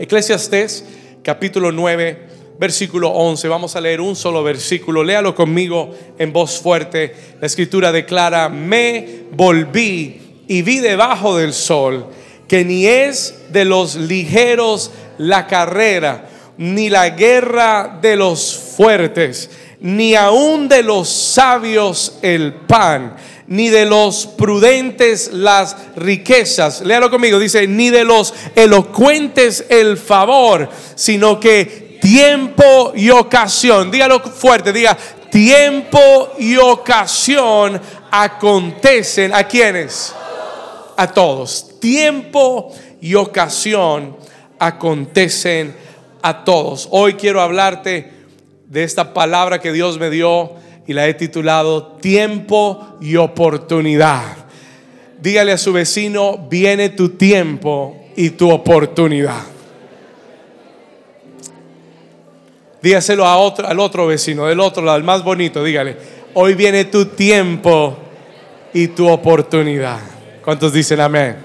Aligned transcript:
Eclesiastés 0.00 0.82
capítulo 1.22 1.70
9, 1.72 2.28
versículo 2.58 3.10
11. 3.10 3.48
Vamos 3.48 3.76
a 3.76 3.82
leer 3.82 4.00
un 4.00 4.16
solo 4.16 4.42
versículo. 4.42 5.04
Léalo 5.04 5.34
conmigo 5.34 5.94
en 6.18 6.32
voz 6.32 6.58
fuerte. 6.58 7.14
La 7.38 7.46
escritura 7.46 7.92
declara, 7.92 8.48
me 8.48 9.24
volví 9.32 10.44
y 10.48 10.62
vi 10.62 10.78
debajo 10.78 11.36
del 11.36 11.52
sol 11.52 12.06
que 12.48 12.64
ni 12.64 12.86
es 12.86 13.42
de 13.50 13.66
los 13.66 13.94
ligeros 13.96 14.90
la 15.18 15.46
carrera, 15.46 16.30
ni 16.56 16.88
la 16.88 17.10
guerra 17.10 17.98
de 18.00 18.16
los 18.16 18.56
fuertes, 18.56 19.50
ni 19.80 20.14
aun 20.14 20.66
de 20.66 20.82
los 20.82 21.10
sabios 21.10 22.18
el 22.22 22.54
pan 22.54 23.16
ni 23.50 23.68
de 23.68 23.84
los 23.84 24.26
prudentes 24.26 25.32
las 25.32 25.76
riquezas. 25.96 26.82
Léalo 26.82 27.10
conmigo, 27.10 27.38
dice, 27.38 27.66
ni 27.66 27.90
de 27.90 28.04
los 28.04 28.32
elocuentes 28.54 29.66
el 29.68 29.96
favor, 29.96 30.68
sino 30.94 31.40
que 31.40 31.98
tiempo 32.00 32.92
y 32.94 33.10
ocasión, 33.10 33.90
dígalo 33.90 34.20
fuerte, 34.20 34.72
diga, 34.72 34.96
tiempo 35.30 36.32
y 36.38 36.56
ocasión 36.56 37.80
acontecen 38.12 39.34
a 39.34 39.42
quienes? 39.42 40.14
A 40.96 41.08
todos. 41.08 41.80
Tiempo 41.80 42.72
y 43.00 43.16
ocasión 43.16 44.16
acontecen 44.60 45.74
a 46.22 46.44
todos. 46.44 46.86
Hoy 46.92 47.14
quiero 47.14 47.40
hablarte 47.40 48.12
de 48.68 48.84
esta 48.84 49.12
palabra 49.12 49.60
que 49.60 49.72
Dios 49.72 49.98
me 49.98 50.08
dio 50.08 50.52
y 50.86 50.92
la 50.92 51.06
he 51.06 51.14
titulado 51.14 51.96
Tiempo 52.00 52.96
y 53.00 53.16
oportunidad. 53.16 54.36
Dígale 55.20 55.52
a 55.52 55.58
su 55.58 55.72
vecino, 55.72 56.46
viene 56.48 56.90
tu 56.90 57.10
tiempo 57.10 57.96
y 58.16 58.30
tu 58.30 58.50
oportunidad. 58.50 59.42
Dígaselo 62.82 63.24
otro, 63.38 63.66
al 63.66 63.78
otro 63.78 64.06
vecino, 64.06 64.46
del 64.46 64.60
otro 64.60 64.82
lado, 64.82 64.96
al 64.96 65.04
más 65.04 65.22
bonito, 65.22 65.62
dígale, 65.62 65.96
hoy 66.32 66.54
viene 66.54 66.86
tu 66.86 67.04
tiempo 67.04 67.98
y 68.72 68.88
tu 68.88 69.08
oportunidad. 69.08 70.00
¿Cuántos 70.42 70.72
dicen 70.72 71.00
amén? 71.00 71.36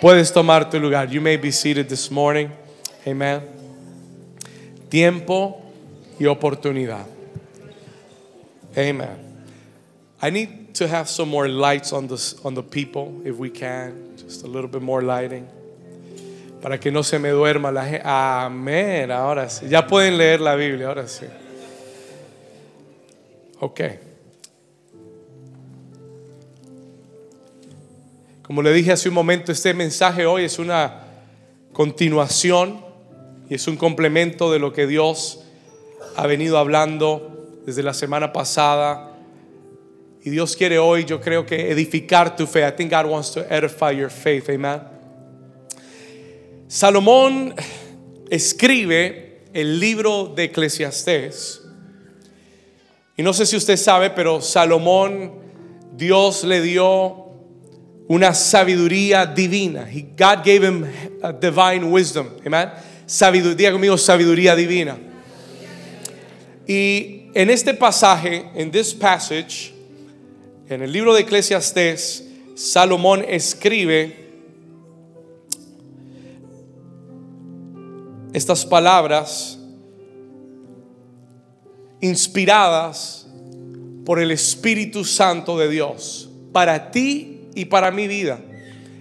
Puedes 0.00 0.32
tomar 0.32 0.68
tu 0.68 0.80
lugar. 0.80 1.08
You 1.08 1.20
may 1.20 1.36
be 1.36 1.52
seated 1.52 1.86
this 1.86 2.10
morning. 2.10 2.48
Amen. 3.06 3.42
Tiempo 4.88 5.60
y 6.18 6.26
oportunidad. 6.26 7.06
Amen. 8.80 9.44
I 10.22 10.30
need 10.30 10.74
to 10.74 10.88
have 10.88 11.08
some 11.08 11.28
more 11.28 11.48
lights 11.48 11.92
on 11.92 12.06
the, 12.06 12.40
on 12.44 12.54
the 12.54 12.62
people, 12.62 13.20
if 13.24 13.36
we 13.36 13.50
can. 13.50 14.16
Just 14.16 14.44
a 14.44 14.46
little 14.46 14.68
bit 14.68 14.82
more 14.82 15.02
lighting. 15.02 15.46
Para 16.62 16.78
que 16.78 16.90
no 16.90 17.02
se 17.02 17.18
me 17.18 17.30
duerma 17.30 17.72
la 17.72 17.84
gente. 17.84 18.02
Amén. 18.04 19.10
Ahora 19.10 19.48
sí. 19.48 19.68
Ya 19.68 19.86
pueden 19.86 20.16
leer 20.16 20.40
la 20.40 20.54
Biblia, 20.54 20.88
ahora 20.88 21.06
sí. 21.08 21.26
Ok. 23.60 23.80
Como 28.42 28.62
le 28.62 28.72
dije 28.72 28.92
hace 28.92 29.08
un 29.08 29.14
momento, 29.14 29.52
este 29.52 29.74
mensaje 29.74 30.26
hoy 30.26 30.44
es 30.44 30.58
una 30.58 31.04
continuación 31.72 32.84
y 33.48 33.54
es 33.54 33.68
un 33.68 33.76
complemento 33.76 34.50
de 34.50 34.58
lo 34.58 34.72
que 34.72 34.86
Dios 34.86 35.44
ha 36.16 36.26
venido 36.26 36.58
hablando 36.58 37.39
desde 37.64 37.82
la 37.82 37.94
semana 37.94 38.32
pasada. 38.32 39.16
Y 40.22 40.30
Dios 40.30 40.54
quiere 40.54 40.78
hoy, 40.78 41.04
yo 41.04 41.20
creo 41.20 41.46
que 41.46 41.70
edificar 41.70 42.36
tu 42.36 42.46
fe. 42.46 42.66
I 42.66 42.72
think 42.72 42.90
God 42.90 43.06
wants 43.06 43.30
to 43.32 43.40
edify 43.50 43.90
your 43.90 44.10
faith. 44.10 44.48
Amen. 44.50 44.80
Salomón 46.68 47.54
escribe 48.30 49.42
el 49.52 49.80
libro 49.80 50.32
de 50.34 50.44
Eclesiastés. 50.44 51.62
Y 53.16 53.22
no 53.22 53.32
sé 53.32 53.44
si 53.44 53.56
usted 53.56 53.76
sabe, 53.76 54.10
pero 54.10 54.40
Salomón, 54.40 55.32
Dios 55.96 56.44
le 56.44 56.60
dio 56.60 57.26
una 58.08 58.34
sabiduría 58.34 59.26
divina. 59.26 59.86
He, 59.90 60.02
God 60.02 60.44
gave 60.44 60.64
him 60.64 60.86
a 61.22 61.32
divine 61.32 61.84
wisdom. 61.90 62.28
Amen. 62.46 62.70
Sabiduría 63.06 63.72
conmigo, 63.72 63.96
sabiduría 63.98 64.54
divina. 64.54 64.96
Y 66.66 67.19
en 67.34 67.50
este 67.50 67.74
pasaje, 67.74 68.50
en 68.54 68.70
this 68.70 68.94
passage, 68.94 69.72
en 70.68 70.82
el 70.82 70.92
libro 70.92 71.14
de 71.14 71.22
Eclesiastés, 71.22 72.24
Salomón 72.54 73.24
escribe 73.26 74.30
estas 78.32 78.64
palabras 78.64 79.58
inspiradas 82.00 83.26
por 84.04 84.20
el 84.20 84.30
Espíritu 84.30 85.04
Santo 85.04 85.58
de 85.58 85.68
Dios 85.68 86.30
para 86.52 86.90
ti 86.90 87.48
y 87.54 87.66
para 87.66 87.90
mi 87.90 88.08
vida. 88.08 88.40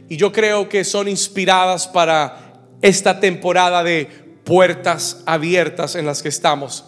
Y 0.07 0.17
yo 0.17 0.31
creo 0.31 0.69
que 0.69 0.83
son 0.83 1.07
inspiradas 1.07 1.87
para 1.87 2.63
esta 2.81 3.19
temporada 3.19 3.83
de 3.83 4.07
puertas 4.43 5.21
abiertas 5.25 5.95
en 5.95 6.05
las 6.05 6.23
que 6.23 6.29
estamos. 6.29 6.85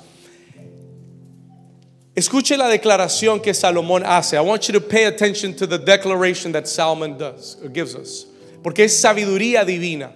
Escuche 2.16 2.58
la 2.58 2.68
declaración 2.68 3.42
que 3.42 3.54
Salomón 3.54 4.04
hace. 4.06 4.36
I 4.36 4.42
want 4.42 4.68
you 4.68 4.74
to 4.74 4.82
pay 4.82 5.06
attention 5.06 5.56
to 5.56 5.66
the 5.66 5.78
declaration 5.78 6.52
that 6.52 6.68
Salomon 6.68 7.18
does, 7.18 7.58
gives 7.72 7.96
us. 7.96 8.26
Porque 8.62 8.84
es 8.84 9.00
sabiduría 9.00 9.66
divina. 9.66 10.12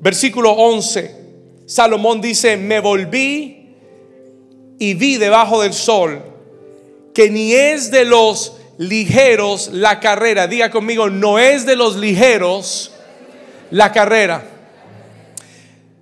Versículo 0.00 0.52
11. 0.56 1.14
Salomón 1.66 2.20
dice, 2.20 2.56
me 2.56 2.80
volví 2.80 3.74
y 4.78 4.94
vi 4.94 5.16
debajo 5.18 5.62
del 5.62 5.72
sol 5.72 6.22
que 7.12 7.28
ni 7.30 7.52
es 7.52 7.90
de 7.90 8.04
los 8.04 8.52
ligeros 8.78 9.70
la 9.72 10.00
carrera. 10.00 10.46
Diga 10.46 10.70
conmigo, 10.70 11.10
no 11.10 11.38
es 11.38 11.66
de 11.66 11.76
los 11.76 11.96
ligeros 11.96 12.92
la 13.70 13.92
carrera. 13.92 14.44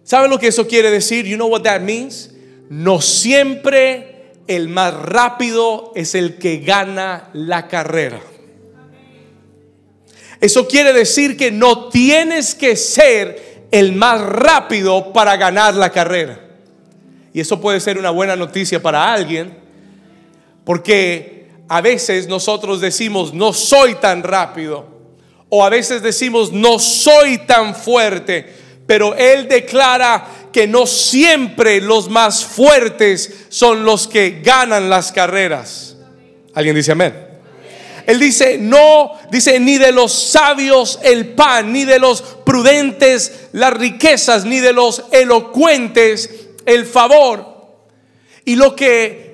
¿Sabe 0.04 0.28
lo 0.28 0.38
que 0.38 0.48
eso 0.48 0.66
quiere 0.66 0.91
decir? 0.91 1.25
You 1.25 1.37
know 1.37 1.48
what 1.48 1.62
that 1.62 1.81
means? 1.81 2.31
No 2.69 3.00
siempre 3.00 4.13
el 4.47 4.69
más 4.69 4.94
rápido 4.94 5.93
es 5.94 6.15
el 6.15 6.37
que 6.37 6.59
gana 6.59 7.31
la 7.32 7.69
carrera. 7.69 8.21
Eso 10.41 10.69
quiere 10.69 10.93
decir 10.93 11.37
que 11.37 11.50
no 11.50 11.88
tienes 11.88 12.55
que 12.55 12.77
ser 12.77 13.66
el 13.71 13.93
más 13.93 14.21
rápido 14.21 15.12
para 15.12 15.37
ganar 15.37 15.75
la 15.75 15.91
carrera. 15.91 16.41
Y 17.32 17.41
eso 17.41 17.60
puede 17.60 17.81
ser 17.81 17.99
una 17.99 18.10
buena 18.10 18.37
noticia 18.37 18.81
para 18.81 19.12
alguien, 19.12 19.56
porque 20.65 21.49
a 21.69 21.81
veces 21.81 22.28
nosotros 22.28 22.81
decimos, 22.81 23.34
no 23.34 23.53
soy 23.53 23.94
tan 23.97 24.22
rápido, 24.22 24.87
o 25.49 25.65
a 25.65 25.71
veces 25.71 26.03
decimos, 26.03 26.53
no 26.53 26.78
soy 26.78 27.38
tan 27.38 27.75
fuerte, 27.75 28.63
pero 28.86 29.14
Él 29.14 29.48
declara 29.48 30.26
que 30.52 30.66
no 30.66 30.86
siempre 30.86 31.80
los 31.80 32.08
más 32.08 32.44
fuertes 32.44 33.46
son 33.48 33.84
los 33.84 34.06
que 34.06 34.40
ganan 34.42 34.88
las 34.88 35.10
carreras. 35.10 35.96
¿Alguien 36.54 36.76
dice 36.76 36.92
amén? 36.92 37.24
Él 38.06 38.20
dice, 38.20 38.58
no, 38.58 39.12
dice, 39.30 39.58
ni 39.58 39.78
de 39.78 39.90
los 39.90 40.12
sabios 40.12 40.98
el 41.02 41.28
pan, 41.28 41.72
ni 41.72 41.84
de 41.84 41.98
los 41.98 42.20
prudentes 42.20 43.48
las 43.52 43.72
riquezas, 43.72 44.44
ni 44.44 44.60
de 44.60 44.74
los 44.74 45.04
elocuentes 45.10 46.30
el 46.66 46.84
favor. 46.84 47.54
Y 48.44 48.56
lo 48.56 48.76
que 48.76 49.24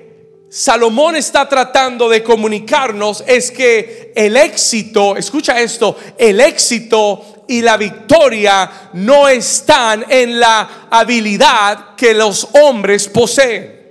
Salomón 0.49 1.15
está 1.15 1.47
tratando 1.47 2.09
de 2.09 2.23
comunicarnos 2.23 3.23
es 3.27 3.51
que 3.51 4.13
el 4.15 4.37
éxito, 4.37 5.17
escucha 5.17 5.59
esto, 5.61 5.97
el 6.17 6.39
éxito 6.39 7.30
y 7.51 7.61
la 7.61 7.75
victoria 7.75 8.89
no 8.93 9.27
están 9.27 10.05
en 10.07 10.39
la 10.39 10.87
habilidad 10.89 11.95
que 11.97 12.13
los 12.13 12.47
hombres 12.53 13.09
poseen. 13.09 13.81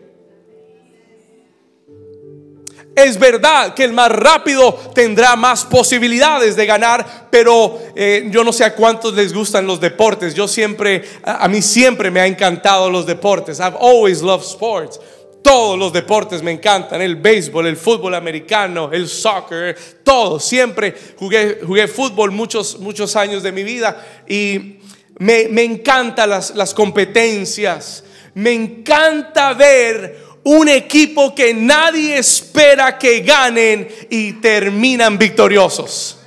Es 2.97 3.19
verdad 3.19 3.75
que 3.75 3.85
el 3.85 3.93
más 3.93 4.11
rápido 4.11 4.73
tendrá 4.95 5.37
más 5.37 5.65
posibilidades 5.65 6.57
de 6.57 6.65
ganar, 6.65 7.29
pero 7.31 7.79
eh, 7.95 8.29
yo 8.31 8.45
no 8.45 8.53
sé 8.53 8.65
a 8.65 8.75
cuántos 8.75 9.13
les 9.15 9.33
gustan 9.33 9.67
los 9.67 9.79
deportes. 9.79 10.35
Yo 10.35 10.49
siempre, 10.49 11.05
a, 11.23 11.45
a 11.45 11.49
mí 11.49 11.61
siempre 11.61 12.11
me 12.11 12.21
ha 12.21 12.27
encantado 12.27 12.91
los 12.91 13.05
deportes. 13.05 13.61
I've 13.61 13.77
always 13.79 14.23
loved 14.23 14.45
sports. 14.45 14.99
Todos 15.43 15.79
los 15.79 15.93
deportes 15.93 16.43
me 16.43 16.51
encantan, 16.51 17.01
el 17.01 17.17
béisbol, 17.17 17.67
el 17.67 17.77
fútbol 17.77 18.15
americano, 18.15 18.91
el 18.93 19.09
soccer, 19.09 19.77
todo. 20.05 20.39
Siempre 20.39 20.95
jugué, 21.19 21.89
fútbol 21.89 22.31
muchos, 22.31 22.79
muchos 22.79 23.17
años 23.17 23.43
de 23.43 23.53
mi 23.53 23.63
vida 23.63 24.23
y 24.29 24.81
me, 25.19 25.49
me 25.49 25.65
encantan 25.65 26.31
las, 26.31 26.55
las 26.55 26.75
competencias. 26.75 28.05
Me 28.35 28.53
encanta 28.53 29.55
ver 29.55 30.31
un 30.45 30.69
equipo 30.69 31.35
que 31.35 31.55
nadie 31.55 32.19
espera 32.19 32.99
que 32.99 33.21
ganen 33.21 33.89
y 34.11 34.35
terminan 34.35 35.19
victoriosos. 35.19 36.19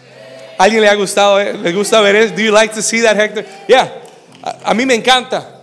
¿Alguien 0.57 0.81
le 0.81 0.89
ha 0.89 0.95
gustado? 0.95 1.39
Eh? 1.39 1.53
¿Le 1.53 1.73
gusta 1.73 2.01
ver 2.01 2.15
eso? 2.15 2.35
Do 2.35 2.41
you 2.41 2.51
like 2.51 2.73
to 2.73 2.81
see 2.81 3.01
that, 3.01 3.17
Hector? 3.17 3.45
Yeah. 3.67 4.01
A, 4.41 4.71
a 4.71 4.73
mí 4.73 4.85
me 4.85 4.95
encanta. 4.95 5.62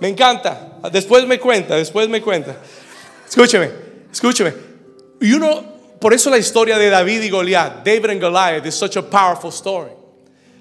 Me 0.00 0.08
encanta. 0.08 0.78
Después 0.90 1.26
me 1.26 1.38
cuenta, 1.38 1.76
después 1.76 2.08
me 2.08 2.22
cuenta. 2.22 2.56
Escúcheme, 3.28 3.70
escúcheme. 4.10 4.54
Y 5.20 5.32
uno, 5.32 5.62
por 6.00 6.14
eso 6.14 6.30
la 6.30 6.38
historia 6.38 6.78
de 6.78 6.88
David 6.88 7.22
y 7.22 7.30
Goliat, 7.30 7.84
David 7.84 8.10
and 8.10 8.20
Goliath, 8.20 8.66
is 8.66 8.74
such 8.74 8.96
a 8.96 9.02
powerful 9.02 9.50
story. 9.50 9.92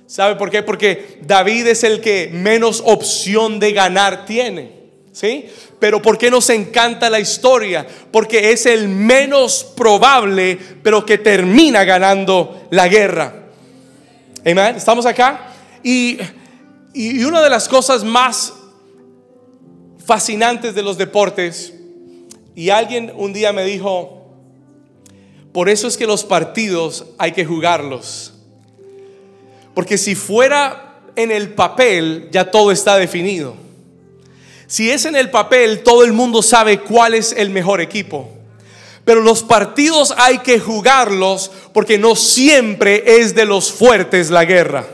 ¿Sabe 0.06 0.36
por 0.36 0.50
qué? 0.50 0.63
Porque 0.63 1.19
David 1.21 1.68
es 1.68 1.83
el 1.83 2.01
que 2.01 2.30
menos 2.33 2.81
opción 2.86 3.59
de 3.59 3.71
ganar 3.71 4.25
tiene. 4.25 4.77
¿Sí? 5.12 5.50
Pero 5.80 6.01
¿por 6.01 6.18
qué 6.18 6.30
nos 6.30 6.50
encanta 6.50 7.09
la 7.09 7.19
historia? 7.19 7.85
Porque 8.12 8.51
es 8.51 8.65
el 8.65 8.88
menos 8.88 9.63
probable, 9.75 10.57
pero 10.83 11.06
que 11.06 11.18
termina 11.18 11.83
ganando 11.83 12.68
la 12.71 12.88
guerra. 12.88 13.33
Amén. 14.45 14.75
¿Estamos 14.75 15.06
acá? 15.06 15.53
Y, 15.83 16.19
y 16.94 17.24
una 17.24 17.42
de 17.42 17.50
las 17.50 17.68
cosas 17.68 18.03
más 18.03 18.53
fascinantes 20.09 20.73
de 20.73 20.81
los 20.81 20.97
deportes, 20.97 21.71
y 22.56 22.71
alguien 22.71 23.13
un 23.15 23.31
día 23.31 23.53
me 23.53 23.63
dijo, 23.63 24.25
por 25.51 25.69
eso 25.69 25.88
es 25.88 25.97
que 25.97 26.07
los 26.07 26.23
partidos 26.23 27.06
hay 27.19 27.31
que 27.31 27.45
jugarlos. 27.45 28.33
Porque 29.75 30.00
si 30.00 30.15
fuera 30.15 31.00
en 31.15 31.29
el 31.29 31.53
papel, 31.53 32.29
ya 32.31 32.50
todo 32.50 32.71
está 32.71 32.97
definido. 32.97 33.53
Si 34.65 34.89
es 34.89 35.06
en 35.06 35.15
el 35.15 35.29
papel, 35.29 35.83
todo 35.83 36.03
el 36.03 36.11
mundo 36.11 36.41
sabe 36.41 36.79
cuál 36.79 37.13
es 37.13 37.31
el 37.31 37.51
mejor 37.51 37.79
equipo. 37.79 38.27
Pero 39.06 39.21
los 39.21 39.44
partidos 39.44 40.15
hay 40.17 40.39
que 40.39 40.59
jugarlos 40.59 41.51
porque 41.71 42.00
no 42.00 42.15
siempre 42.15 43.03
es 43.19 43.35
de 43.35 43.45
los 43.45 43.71
fuertes 43.71 44.31
la 44.31 44.45
guerra. 44.45 44.88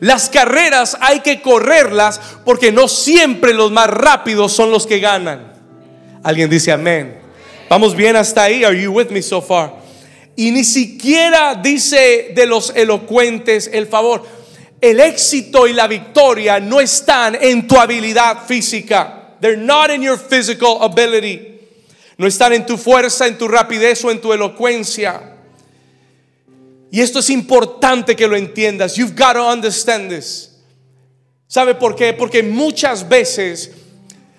Las 0.00 0.28
carreras 0.28 0.96
hay 1.00 1.20
que 1.20 1.40
correrlas 1.40 2.20
porque 2.44 2.72
no 2.72 2.88
siempre 2.88 3.54
los 3.54 3.70
más 3.70 3.88
rápidos 3.88 4.52
son 4.52 4.70
los 4.70 4.86
que 4.86 4.98
ganan. 5.00 5.52
Alguien 6.22 6.50
dice 6.50 6.72
amén. 6.72 7.18
Vamos 7.68 7.94
bien 7.94 8.16
hasta 8.16 8.44
ahí. 8.44 8.64
Are 8.64 8.80
you 8.80 8.92
with 8.92 9.08
me 9.10 9.22
so 9.22 9.40
far? 9.40 9.72
Y 10.36 10.50
ni 10.50 10.64
siquiera 10.64 11.54
dice 11.54 12.32
de 12.34 12.46
los 12.46 12.72
elocuentes 12.74 13.70
el 13.72 13.86
favor. 13.86 14.24
El 14.80 15.00
éxito 15.00 15.66
y 15.66 15.72
la 15.72 15.86
victoria 15.86 16.60
no 16.60 16.80
están 16.80 17.38
en 17.40 17.66
tu 17.66 17.76
habilidad 17.78 18.44
física. 18.46 19.36
They're 19.40 19.56
not 19.56 19.90
in 19.90 20.02
your 20.02 20.18
physical 20.18 20.78
ability. 20.82 21.54
No 22.16 22.26
están 22.26 22.52
en 22.52 22.66
tu 22.66 22.76
fuerza, 22.76 23.26
en 23.26 23.38
tu 23.38 23.48
rapidez 23.48 24.04
o 24.04 24.10
en 24.10 24.20
tu 24.20 24.32
elocuencia. 24.32 25.33
Y 26.94 27.00
esto 27.00 27.18
es 27.18 27.28
importante 27.30 28.14
que 28.14 28.28
lo 28.28 28.36
entiendas. 28.36 28.94
You've 28.94 29.16
got 29.16 29.32
to 29.32 29.42
understand 29.42 30.10
this. 30.10 30.52
¿Sabe 31.48 31.74
por 31.74 31.96
qué? 31.96 32.12
Porque 32.12 32.44
muchas 32.44 33.08
veces 33.08 33.72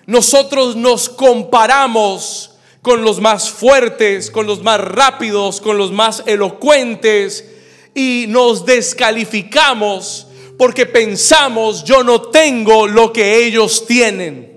nosotros 0.06 0.74
nos 0.74 1.10
comparamos 1.10 2.52
con 2.80 3.02
los 3.04 3.20
más 3.20 3.50
fuertes, 3.50 4.30
con 4.30 4.46
los 4.46 4.62
más 4.62 4.80
rápidos, 4.80 5.60
con 5.60 5.76
los 5.76 5.92
más 5.92 6.22
elocuentes 6.24 7.44
y 7.94 8.24
nos 8.28 8.64
descalificamos 8.64 10.28
porque 10.56 10.86
pensamos 10.86 11.84
yo 11.84 12.02
no 12.02 12.22
tengo 12.22 12.86
lo 12.86 13.12
que 13.12 13.44
ellos 13.44 13.84
tienen. 13.84 14.55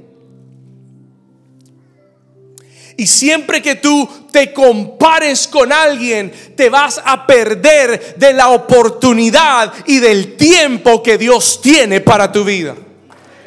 Y 3.00 3.07
siempre 3.07 3.62
que 3.62 3.75
tú 3.75 4.10
te 4.30 4.51
compares 4.51 5.48
con 5.48 5.72
alguien, 5.72 6.34
te 6.57 6.69
vas 6.69 7.01
a 7.01 7.25
perder 7.25 8.16
de 8.18 8.34
la 8.34 8.50
oportunidad 8.50 9.72
y 9.86 10.00
del 10.00 10.36
tiempo 10.36 11.01
que 11.01 11.18
Dios 11.18 11.62
tiene 11.62 12.01
para 12.01 12.30
tu 12.30 12.44
vida. 12.44 12.75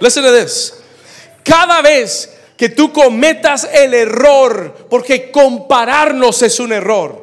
Listen 0.00 0.24
to 0.24 0.32
this. 0.32 0.72
Cada 1.44 1.82
vez 1.82 2.32
que 2.56 2.70
tú 2.70 2.94
cometas 2.94 3.68
el 3.74 3.92
error, 3.92 4.86
porque 4.88 5.30
compararnos 5.30 6.40
es 6.40 6.58
un 6.58 6.72
error. 6.72 7.21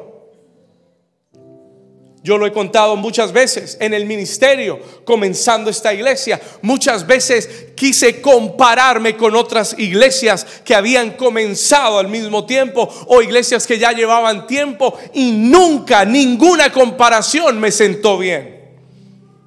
Yo 2.22 2.36
lo 2.36 2.46
he 2.46 2.52
contado 2.52 2.96
muchas 2.96 3.32
veces 3.32 3.78
en 3.80 3.94
el 3.94 4.04
ministerio, 4.04 4.78
comenzando 5.04 5.70
esta 5.70 5.94
iglesia. 5.94 6.38
Muchas 6.60 7.06
veces 7.06 7.68
quise 7.74 8.20
compararme 8.20 9.16
con 9.16 9.34
otras 9.34 9.74
iglesias 9.78 10.46
que 10.62 10.74
habían 10.74 11.12
comenzado 11.12 11.98
al 11.98 12.08
mismo 12.08 12.44
tiempo 12.44 12.92
o 13.06 13.22
iglesias 13.22 13.66
que 13.66 13.78
ya 13.78 13.92
llevaban 13.92 14.46
tiempo 14.46 14.98
y 15.14 15.32
nunca, 15.32 16.04
ninguna 16.04 16.70
comparación 16.70 17.58
me 17.58 17.72
sentó 17.72 18.18
bien. 18.18 18.68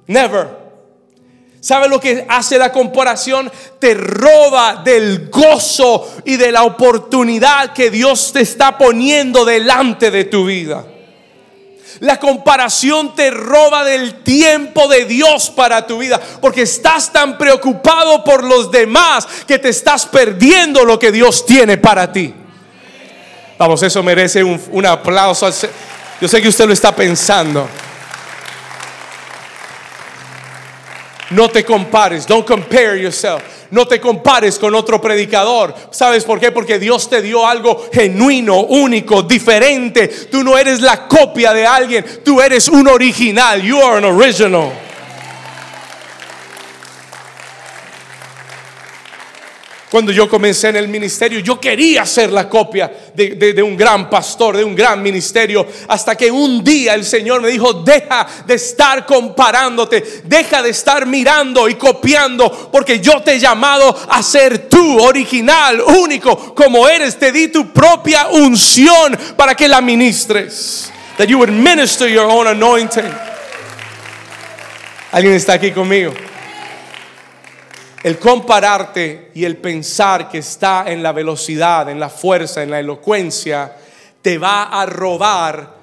Never. 0.08 0.64
¿Sabe 1.60 1.88
lo 1.88 2.00
que 2.00 2.26
hace 2.28 2.58
la 2.58 2.72
comparación? 2.72 3.50
Te 3.78 3.94
roba 3.94 4.82
del 4.84 5.30
gozo 5.30 6.12
y 6.24 6.36
de 6.36 6.50
la 6.50 6.64
oportunidad 6.64 7.72
que 7.72 7.90
Dios 7.90 8.32
te 8.32 8.40
está 8.40 8.76
poniendo 8.76 9.44
delante 9.44 10.10
de 10.10 10.24
tu 10.24 10.44
vida. 10.44 10.84
La 12.00 12.18
comparación 12.18 13.14
te 13.14 13.30
roba 13.30 13.84
del 13.84 14.22
tiempo 14.22 14.88
de 14.88 15.04
Dios 15.04 15.50
para 15.50 15.86
tu 15.86 15.98
vida, 15.98 16.20
porque 16.40 16.62
estás 16.62 17.12
tan 17.12 17.38
preocupado 17.38 18.24
por 18.24 18.44
los 18.44 18.70
demás 18.70 19.26
que 19.46 19.58
te 19.58 19.68
estás 19.68 20.06
perdiendo 20.06 20.84
lo 20.84 20.98
que 20.98 21.12
Dios 21.12 21.46
tiene 21.46 21.78
para 21.78 22.12
ti. 22.12 22.34
Vamos, 23.58 23.82
eso 23.82 24.02
merece 24.02 24.42
un, 24.42 24.86
aplauso. 24.86 25.48
Yo 26.20 26.28
sé 26.28 26.42
que 26.42 26.48
usted 26.48 26.66
lo 26.66 26.72
está 26.72 26.94
pensando. 26.94 27.68
No 31.34 31.48
te 31.48 31.64
compares, 31.64 32.26
don't 32.28 32.46
compare 32.46 33.00
yourself. 33.00 33.42
No 33.72 33.86
te 33.86 34.00
compares 34.00 34.56
con 34.56 34.72
otro 34.76 35.00
predicador. 35.00 35.74
¿Sabes 35.90 36.22
por 36.22 36.38
qué? 36.38 36.52
Porque 36.52 36.78
Dios 36.78 37.10
te 37.10 37.20
dio 37.20 37.44
algo 37.44 37.88
genuino, 37.92 38.60
único, 38.60 39.24
diferente. 39.24 40.06
Tú 40.30 40.44
no 40.44 40.56
eres 40.56 40.80
la 40.80 41.08
copia 41.08 41.52
de 41.52 41.66
alguien, 41.66 42.04
tú 42.24 42.40
eres 42.40 42.68
un 42.68 42.86
original. 42.86 43.60
You 43.60 43.82
are 43.82 43.98
an 43.98 44.04
original. 44.04 44.70
Cuando 49.94 50.10
yo 50.10 50.28
comencé 50.28 50.70
en 50.70 50.74
el 50.74 50.88
ministerio, 50.88 51.38
yo 51.38 51.60
quería 51.60 52.04
ser 52.04 52.32
la 52.32 52.48
copia 52.48 52.92
de, 53.14 53.62
un 53.62 53.76
gran 53.76 54.10
pastor, 54.10 54.56
de 54.56 54.64
un 54.64 54.74
gran 54.74 55.00
ministerio, 55.00 55.64
hasta 55.86 56.16
que 56.16 56.32
un 56.32 56.64
día 56.64 56.94
el 56.94 57.04
Señor 57.04 57.40
me 57.40 57.48
dijo, 57.48 57.72
deja 57.74 58.26
de 58.44 58.54
estar 58.54 59.06
comparándote, 59.06 60.22
deja 60.24 60.64
de 60.64 60.70
estar 60.70 61.06
mirando 61.06 61.68
y 61.68 61.76
copiando, 61.76 62.70
porque 62.72 62.98
yo 62.98 63.22
te 63.22 63.34
he 63.34 63.38
llamado 63.38 63.96
a 64.08 64.20
ser 64.20 64.68
tú, 64.68 65.00
original, 65.00 65.80
único, 65.80 66.56
como 66.56 66.88
eres, 66.88 67.16
te 67.16 67.30
di 67.30 67.46
tu 67.46 67.72
propia 67.72 68.26
unción 68.32 69.16
para 69.36 69.54
que 69.54 69.68
la 69.68 69.80
ministres. 69.80 70.90
That 71.18 71.28
you 71.28 71.38
would 71.38 71.52
minister 71.52 72.08
your 72.08 72.28
own 72.28 72.48
anointing. 72.48 73.14
¿Alguien 75.12 75.34
está 75.34 75.52
aquí 75.52 75.70
conmigo? 75.70 76.12
El 78.04 78.18
compararte 78.18 79.30
y 79.32 79.46
el 79.46 79.56
pensar 79.56 80.28
que 80.28 80.36
está 80.36 80.84
en 80.92 81.02
la 81.02 81.12
velocidad, 81.12 81.88
en 81.88 81.98
la 81.98 82.10
fuerza, 82.10 82.62
en 82.62 82.70
la 82.70 82.78
elocuencia, 82.78 83.76
te 84.20 84.36
va 84.36 84.64
a 84.64 84.84
robar 84.84 85.74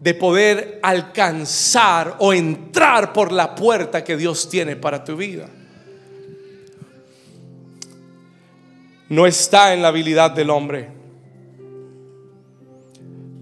de 0.00 0.14
poder 0.14 0.80
alcanzar 0.82 2.16
o 2.20 2.32
entrar 2.32 3.12
por 3.12 3.32
la 3.32 3.54
puerta 3.54 4.02
que 4.02 4.16
Dios 4.16 4.48
tiene 4.48 4.76
para 4.76 5.04
tu 5.04 5.14
vida. 5.14 5.50
No 9.10 9.26
está 9.26 9.74
en 9.74 9.82
la 9.82 9.88
habilidad 9.88 10.30
del 10.30 10.48
hombre. 10.48 10.88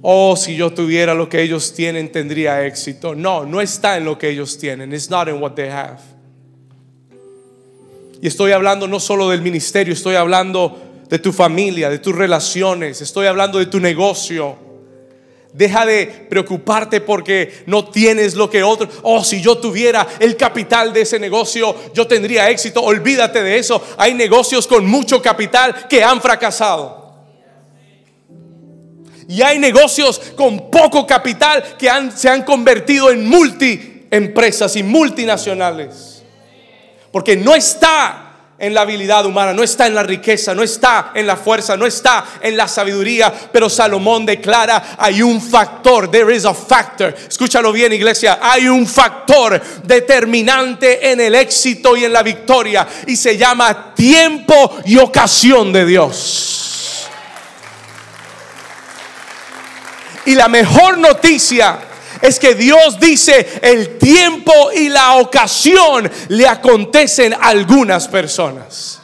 Oh, 0.02 0.34
si 0.34 0.56
yo 0.56 0.72
tuviera 0.72 1.14
lo 1.14 1.28
que 1.28 1.42
ellos 1.42 1.72
tienen, 1.72 2.10
tendría 2.10 2.66
éxito. 2.66 3.14
No, 3.14 3.46
no 3.46 3.60
está 3.60 3.96
en 3.96 4.04
lo 4.04 4.18
que 4.18 4.30
ellos 4.30 4.58
tienen. 4.58 4.92
It's 4.92 5.10
not 5.10 5.28
in 5.28 5.40
what 5.40 5.52
they 5.52 5.68
have. 5.68 6.15
Y 8.20 8.28
estoy 8.28 8.52
hablando 8.52 8.88
no 8.88 9.00
solo 9.00 9.28
del 9.28 9.42
ministerio, 9.42 9.92
estoy 9.92 10.16
hablando 10.16 10.78
de 11.08 11.18
tu 11.18 11.32
familia, 11.32 11.90
de 11.90 11.98
tus 11.98 12.14
relaciones, 12.14 13.00
estoy 13.00 13.26
hablando 13.26 13.58
de 13.58 13.66
tu 13.66 13.80
negocio. 13.80 14.64
Deja 15.52 15.86
de 15.86 16.06
preocuparte 16.28 17.00
porque 17.00 17.62
no 17.66 17.88
tienes 17.88 18.34
lo 18.34 18.50
que 18.50 18.62
otro. 18.62 18.88
Oh, 19.02 19.24
si 19.24 19.40
yo 19.40 19.56
tuviera 19.56 20.06
el 20.18 20.36
capital 20.36 20.92
de 20.92 21.00
ese 21.02 21.18
negocio, 21.18 21.74
yo 21.94 22.06
tendría 22.06 22.50
éxito. 22.50 22.82
Olvídate 22.82 23.42
de 23.42 23.58
eso. 23.58 23.82
Hay 23.96 24.12
negocios 24.12 24.66
con 24.66 24.84
mucho 24.86 25.22
capital 25.22 25.88
que 25.88 26.04
han 26.04 26.20
fracasado. 26.20 27.06
Y 29.28 29.40
hay 29.40 29.58
negocios 29.58 30.20
con 30.36 30.70
poco 30.70 31.06
capital 31.06 31.76
que 31.78 31.90
se 32.14 32.28
han 32.28 32.42
convertido 32.42 33.10
en 33.10 33.26
multi 33.26 34.06
empresas 34.10 34.76
y 34.76 34.82
multinacionales. 34.82 36.15
Porque 37.16 37.34
no 37.34 37.54
está 37.54 38.24
en 38.58 38.74
la 38.74 38.82
habilidad 38.82 39.24
humana, 39.24 39.54
no 39.54 39.62
está 39.62 39.86
en 39.86 39.94
la 39.94 40.02
riqueza, 40.02 40.54
no 40.54 40.62
está 40.62 41.12
en 41.14 41.26
la 41.26 41.34
fuerza, 41.34 41.74
no 41.74 41.86
está 41.86 42.26
en 42.42 42.58
la 42.58 42.68
sabiduría, 42.68 43.32
pero 43.50 43.70
Salomón 43.70 44.26
declara, 44.26 44.96
hay 44.98 45.22
un 45.22 45.40
factor, 45.40 46.10
there 46.10 46.36
is 46.36 46.44
a 46.44 46.52
factor. 46.52 47.14
Escúchalo 47.26 47.72
bien, 47.72 47.90
iglesia, 47.94 48.38
hay 48.42 48.68
un 48.68 48.86
factor 48.86 49.58
determinante 49.82 51.10
en 51.10 51.22
el 51.22 51.34
éxito 51.34 51.96
y 51.96 52.04
en 52.04 52.12
la 52.12 52.22
victoria 52.22 52.86
y 53.06 53.16
se 53.16 53.38
llama 53.38 53.94
tiempo 53.94 54.76
y 54.84 54.98
ocasión 54.98 55.72
de 55.72 55.86
Dios. 55.86 57.08
Y 60.26 60.34
la 60.34 60.48
mejor 60.48 60.98
noticia 60.98 61.78
es 62.22 62.38
que 62.38 62.54
Dios 62.54 62.98
dice 62.98 63.60
el 63.62 63.98
tiempo 63.98 64.52
y 64.74 64.88
la 64.88 65.16
ocasión 65.16 66.10
le 66.28 66.46
acontecen 66.46 67.34
a 67.34 67.48
algunas 67.48 68.08
personas. 68.08 69.00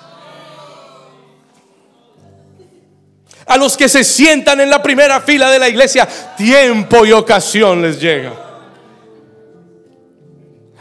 A 3.47 3.57
los 3.57 3.77
que 3.77 3.89
se 3.89 4.05
sientan 4.05 4.61
en 4.61 4.71
la 4.71 4.83
primera 4.83 5.21
fila 5.21 5.51
de 5.51 5.59
la 5.59 5.69
iglesia, 5.69 6.09
tiempo 6.37 7.05
y 7.05 7.13
ocasión 7.13 7.83
les 7.83 8.01
llega. 8.01 8.33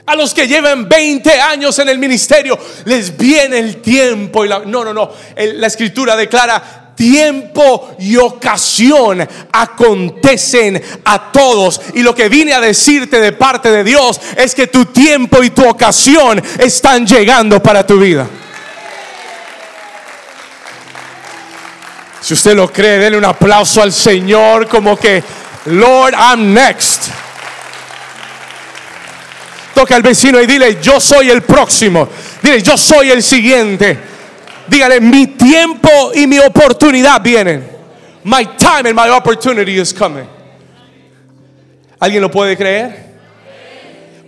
A 0.06 0.16
los 0.16 0.34
que 0.34 0.48
llevan 0.48 0.90
20 0.90 1.32
años 1.40 1.78
en 1.80 1.90
el 1.90 1.98
ministerio, 1.98 2.58
les 2.86 3.16
viene 3.16 3.60
el 3.60 3.82
tiempo 3.82 4.44
y 4.44 4.48
la... 4.50 4.60
No, 4.60 4.84
no, 4.84 4.94
no. 4.94 5.12
La 5.36 5.68
escritura 5.68 6.16
declara, 6.16 6.81
tiempo 7.02 7.96
y 7.98 8.16
ocasión 8.16 9.28
acontecen 9.52 10.80
a 11.04 11.32
todos. 11.32 11.82
Y 11.96 12.04
lo 12.04 12.14
que 12.14 12.30
vine 12.30 12.54
a 12.54 12.62
decirte 12.62 13.20
de 13.20 13.32
parte 13.32 13.72
de 13.72 13.84
Dios 13.84 14.22
es 14.38 14.54
que 14.54 14.68
tu 14.68 14.86
tiempo 14.86 15.42
y 15.42 15.50
tu 15.50 15.68
ocasión 15.68 16.40
están 16.60 17.08
llegando 17.08 17.60
para 17.60 17.88
tu 17.88 17.98
vida. 17.98 18.28
Si 22.22 22.36
usted 22.36 22.56
lo 22.56 22.72
cree, 22.72 23.00
denle 23.00 23.18
un 23.18 23.26
aplauso 23.26 23.82
al 23.82 23.92
Señor 23.92 24.68
como 24.68 24.96
que, 24.96 25.24
Lord, 25.66 26.14
I'm 26.14 26.54
next. 26.54 27.08
Toca 29.74 29.96
al 29.96 30.04
vecino 30.04 30.40
y 30.40 30.46
dile, 30.46 30.78
yo 30.80 31.00
soy 31.00 31.32
el 31.32 31.42
próximo. 31.42 32.08
Dile, 32.44 32.62
yo 32.62 32.78
soy 32.78 33.10
el 33.10 33.24
siguiente. 33.24 34.12
Dígale, 34.72 35.02
mi 35.02 35.28
tiempo 35.28 35.90
y 36.16 36.26
mi 36.26 36.40
oportunidad 36.40 37.22
vienen. 37.22 37.68
My 38.24 38.46
time 38.56 38.88
and 38.88 38.96
my 38.96 39.10
opportunity 39.10 39.78
is 39.78 39.94
coming. 39.94 40.24
¿Alguien 42.00 42.22
lo 42.22 42.32
puede 42.32 42.56
creer? 42.56 43.12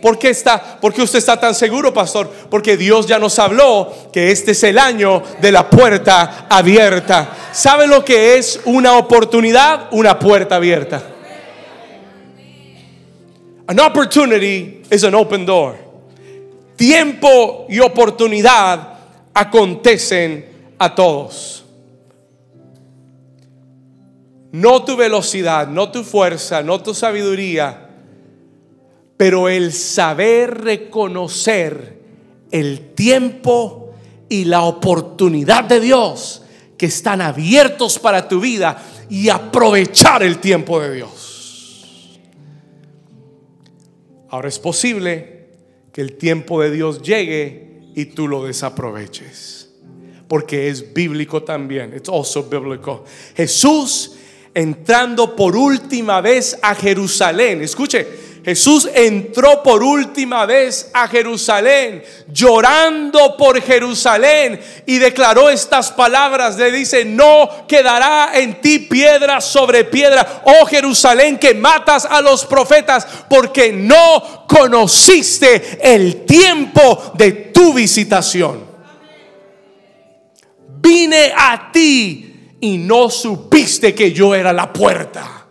¿Por 0.02 0.20
qué, 0.20 0.32
está, 0.32 0.82
¿Por 0.82 0.94
qué 0.94 1.02
usted 1.02 1.20
está 1.20 1.40
tan 1.40 1.56
seguro, 1.56 1.94
pastor? 1.94 2.30
Porque 2.50 2.76
Dios 2.76 3.08
ya 3.08 3.20
nos 3.20 3.40
habló 3.40 3.90
que 4.12 4.32
este 4.32 4.52
es 4.52 4.62
el 4.66 4.78
año 4.78 5.24
de 5.40 5.50
la 5.50 5.70
puerta 5.70 6.46
abierta. 6.50 7.30
¿Sabe 7.54 7.88
lo 7.88 8.04
que 8.04 8.38
es 8.38 8.60
una 8.66 8.98
oportunidad? 8.98 9.88
Una 9.92 10.20
puerta 10.20 10.58
abierta. 10.58 11.02
An 13.66 13.80
opportunity 13.80 14.82
is 14.92 15.06
an 15.06 15.16
open 15.16 15.46
door. 15.46 15.78
Tiempo 16.76 17.66
y 17.70 17.80
oportunidad 17.80 18.93
acontecen 19.34 20.46
a 20.78 20.94
todos. 20.94 21.66
No 24.52 24.84
tu 24.84 24.96
velocidad, 24.96 25.68
no 25.68 25.92
tu 25.92 26.04
fuerza, 26.04 26.62
no 26.62 26.82
tu 26.82 26.94
sabiduría, 26.94 27.90
pero 29.18 29.50
el 29.50 29.74
saber 29.74 30.62
reconocer 30.62 32.00
el 32.52 32.94
tiempo 32.94 33.94
y 34.30 34.46
la 34.46 34.64
oportunidad 34.64 35.64
de 35.64 35.80
Dios 35.80 36.44
que 36.78 36.86
están 36.86 37.22
abiertos 37.22 37.98
para 37.98 38.28
tu 38.28 38.40
vida 38.40 38.78
y 39.10 39.30
aprovechar 39.30 40.22
el 40.22 40.40
tiempo 40.40 40.80
de 40.80 40.94
Dios. 40.96 42.20
Ahora 44.30 44.50
es 44.50 44.60
posible 44.60 45.50
que 45.92 46.02
el 46.02 46.18
tiempo 46.18 46.62
de 46.62 46.72
Dios 46.72 47.02
llegue 47.02 47.63
y 47.96 48.06
tú 48.06 48.28
lo 48.28 48.44
desaproveches. 48.46 49.70
Porque 50.28 50.70
es 50.70 50.94
bíblico 50.94 51.44
también. 51.44 51.94
It's 51.96 52.10
also 52.10 52.44
biblical. 52.44 53.02
Jesús 53.36 54.16
entrando 54.54 55.36
por 55.36 55.56
última 55.56 56.22
vez 56.22 56.58
a 56.62 56.76
Jerusalén. 56.76 57.62
Escuche, 57.62 58.08
Jesús 58.44 58.90
entró 58.94 59.64
por 59.64 59.82
última 59.82 60.46
vez 60.46 60.90
a 60.94 61.08
Jerusalén, 61.08 62.04
llorando 62.28 63.38
por 63.38 63.62
Jerusalén, 63.62 64.60
y 64.86 64.98
declaró 64.98 65.50
estas 65.50 65.92
palabras. 65.92 66.58
Le 66.58 66.70
dice, 66.70 67.06
no 67.06 67.66
quedará 67.68 68.32
en 68.34 68.60
ti 68.60 68.80
piedra 68.80 69.40
sobre 69.40 69.86
piedra, 69.86 70.44
oh 70.44 70.66
Jerusalén, 70.66 71.40
que 71.40 71.54
matas 71.54 72.06
a 72.06 72.22
los 72.22 72.46
profetas, 72.46 73.08
porque 73.30 73.72
no 73.72 74.46
conociste 74.46 75.80
el 75.82 76.26
tiempo 76.26 77.14
de 77.16 77.32
tu 77.32 77.74
visitación. 77.74 78.66
Vine 80.82 81.32
a 81.34 81.72
ti 81.72 82.58
y 82.60 82.78
no 82.78 83.10
supiste 83.10 83.96
que 83.96 84.12
yo 84.12 84.36
era 84.36 84.52
la 84.52 84.74
puerta. 84.74 85.43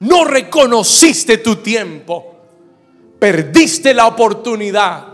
No 0.00 0.24
reconociste 0.24 1.38
tu 1.38 1.56
tiempo. 1.56 2.34
Perdiste 3.18 3.92
la 3.92 4.06
oportunidad. 4.06 5.08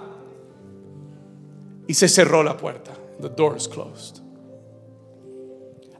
Y 1.88 1.94
se 1.94 2.08
cerró 2.08 2.42
la 2.42 2.56
puerta. 2.56 2.92
The 3.20 3.28
door 3.28 3.56
is 3.56 3.68
closed. 3.68 4.22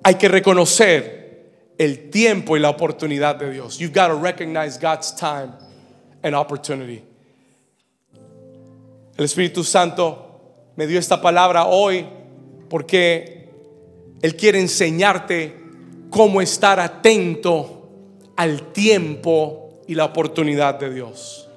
Hay 0.05 0.15
que 0.15 0.29
reconocer 0.29 1.75
el 1.79 2.11
tiempo 2.11 2.57
y 2.57 2.61
la 2.61 2.71
oportunidad 2.71 3.37
de 3.37 3.51
Dios. 3.51 3.79
You've 3.79 3.93
got 3.93 4.09
to 4.09 4.15
recognize 4.15 4.79
God's 4.79 5.15
time 5.15 5.53
and 6.23 6.35
opportunity. 6.35 7.03
El 9.17 9.25
Espíritu 9.25 9.65
Santo 9.65 10.73
me 10.77 10.87
dio 10.87 10.99
esta 10.99 11.21
palabra 11.21 11.67
hoy 11.67 12.07
porque 12.69 13.49
Él 14.23 14.37
quiere 14.37 14.61
enseñarte 14.61 15.57
cómo 16.11 16.41
estar 16.41 16.79
atento 16.79 17.76
al 18.37 18.73
tiempo 18.73 19.81
y 19.87 19.95
la 19.95 20.05
oportunidad 20.05 20.75
de 20.75 20.93
Dios. 20.93 21.49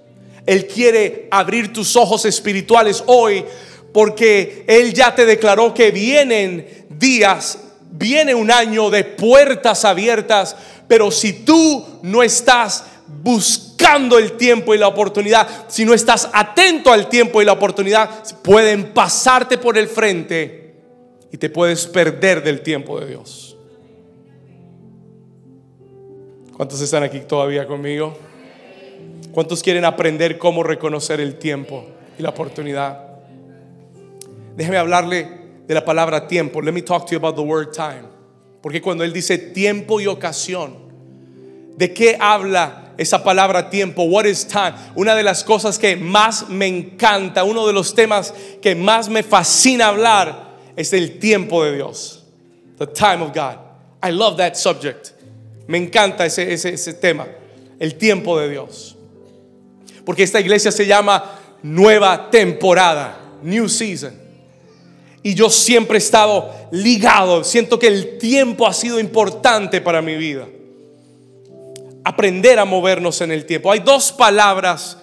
Él 0.45 0.65
quiere 0.67 1.27
abrir 1.29 1.71
tus 1.71 1.95
ojos 1.95 2.25
espirituales 2.25 3.03
hoy 3.05 3.45
porque 3.93 4.63
Él 4.67 4.93
ya 4.93 5.13
te 5.13 5.25
declaró 5.25 5.74
que 5.74 5.91
vienen 5.91 6.88
días, 6.89 7.59
viene 7.91 8.33
un 8.33 8.51
año 8.51 8.89
de 8.89 9.03
puertas 9.03 9.86
abiertas, 9.86 10.55
pero 10.88 11.12
si 11.12 11.33
tú 11.33 11.86
no 12.01 12.24
estás 12.24 12.86
buscando 13.07 14.17
el 14.17 14.33
tiempo 14.33 14.74
y 14.74 14.77
la 14.77 14.88
oportunidad, 14.88 15.48
si 15.67 15.86
no 15.86 15.93
estás 15.93 16.29
atento 16.33 16.91
al 16.91 17.09
tiempo 17.09 17.41
y 17.41 17.45
la 17.45 17.53
oportunidad, 17.53 18.09
pueden 18.43 18.93
pasarte 18.93 19.57
por 19.57 19.77
el 19.77 19.88
frente 19.88 20.75
y 21.31 21.38
te 21.38 21.50
puedes 21.50 21.88
perder 21.88 22.43
del 22.43 22.62
tiempo 22.62 23.00
de 23.00 23.07
Dios. 23.07 23.48
¿Cuántos 26.59 26.81
están 26.81 27.03
aquí 27.03 27.21
todavía 27.21 27.65
conmigo? 27.65 28.17
¿Cuántos 29.31 29.63
quieren 29.63 29.85
aprender 29.85 30.37
cómo 30.37 30.61
reconocer 30.61 31.21
el 31.21 31.39
tiempo 31.39 31.85
y 32.17 32.21
la 32.21 32.31
oportunidad? 32.31 33.01
Déjeme 34.57 34.75
hablarle 34.75 35.25
de 35.65 35.73
la 35.73 35.85
palabra 35.85 36.27
tiempo. 36.27 36.61
Let 36.61 36.73
me 36.73 36.81
talk 36.81 37.05
to 37.05 37.11
you 37.11 37.17
about 37.17 37.37
the 37.37 37.41
word 37.41 37.71
time. 37.71 38.09
Porque 38.61 38.81
cuando 38.81 39.05
él 39.05 39.13
dice 39.13 39.37
tiempo 39.37 40.01
y 40.01 40.07
ocasión, 40.07 40.75
¿de 41.77 41.93
qué 41.93 42.17
habla 42.19 42.91
esa 42.97 43.23
palabra 43.23 43.69
tiempo? 43.69 44.03
What 44.03 44.25
is 44.25 44.45
time? 44.45 44.73
Una 44.95 45.15
de 45.15 45.23
las 45.23 45.45
cosas 45.45 45.79
que 45.79 45.95
más 45.95 46.49
me 46.49 46.67
encanta, 46.67 47.45
uno 47.45 47.65
de 47.67 47.71
los 47.71 47.95
temas 47.95 48.33
que 48.61 48.75
más 48.75 49.07
me 49.07 49.23
fascina 49.23 49.87
hablar 49.87 50.57
es 50.75 50.91
el 50.91 51.19
tiempo 51.19 51.63
de 51.63 51.75
Dios. 51.77 52.25
The 52.77 52.87
time 52.87 53.23
of 53.23 53.33
God. 53.33 53.59
I 54.03 54.11
love 54.11 54.35
that 54.35 54.55
subject. 54.55 55.13
Me 55.69 55.77
encanta 55.77 56.25
ese, 56.25 56.51
ese, 56.51 56.93
tema, 56.95 57.27
el 57.77 57.93
tiempo 57.93 58.39
de 58.39 58.49
Dios. 58.49 58.97
Porque 60.03 60.23
esta 60.23 60.39
iglesia 60.39 60.71
se 60.71 60.88
llama 60.88 61.39
nueva 61.61 62.31
temporada, 62.31 63.19
new 63.43 63.69
season. 63.69 64.19
Y 65.21 65.35
yo 65.35 65.51
siempre 65.51 65.97
he 65.97 65.99
estado 65.99 66.51
ligado, 66.71 67.43
siento 67.43 67.77
que 67.77 67.85
el 67.85 68.17
tiempo 68.17 68.65
ha 68.65 68.73
sido 68.73 68.99
importante 68.99 69.79
para 69.79 70.01
mi 70.01 70.17
vida. 70.17 70.47
Aprender 72.03 72.57
a 72.57 72.65
movernos 72.65 73.21
en 73.21 73.31
el 73.31 73.45
tiempo. 73.45 73.71
Hay 73.71 73.81
dos 73.81 74.11
palabras 74.11 74.97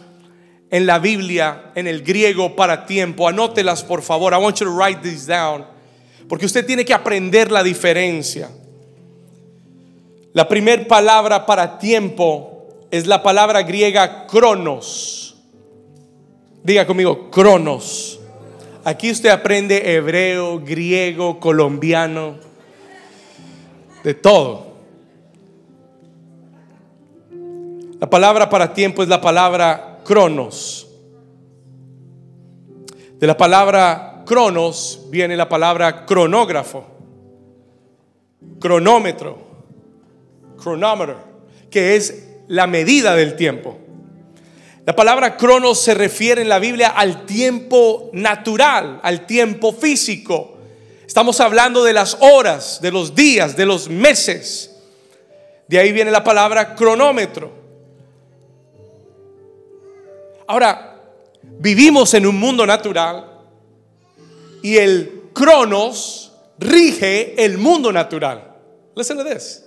en 0.69 0.85
la 0.85 0.99
Biblia, 0.99 1.71
en 1.77 1.87
el 1.87 2.03
griego 2.03 2.57
para 2.57 2.87
tiempo. 2.87 3.29
Anótelas 3.29 3.85
por 3.85 4.03
favor. 4.03 4.33
I 4.33 4.39
want 4.39 4.59
you 4.59 4.67
to 4.67 4.77
write 4.77 5.01
these 5.01 5.33
down. 5.33 5.65
Porque 6.29 6.45
usted 6.45 6.67
tiene 6.67 6.85
que 6.85 6.93
aprender 6.93 7.53
la 7.53 7.63
diferencia. 7.63 8.51
La 10.37 10.47
primera 10.47 10.87
palabra 10.87 11.47
para 11.47 11.79
tiempo 11.79 12.67
es 12.91 13.07
la 13.07 13.23
palabra 13.23 13.63
griega 13.63 14.27
cronos. 14.27 15.35
Diga 16.63 16.87
conmigo, 16.87 17.31
cronos. 17.31 18.21
Aquí 18.85 19.11
usted 19.11 19.31
aprende 19.31 19.95
hebreo, 19.95 20.61
griego, 20.61 21.41
colombiano, 21.41 22.35
de 24.05 24.13
todo. 24.13 24.67
La 27.99 28.11
palabra 28.11 28.51
para 28.51 28.75
tiempo 28.75 29.03
es 29.03 29.09
la 29.09 29.23
palabra 29.23 30.01
cronos. 30.05 30.87
De 33.19 33.27
la 33.27 33.39
palabra 33.39 34.23
cronos 34.27 35.07
viene 35.09 35.35
la 35.35 35.49
palabra 35.49 36.05
cronógrafo, 36.05 36.85
cronómetro, 38.61 39.46
cronómetro, 40.57 41.23
que 41.71 41.97
es 41.97 42.25
la 42.49 42.67
medida 42.67 43.15
del 43.15 43.37
tiempo. 43.37 43.79
La 44.87 44.95
palabra 44.95 45.37
cronos 45.37 45.81
se 45.81 45.95
refiere 45.95 46.43
en 46.43 46.49
la 46.49 46.61
Biblia 46.61 46.89
al 46.89 47.27
tiempo 47.27 48.09
natural, 48.13 49.01
al 49.03 49.27
tiempo 49.27 49.73
físico. 49.73 50.59
Estamos 51.05 51.41
hablando 51.41 51.83
de 51.83 51.93
las 51.93 52.17
horas, 52.21 52.81
de 52.81 52.93
los 52.93 53.15
días, 53.15 53.57
de 53.57 53.67
los 53.67 53.89
meses. 53.89 54.77
De 55.67 55.81
ahí 55.81 55.91
viene 55.91 56.13
la 56.13 56.23
palabra 56.23 56.77
cronómetro. 56.77 57.51
Ahora, 60.47 61.01
vivimos 61.43 62.15
en 62.15 62.25
un 62.25 62.39
mundo 62.39 62.65
natural 62.65 63.27
y 64.63 64.77
el 64.77 65.31
cronos 65.33 66.33
rige 66.61 67.45
el 67.45 67.59
mundo 67.59 67.93
natural. 67.93 68.55
Listen 68.95 69.17
to 69.17 69.25
this. 69.25 69.66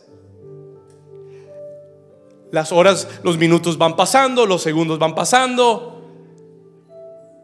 Las 2.51 2.71
horas, 2.71 3.07
los 3.23 3.37
minutos 3.37 3.77
van 3.77 3.95
pasando, 3.95 4.45
los 4.45 4.61
segundos 4.61 4.97
van 4.97 5.13
pasando, 5.13 6.01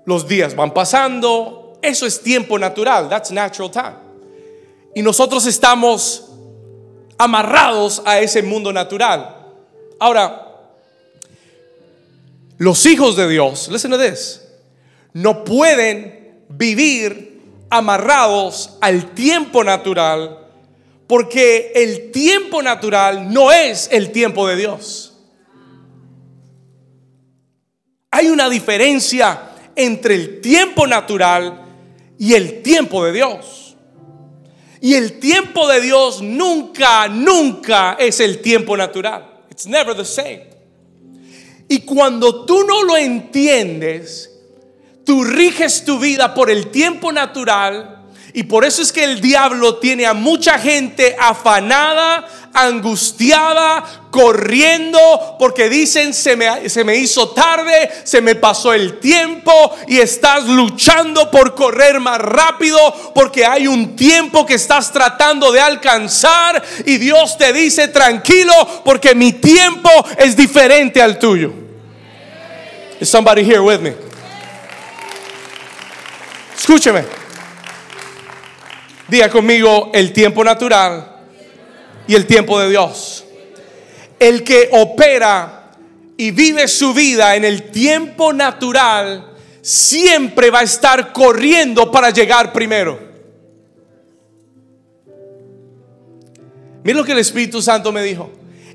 los 0.05 0.27
días 0.27 0.55
van 0.55 0.73
pasando. 0.73 1.73
Eso 1.81 2.05
es 2.05 2.21
tiempo 2.21 2.57
natural. 2.57 3.07
That's 3.09 3.31
natural 3.31 3.71
time. 3.71 3.95
Y 4.95 5.01
nosotros 5.01 5.45
estamos 5.45 6.31
amarrados 7.17 8.01
a 8.05 8.19
ese 8.19 8.41
mundo 8.41 8.73
natural. 8.73 9.35
Ahora, 9.99 10.41
los 12.57 12.85
hijos 12.85 13.15
de 13.15 13.27
Dios, 13.27 13.67
listen 13.69 13.91
to 13.91 13.97
this, 13.97 14.41
no 15.13 15.43
pueden 15.43 16.43
vivir 16.49 17.41
amarrados 17.69 18.77
al 18.81 19.13
tiempo 19.13 19.63
natural 19.63 20.44
porque 21.07 21.71
el 21.75 22.11
tiempo 22.11 22.61
natural 22.61 23.31
no 23.31 23.51
es 23.51 23.89
el 23.91 24.11
tiempo 24.11 24.47
de 24.47 24.55
Dios. 24.55 25.13
Hay 28.11 28.27
una 28.27 28.49
diferencia 28.49 29.51
entre 29.75 30.15
el 30.15 30.41
tiempo 30.41 30.87
natural 30.87 31.65
y 32.17 32.33
el 32.33 32.61
tiempo 32.61 33.03
de 33.05 33.11
Dios. 33.11 33.75
Y 34.81 34.93
el 34.93 35.19
tiempo 35.19 35.67
de 35.67 35.81
Dios 35.81 36.21
nunca, 36.21 37.07
nunca 37.07 37.97
es 37.99 38.19
el 38.19 38.41
tiempo 38.41 38.77
natural. 38.77 39.25
It's 39.49 39.65
never 39.65 39.95
the 39.95 40.05
same. 40.05 40.47
Y 41.67 41.79
cuando 41.79 42.45
tú 42.45 42.63
no 42.63 42.83
lo 42.83 42.95
entiendes, 42.95 44.31
tú 45.03 45.23
riges 45.23 45.83
tu 45.83 45.99
vida 45.99 46.33
por 46.33 46.51
el 46.51 46.67
tiempo 46.67 47.11
natural. 47.11 47.94
Y 48.37 48.43
por 48.43 48.65
eso 48.65 48.81
es 48.81 48.91
que 48.91 49.05
el 49.05 49.21
diablo 49.21 49.77
tiene 49.77 50.05
a 50.05 50.13
mucha 50.13 50.59
gente 50.59 51.15
afanada, 51.17 52.27
angustiada, 52.53 53.81
corriendo, 54.11 55.37
porque 55.39 55.69
dicen, 55.69 56.13
se 56.13 56.35
me, 56.35 56.69
se 56.69 56.83
me 56.83 56.97
hizo 56.97 57.29
tarde, 57.29 57.89
se 58.03 58.19
me 58.19 58.35
pasó 58.35 58.73
el 58.73 58.99
tiempo 58.99 59.73
y 59.87 59.99
estás 59.99 60.43
luchando 60.47 61.31
por 61.31 61.55
correr 61.55 62.01
más 62.01 62.19
rápido, 62.19 63.13
porque 63.15 63.45
hay 63.45 63.67
un 63.67 63.95
tiempo 63.95 64.45
que 64.45 64.55
estás 64.55 64.91
tratando 64.91 65.53
de 65.53 65.61
alcanzar 65.61 66.61
y 66.85 66.97
Dios 66.97 67.37
te 67.37 67.53
dice, 67.53 67.87
tranquilo, 67.87 68.53
porque 68.83 69.15
mi 69.15 69.31
tiempo 69.31 69.89
es 70.17 70.35
diferente 70.35 71.01
al 71.01 71.17
tuyo. 71.17 71.53
Is 72.99 73.07
somebody 73.07 73.45
here 73.45 73.61
with 73.61 73.79
me? 73.79 73.93
Escúcheme. 76.57 77.24
Diga 79.07 79.29
conmigo 79.29 79.91
el 79.93 80.11
tiempo 80.13 80.43
natural 80.43 81.15
y 82.07 82.15
el 82.15 82.25
tiempo 82.25 82.59
de 82.59 82.69
Dios. 82.69 83.25
El 84.19 84.43
que 84.43 84.69
opera 84.71 85.71
y 86.17 86.31
vive 86.31 86.67
su 86.67 86.93
vida 86.93 87.35
en 87.35 87.45
el 87.45 87.71
tiempo 87.71 88.33
natural 88.33 89.33
siempre 89.61 90.49
va 90.49 90.59
a 90.59 90.63
estar 90.63 91.11
corriendo 91.11 91.91
para 91.91 92.09
llegar 92.09 92.53
primero. 92.53 92.99
Mira 96.83 96.97
lo 96.97 97.03
que 97.03 97.11
el 97.11 97.19
Espíritu 97.19 97.61
Santo 97.61 97.91
me 97.91 98.03
dijo. 98.03 98.31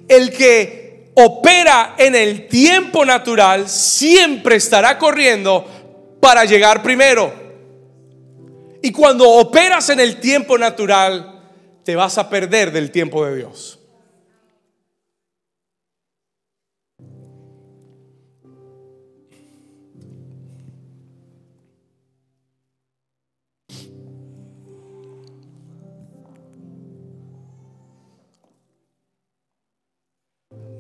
El 0.09 0.33
que 0.33 1.12
opera 1.14 1.95
en 1.97 2.14
el 2.14 2.49
tiempo 2.49 3.05
natural 3.05 3.69
siempre 3.69 4.57
estará 4.57 4.99
corriendo 4.99 5.64
para 6.21 6.45
llegar 6.45 6.83
primero. 6.83 7.39
Y 8.83 8.93
cuando 8.93 9.29
operas 9.29 9.90
en 9.90 10.01
el 10.01 10.21
tiempo 10.21 10.57
natural, 10.57 11.40
te 11.85 11.97
vas 11.97 12.19
a 12.19 12.29
perder 12.31 12.73
del 12.73 12.90
tiempo 12.90 13.25
de 13.27 13.37
Dios. 13.37 13.81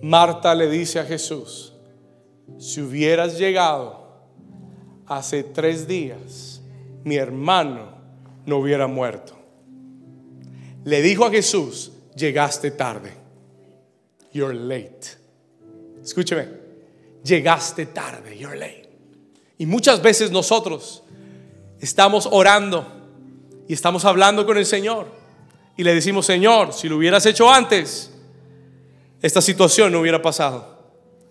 Marta 0.02 0.54
le 0.54 0.68
dice 0.68 0.98
a 0.98 1.04
Jesús, 1.04 1.74
si 2.58 2.80
hubieras 2.80 3.38
llegado 3.38 4.00
hace 5.06 5.44
tres 5.44 5.86
días, 5.86 6.49
mi 7.04 7.16
hermano 7.16 7.98
no 8.46 8.58
hubiera 8.58 8.86
muerto 8.86 9.40
le 10.84 11.02
dijo 11.02 11.24
a 11.24 11.30
Jesús, 11.30 11.92
llegaste 12.14 12.70
tarde. 12.70 13.12
You're 14.32 14.54
late. 14.54 15.18
Escúcheme, 16.02 16.48
llegaste 17.22 17.86
tarde, 17.86 18.36
you're 18.38 18.56
late. 18.56 18.88
Y 19.58 19.66
muchas 19.66 20.00
veces 20.00 20.30
nosotros 20.30 21.02
estamos 21.80 22.26
orando 22.30 22.86
y 23.68 23.74
estamos 23.74 24.04
hablando 24.04 24.46
con 24.46 24.56
el 24.56 24.64
Señor 24.64 25.08
y 25.76 25.84
le 25.84 25.94
decimos, 25.94 26.26
Señor, 26.26 26.72
si 26.72 26.88
lo 26.88 26.96
hubieras 26.96 27.26
hecho 27.26 27.50
antes, 27.50 28.10
esta 29.20 29.42
situación 29.42 29.92
no 29.92 30.00
hubiera 30.00 30.22
pasado. 30.22 30.78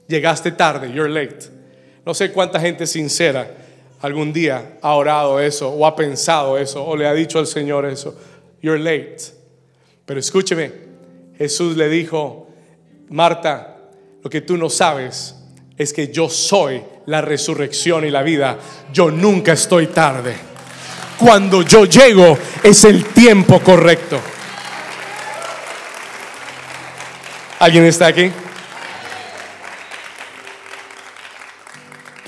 Llegaste 0.08 0.52
tarde, 0.52 0.92
you're 0.94 1.10
late. 1.10 1.48
No 2.06 2.14
sé 2.14 2.32
cuánta 2.32 2.60
gente 2.60 2.86
sincera 2.86 3.56
algún 4.02 4.32
día 4.32 4.78
ha 4.82 4.94
orado 4.94 5.40
eso 5.40 5.70
o 5.70 5.86
ha 5.86 5.96
pensado 5.96 6.58
eso 6.58 6.86
o 6.86 6.96
le 6.96 7.08
ha 7.08 7.14
dicho 7.14 7.40
al 7.40 7.48
Señor 7.48 7.86
eso. 7.86 8.16
You're 8.62 8.80
late. 8.80 9.18
Pero 10.06 10.20
escúcheme, 10.20 10.72
Jesús 11.38 11.78
le 11.78 11.88
dijo, 11.90 12.48
Marta, 13.10 13.78
lo 14.24 14.30
que 14.30 14.42
tú 14.42 14.58
no 14.58 14.70
sabes 14.70 15.36
es 15.78 15.94
que 15.94 16.10
yo 16.10 16.30
soy 16.30 16.82
la 17.06 17.22
resurrección 17.22 18.06
y 18.06 18.10
la 18.10 18.22
vida. 18.22 18.58
Yo 18.92 19.10
nunca 19.12 19.54
estoy 19.54 19.88
tarde. 19.88 20.36
Cuando 21.18 21.62
yo 21.62 21.86
llego 21.86 22.38
es 22.64 22.84
el 22.84 23.06
tiempo 23.06 23.60
correcto. 23.62 24.20
¿Alguien 27.60 27.86
está 27.86 28.08
aquí? 28.08 28.32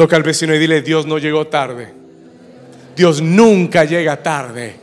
Toca 0.02 0.16
al 0.16 0.24
vecino 0.24 0.56
y 0.56 0.58
dile, 0.58 0.82
Dios 0.82 1.06
no 1.06 1.20
llegó 1.20 1.46
tarde. 1.46 1.94
Dios 2.96 3.22
nunca 3.22 3.86
llega 3.86 4.22
tarde 4.22 4.82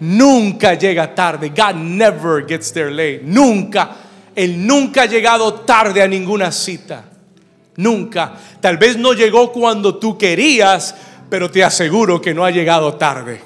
nunca 0.00 0.74
llega 0.74 1.14
tarde. 1.14 1.50
God 1.50 1.74
never 1.76 2.44
gets 2.46 2.72
there 2.72 2.90
late. 2.90 3.20
Nunca. 3.22 3.96
Él 4.34 4.66
nunca 4.66 5.02
ha 5.02 5.06
llegado 5.06 5.54
tarde 5.60 6.02
a 6.02 6.08
ninguna 6.08 6.50
cita. 6.50 7.04
Nunca. 7.76 8.34
Tal 8.60 8.78
vez 8.78 8.96
no 8.96 9.12
llegó 9.12 9.52
cuando 9.52 9.98
tú 9.98 10.18
querías, 10.18 10.94
pero 11.28 11.50
te 11.50 11.62
aseguro 11.62 12.20
que 12.20 12.34
no 12.34 12.44
ha 12.44 12.50
llegado 12.50 12.94
tarde. 12.94 13.40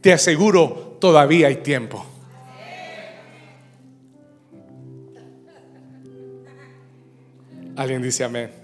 Te 0.00 0.12
aseguro, 0.12 0.96
todavía 1.00 1.48
hay 1.48 1.56
tiempo. 1.56 2.06
Alguien 7.76 8.02
dice 8.02 8.24
amén. 8.24 8.61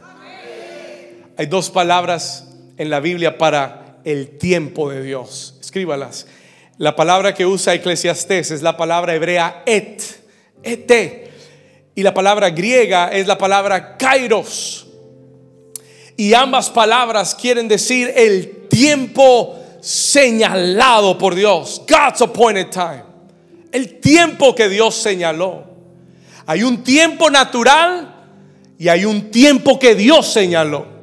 Hay 1.39 1.47
dos 1.47 1.71
palabras 1.71 2.49
en 2.77 2.91
la 2.91 2.99
Biblia 2.99 3.39
para 3.39 4.01
el 4.05 4.39
tiempo 4.39 4.91
de 4.91 5.03
Dios 5.05 5.55
escríbalas. 5.61 6.27
La 6.79 6.97
palabra 6.97 7.33
que 7.33 7.47
usa 7.47 7.75
Eclesiastés 7.75 8.51
es 8.51 8.61
la 8.61 8.77
palabra 8.77 9.15
hebrea 9.15 9.63
et, 9.65 10.03
ete. 10.65 11.31
Y 11.95 12.03
la 12.03 12.13
palabra 12.13 12.51
griega 12.51 13.09
es 13.13 13.29
la 13.29 13.39
palabra 13.39 13.97
kairos. 13.97 14.89
Y 16.17 16.35
ambas 16.35 16.71
palabras 16.71 17.37
quieren 17.37 17.69
decir 17.69 18.13
el 18.17 18.67
tiempo 18.69 19.57
señalado 19.81 21.19
por 21.19 21.37
Dios. 21.37 21.83
God's 21.87 22.21
appointed 22.23 22.71
time. 22.71 23.05
El 23.71 24.01
tiempo 24.01 24.57
que 24.57 24.69
Dios 24.69 24.97
señaló. 24.97 25.67
Hay 26.47 26.65
un 26.65 26.83
tiempo 26.83 27.31
natural 27.31 28.13
y 28.77 28.89
hay 28.89 29.05
un 29.05 29.31
tiempo 29.31 29.79
que 29.79 29.95
Dios 29.95 30.27
señaló. 30.27 30.98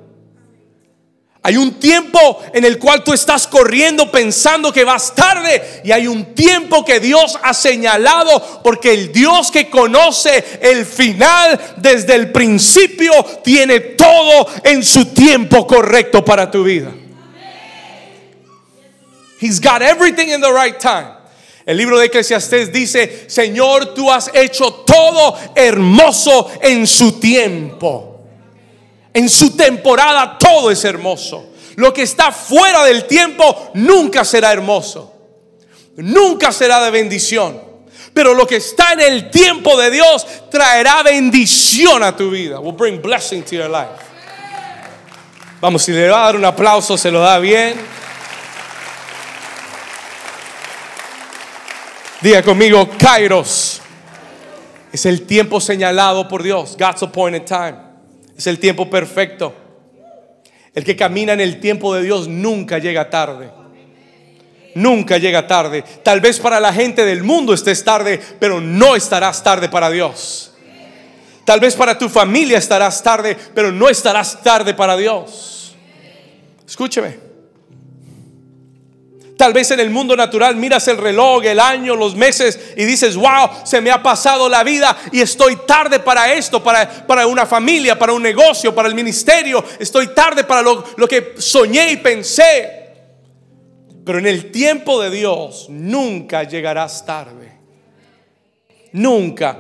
Hay 1.46 1.58
un 1.58 1.76
tiempo 1.76 2.42
en 2.54 2.66
el 2.66 2.80
cual 2.80 3.04
tú 3.04 3.14
estás 3.14 3.46
corriendo 3.46 4.10
pensando 4.10 4.74
que 4.74 4.84
vas 4.84 5.14
tarde 5.14 5.84
y 5.84 5.92
hay 5.92 6.08
un 6.08 6.34
tiempo 6.34 6.84
que 6.84 7.00
Dios 7.00 7.38
ha 7.44 7.54
señalado 7.54 8.62
porque 8.64 8.92
el 8.92 9.12
Dios 9.12 9.52
que 9.52 9.70
conoce 9.70 10.44
el 10.60 10.88
final 10.88 11.76
desde 11.78 12.16
el 12.16 12.32
principio 12.32 13.12
tiene 13.44 13.80
todo 13.80 14.48
en 14.64 14.84
su 14.84 15.14
tiempo 15.14 15.68
correcto 15.68 16.26
para 16.26 16.50
tu 16.50 16.64
vida. 16.64 16.92
He's 19.40 19.62
got 19.62 19.84
everything 19.84 20.30
in 20.30 20.42
the 20.42 20.52
right 20.52 20.80
time. 20.80 21.14
El 21.64 21.78
libro 21.78 22.00
de 22.00 22.08
Eclesiastés 22.08 22.74
dice, 22.74 23.26
Señor, 23.30 23.94
tú 23.94 24.12
has 24.12 24.32
hecho 24.34 24.74
todo 24.84 25.38
hermoso 25.54 26.50
en 26.60 26.88
su 26.88 27.20
tiempo. 27.20 28.14
En 29.15 29.30
su 29.30 29.56
temporada 29.56 30.38
todo 30.38 30.69
es 30.69 30.84
hermoso. 30.84 31.54
Lo 31.78 31.93
que 31.93 32.01
está 32.01 32.34
fuera 32.34 32.84
del 32.84 33.06
tiempo 33.06 33.71
nunca 33.73 34.25
será 34.25 34.51
hermoso. 34.51 35.13
Nunca 35.95 36.51
será 36.51 36.84
de 36.84 36.91
bendición. 36.91 37.62
Pero 38.13 38.34
lo 38.34 38.45
que 38.45 38.58
está 38.58 38.91
en 38.91 38.99
el 38.99 39.32
tiempo 39.32 39.78
de 39.78 39.89
Dios 39.89 40.28
traerá 40.51 41.01
bendición 41.01 42.04
a 42.04 42.13
tu 42.13 42.30
vida. 42.30 42.60
Will 42.60 42.75
bring 42.75 43.01
blessing 43.01 43.41
to 43.43 43.56
your 43.56 43.69
life. 43.69 44.04
Vamos, 45.62 45.84
si 45.84 45.93
le 45.93 46.10
va 46.10 46.19
a 46.19 46.25
dar 46.25 46.36
un 46.36 46.43
aplauso, 46.43 46.97
se 46.97 47.10
lo 47.10 47.21
da 47.21 47.39
bien. 47.39 47.73
Diga 52.19 52.43
conmigo, 52.43 52.89
Kairos. 52.97 53.80
Es 54.91 55.06
el 55.06 55.25
tiempo 55.25 55.62
señalado 55.62 56.28
por 56.28 56.43
Dios. 56.43 56.75
God's 56.78 57.04
appointed 57.04 57.45
time. 57.45 57.85
Es 58.38 58.48
el 58.48 58.60
tiempo 58.60 58.89
perfecto. 58.89 59.54
El 60.74 60.84
que 60.84 60.95
camina 60.95 61.34
en 61.34 61.41
el 61.41 61.60
tiempo 61.60 61.93
de 61.95 62.04
Dios 62.04 62.28
nunca 62.28 62.80
llega 62.80 63.10
tarde. 63.10 63.50
Nunca 64.76 65.17
llega 65.17 65.48
tarde. 65.48 65.84
Tal 66.04 66.19
vez 66.19 66.39
para 66.39 66.60
la 66.60 66.74
gente 66.74 67.06
del 67.06 67.24
mundo 67.24 67.54
estés 67.54 67.84
tarde, 67.84 68.19
pero 68.39 68.60
no 68.60 68.95
estarás 68.95 69.41
tarde 69.41 69.69
para 69.69 69.89
Dios. 69.89 70.54
Tal 71.45 71.60
vez 71.60 71.76
para 71.76 71.98
tu 71.98 72.10
familia 72.10 72.58
estarás 72.58 73.02
tarde, 73.02 73.38
pero 73.54 73.71
no 73.71 73.88
estarás 73.88 74.41
tarde 74.43 74.74
para 74.74 74.98
Dios. 74.98 75.76
Escúcheme. 76.67 77.35
Tal 79.38 79.52
vez 79.52 79.71
en 79.71 79.82
el 79.82 79.89
mundo 79.89 80.15
natural 80.15 80.56
miras 80.56 80.88
el 80.88 80.98
reloj, 80.98 81.43
el 81.43 81.60
año, 81.60 81.95
los 81.95 82.15
meses 82.15 82.58
y 82.78 82.86
dices, 82.86 83.17
wow, 83.17 83.50
se 83.65 83.82
me 83.82 83.91
ha 83.91 84.02
pasado 84.02 84.48
la 84.48 84.63
vida 84.63 84.95
y 85.12 85.19
estoy 85.19 85.58
tarde 85.67 86.00
para 86.00 86.34
esto, 86.34 86.63
para, 86.63 87.06
para 87.06 87.28
una 87.28 87.45
familia, 87.45 88.00
para 88.00 88.13
un 88.13 88.24
negocio, 88.24 88.74
para 88.74 88.88
el 88.88 88.95
ministerio. 88.95 89.63
Estoy 89.78 90.08
tarde 90.13 90.45
para 90.45 90.62
lo, 90.62 90.86
lo 90.95 91.08
que 91.08 91.34
soñé 91.38 91.91
y 91.91 91.98
pensé. 91.98 92.86
Pero 94.06 94.19
en 94.19 94.28
el 94.28 94.52
tiempo 94.52 95.02
de 95.02 95.10
Dios 95.10 95.67
nunca 95.69 96.43
llegarás 96.43 97.06
tarde. 97.06 97.52
Nunca. 98.93 99.58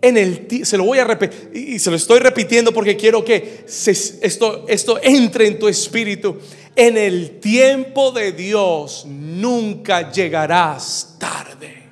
En 0.00 0.16
el 0.16 0.46
se 0.64 0.76
lo 0.78 0.84
voy 0.84 0.98
a 1.00 1.04
repetir 1.04 1.50
y 1.54 1.78
se 1.78 1.90
lo 1.90 1.96
estoy 1.96 2.20
repitiendo 2.20 2.72
porque 2.72 2.96
quiero 2.96 3.24
que 3.24 3.64
esto, 3.66 4.64
esto 4.68 5.00
entre 5.02 5.48
en 5.48 5.58
tu 5.58 5.68
espíritu 5.68 6.38
en 6.76 6.98
el 6.98 7.40
tiempo 7.40 8.12
de 8.12 8.32
Dios 8.32 9.04
nunca 9.06 10.12
llegarás 10.12 11.16
tarde. 11.18 11.84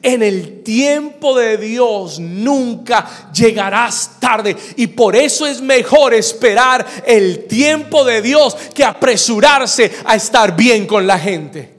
En 0.00 0.22
el 0.22 0.62
tiempo 0.62 1.36
de 1.36 1.56
Dios 1.56 2.20
nunca 2.20 3.30
llegarás 3.34 4.20
tarde. 4.20 4.56
Y 4.76 4.86
por 4.86 5.16
eso 5.16 5.46
es 5.46 5.60
mejor 5.60 6.14
esperar 6.14 6.86
el 7.04 7.46
tiempo 7.46 8.04
de 8.04 8.22
Dios 8.22 8.54
que 8.72 8.84
apresurarse 8.84 9.90
a 10.04 10.14
estar 10.14 10.56
bien 10.56 10.86
con 10.86 11.04
la 11.04 11.18
gente. 11.18 11.75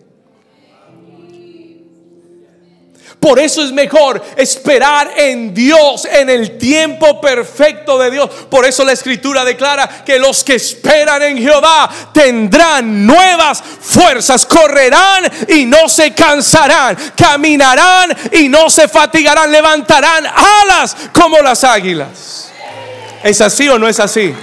Por 3.20 3.40
eso 3.40 3.64
es 3.64 3.72
mejor 3.72 4.24
esperar 4.36 5.12
en 5.18 5.54
Dios, 5.54 6.06
en 6.06 6.30
el 6.30 6.58
tiempo 6.58 7.20
perfecto 7.20 7.98
de 7.98 8.12
Dios. 8.12 8.30
Por 8.50 8.66
eso 8.66 8.86
la 8.86 8.92
escritura 8.92 9.44
declara 9.44 10.04
que 10.06 10.20
los 10.20 10.44
que 10.44 10.56
esperan 10.56 11.24
en 11.24 11.38
Jehová 11.40 11.90
tendrán 12.14 13.08
nuevas 13.08 13.64
fuerzas, 13.82 14.46
correrán 14.46 15.30
y 15.48 15.66
no 15.66 15.90
se 15.90 16.14
cansarán, 16.14 16.96
caminarán 17.18 18.16
y 18.34 18.50
no 18.50 18.70
se 18.70 18.88
fatigarán, 18.88 19.52
levantarán 19.52 20.26
alas 20.26 20.96
como 21.12 21.40
las 21.40 21.64
águilas. 21.64 22.52
¿Es 23.24 23.42
así 23.42 23.68
o 23.68 23.80
no 23.80 23.88
es 23.88 24.00
así? 24.00 24.34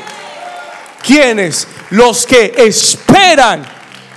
¿Quiénes? 1.07 1.69
Los 1.91 2.27
que 2.27 2.55
esperan. 2.57 3.65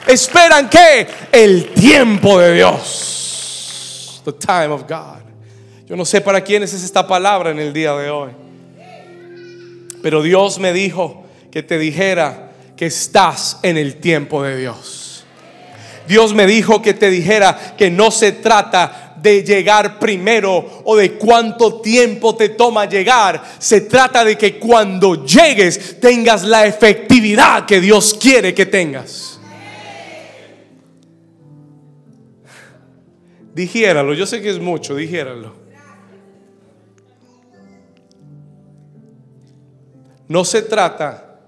¿Esperan 0.08 0.68
que 0.70 1.08
El 1.32 1.74
tiempo 1.74 2.40
de 2.40 2.56
Dios 2.56 3.17
the 4.28 4.34
time 4.34 4.74
of 4.74 4.82
God. 4.82 5.22
Yo 5.88 5.96
no 5.96 6.04
sé 6.04 6.20
para 6.20 6.42
quién 6.42 6.62
es 6.62 6.74
esta 6.74 7.08
palabra 7.08 7.52
en 7.52 7.60
el 7.60 7.72
día 7.72 7.94
de 7.94 8.10
hoy. 8.10 8.32
Pero 10.02 10.22
Dios 10.22 10.60
me 10.60 10.74
dijo 10.74 11.24
que 11.50 11.64
te 11.64 11.80
dijera 11.80 12.52
que 12.76 12.88
estás 12.88 13.58
en 13.64 13.78
el 13.78 13.96
tiempo 13.96 14.44
de 14.44 14.58
Dios. 14.58 15.24
Dios 16.10 16.34
me 16.34 16.46
dijo 16.46 16.82
que 16.82 16.94
te 16.94 17.10
dijera 17.10 17.76
que 17.78 17.90
no 17.90 18.12
se 18.12 18.34
trata 18.34 19.16
de 19.22 19.44
llegar 19.44 19.98
primero 19.98 20.82
o 20.84 20.98
de 20.98 21.14
cuánto 21.14 21.80
tiempo 21.80 22.36
te 22.36 22.50
toma 22.50 22.84
llegar. 22.84 23.42
Se 23.60 23.80
trata 23.82 24.26
de 24.26 24.38
que 24.38 24.60
cuando 24.60 25.26
llegues 25.26 26.02
tengas 26.02 26.44
la 26.44 26.66
efectividad 26.66 27.66
que 27.66 27.80
Dios 27.80 28.14
quiere 28.20 28.54
que 28.54 28.66
tengas. 28.66 29.37
Dijéralo, 33.58 34.14
yo 34.14 34.28
sé 34.28 34.40
que 34.40 34.52
es 34.52 34.60
mucho, 34.60 34.94
dijéralo. 34.94 35.52
No 40.28 40.46
se 40.46 40.62
trata 40.62 41.40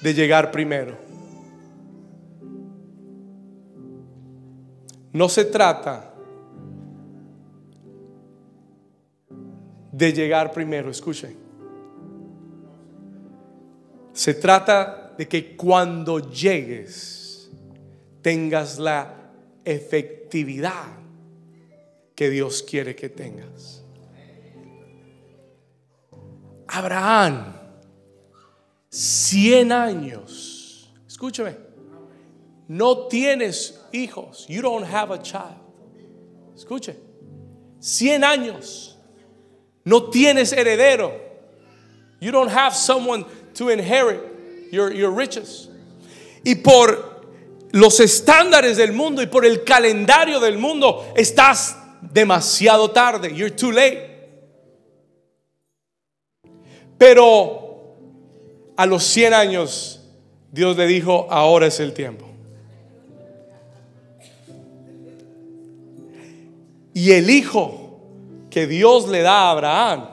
de 0.00 0.14
llegar 0.14 0.52
primero. 0.52 0.96
No 5.12 5.28
se 5.28 5.46
trata 5.46 6.14
de 9.90 10.12
llegar 10.12 10.52
primero, 10.52 10.88
escuchen. 10.88 11.36
Se 14.12 14.34
trata 14.34 15.14
de 15.18 15.26
que 15.26 15.56
cuando 15.56 16.30
llegues 16.30 17.50
tengas 18.22 18.78
la 18.78 19.32
efectividad 19.64 21.05
que 22.16 22.30
Dios 22.30 22.62
quiere 22.62 22.96
que 22.96 23.08
tengas. 23.08 23.82
Abraham, 26.66 27.54
100 28.90 29.70
años. 29.70 30.90
Escúchame. 31.06 31.54
No 32.68 33.06
tienes 33.06 33.80
hijos. 33.92 34.46
You 34.48 34.62
don't 34.62 34.84
have 34.84 35.12
a 35.12 35.18
child. 35.18 35.60
Escuche. 36.56 36.96
100 37.78 38.24
años. 38.24 38.96
No 39.84 40.10
tienes 40.10 40.52
heredero. 40.52 41.12
You 42.18 42.32
don't 42.32 42.50
have 42.50 42.74
someone 42.74 43.24
to 43.54 43.68
inherit 43.68 44.72
your, 44.72 44.92
your 44.92 45.12
riches. 45.12 45.68
Y 46.44 46.56
por 46.56 47.16
los 47.72 48.00
estándares 48.00 48.78
del 48.78 48.92
mundo 48.92 49.22
y 49.22 49.26
por 49.26 49.44
el 49.44 49.64
calendario 49.64 50.40
del 50.40 50.58
mundo 50.58 51.12
estás 51.14 51.76
demasiado 52.12 52.90
tarde. 52.90 53.34
You're 53.34 53.54
too 53.54 53.72
late. 53.72 54.16
Pero 56.98 57.94
a 58.76 58.86
los 58.86 59.04
100 59.04 59.34
años 59.34 60.00
Dios 60.50 60.76
le 60.76 60.86
dijo, 60.86 61.26
ahora 61.30 61.66
es 61.66 61.80
el 61.80 61.92
tiempo. 61.92 62.26
Y 66.94 67.12
el 67.12 67.28
hijo 67.28 68.00
que 68.48 68.66
Dios 68.66 69.06
le 69.08 69.20
da 69.20 69.42
a 69.42 69.50
Abraham 69.50 70.08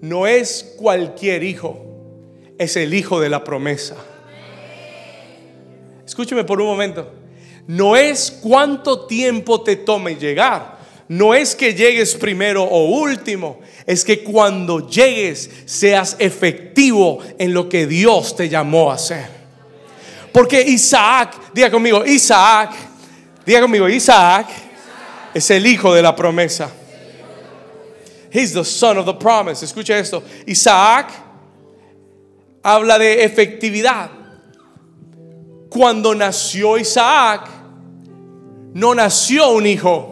no 0.00 0.26
es 0.26 0.74
cualquier 0.78 1.42
hijo, 1.42 1.84
es 2.58 2.76
el 2.76 2.94
hijo 2.94 3.20
de 3.20 3.28
la 3.28 3.44
promesa. 3.44 3.96
Escúcheme 6.06 6.44
por 6.44 6.60
un 6.62 6.68
momento. 6.68 7.10
No 7.66 7.94
es 7.94 8.30
cuánto 8.42 9.06
tiempo 9.06 9.62
te 9.62 9.76
tome 9.76 10.16
llegar, 10.16 10.78
no 11.08 11.34
es 11.34 11.54
que 11.54 11.74
llegues 11.74 12.14
primero 12.14 12.62
o 12.62 12.84
último, 13.00 13.60
es 13.86 14.04
que 14.04 14.22
cuando 14.22 14.88
llegues 14.88 15.50
seas 15.66 16.16
efectivo 16.18 17.18
en 17.38 17.52
lo 17.52 17.68
que 17.68 17.86
Dios 17.86 18.36
te 18.36 18.48
llamó 18.48 18.90
a 18.90 18.94
hacer. 18.94 19.26
Porque 20.32 20.62
Isaac, 20.62 21.52
diga 21.52 21.70
conmigo, 21.70 22.04
Isaac, 22.06 22.74
diga 23.44 23.60
conmigo, 23.60 23.88
Isaac 23.88 24.48
es 25.34 25.50
el 25.50 25.66
hijo 25.66 25.94
de 25.94 26.02
la 26.02 26.16
promesa. 26.16 26.70
He's 28.30 28.54
the 28.54 28.64
son 28.64 28.96
of 28.96 29.04
the 29.04 29.14
promise. 29.14 29.62
Escucha 29.62 29.98
esto. 29.98 30.22
Isaac 30.46 31.10
habla 32.64 32.98
de 32.98 33.24
efectividad. 33.24 34.10
Cuando 35.68 36.14
nació 36.14 36.78
Isaac, 36.78 37.48
no 38.72 38.94
nació 38.94 39.50
un 39.52 39.66
hijo, 39.66 40.11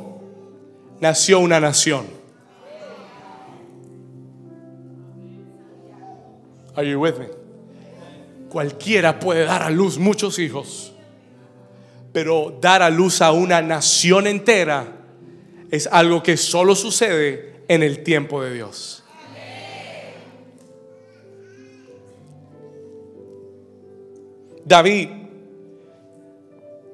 nació 1.00 1.40
una 1.40 1.60
nación. 1.60 2.06
Are 6.74 6.88
you 6.88 7.00
with 7.00 7.18
me? 7.18 7.26
Cualquiera 8.48 9.18
puede 9.18 9.44
dar 9.44 9.62
a 9.62 9.70
luz 9.70 9.98
muchos 9.98 10.38
hijos, 10.38 10.92
pero 12.12 12.56
dar 12.60 12.82
a 12.82 12.90
luz 12.90 13.22
a 13.22 13.32
una 13.32 13.62
nación 13.62 14.26
entera 14.26 14.96
es 15.70 15.86
algo 15.86 16.22
que 16.22 16.36
solo 16.36 16.74
sucede 16.74 17.62
en 17.68 17.82
el 17.82 18.02
tiempo 18.02 18.42
de 18.42 18.54
Dios. 18.54 19.04
David 24.64 25.08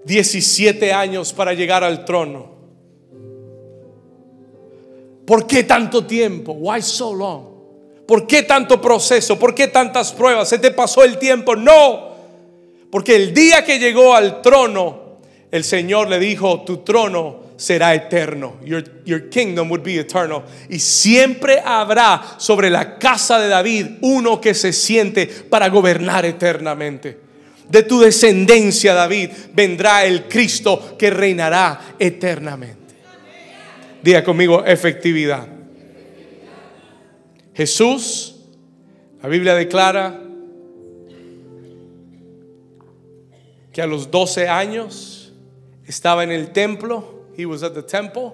17 0.06 0.92
años 0.92 1.32
para 1.32 1.52
llegar 1.52 1.82
al 1.82 2.04
trono. 2.04 2.55
¿Por 5.26 5.46
qué 5.46 5.64
tanto 5.64 6.06
tiempo? 6.06 6.52
Why 6.52 6.80
so 6.80 7.12
long? 7.12 7.56
¿Por 8.06 8.26
qué 8.26 8.44
tanto 8.44 8.80
proceso? 8.80 9.38
¿Por 9.38 9.54
qué 9.54 9.66
tantas 9.66 10.12
pruebas? 10.12 10.48
¿Se 10.48 10.58
te 10.58 10.70
pasó 10.70 11.02
el 11.02 11.18
tiempo? 11.18 11.56
No. 11.56 12.14
Porque 12.90 13.16
el 13.16 13.34
día 13.34 13.64
que 13.64 13.80
llegó 13.80 14.14
al 14.14 14.40
trono, 14.40 15.18
el 15.50 15.64
Señor 15.64 16.08
le 16.08 16.20
dijo, 16.20 16.62
tu 16.62 16.78
trono 16.78 17.40
será 17.56 17.94
eterno. 17.94 18.58
Your, 18.64 19.02
your, 19.04 19.28
kingdom 19.28 19.68
would 19.68 19.82
be 19.82 19.98
eternal. 19.98 20.44
Y 20.68 20.78
siempre 20.78 21.60
habrá 21.64 22.36
sobre 22.38 22.70
la 22.70 22.96
casa 22.96 23.40
de 23.40 23.48
David 23.48 23.86
uno 24.02 24.40
que 24.40 24.54
se 24.54 24.72
siente 24.72 25.26
para 25.26 25.68
gobernar 25.68 26.24
eternamente. 26.24 27.18
De 27.68 27.82
tu 27.82 27.98
descendencia, 27.98 28.94
David, 28.94 29.30
vendrá 29.52 30.04
el 30.04 30.28
Cristo 30.28 30.94
que 30.96 31.10
reinará 31.10 31.96
eternamente. 31.98 32.85
Diga 34.06 34.22
conmigo, 34.22 34.64
efectividad. 34.64 35.48
Jesús, 37.52 38.36
la 39.20 39.28
Biblia 39.28 39.52
declara 39.56 40.22
que 43.72 43.82
a 43.82 43.86
los 43.88 44.08
12 44.08 44.46
años 44.46 45.32
estaba 45.88 46.22
en 46.22 46.30
el 46.30 46.52
templo, 46.52 47.24
he 47.36 47.46
was 47.46 47.64
at 47.64 47.72
the 47.72 47.82
temple, 47.82 48.30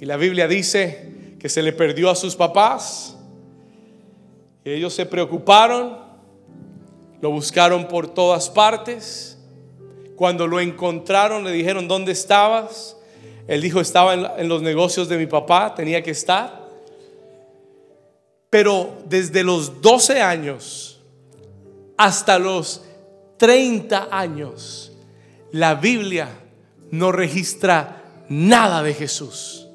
y 0.00 0.06
la 0.06 0.16
Biblia 0.16 0.48
dice 0.48 1.34
que 1.38 1.50
se 1.50 1.60
le 1.60 1.74
perdió 1.74 2.08
a 2.08 2.14
sus 2.14 2.34
papás, 2.34 3.14
y 4.64 4.70
ellos 4.70 4.94
se 4.94 5.04
preocuparon 5.04 5.98
lo 7.20 7.30
buscaron 7.30 7.88
por 7.88 8.08
todas 8.08 8.48
partes. 8.48 9.38
Cuando 10.16 10.46
lo 10.46 10.60
encontraron 10.60 11.44
le 11.44 11.52
dijeron, 11.52 11.88
¿dónde 11.88 12.12
estabas? 12.12 12.95
Él 13.48 13.62
dijo, 13.62 13.80
estaba 13.80 14.14
en, 14.14 14.48
los 14.48 14.62
negocios 14.62 15.08
de 15.08 15.16
mi 15.16 15.26
papá, 15.26 15.74
tenía 15.74 16.02
que 16.02 16.10
estar. 16.10 16.66
Pero 18.50 18.98
desde 19.04 19.44
los 19.44 19.80
12 19.80 20.20
años 20.20 21.00
hasta 21.96 22.38
los 22.38 22.84
30 23.38 24.08
años, 24.10 24.92
la 25.52 25.74
Biblia 25.74 26.28
no 26.90 27.12
registra 27.12 28.02
nada 28.28 28.82
de 28.82 28.94
Jesús. 28.94 29.66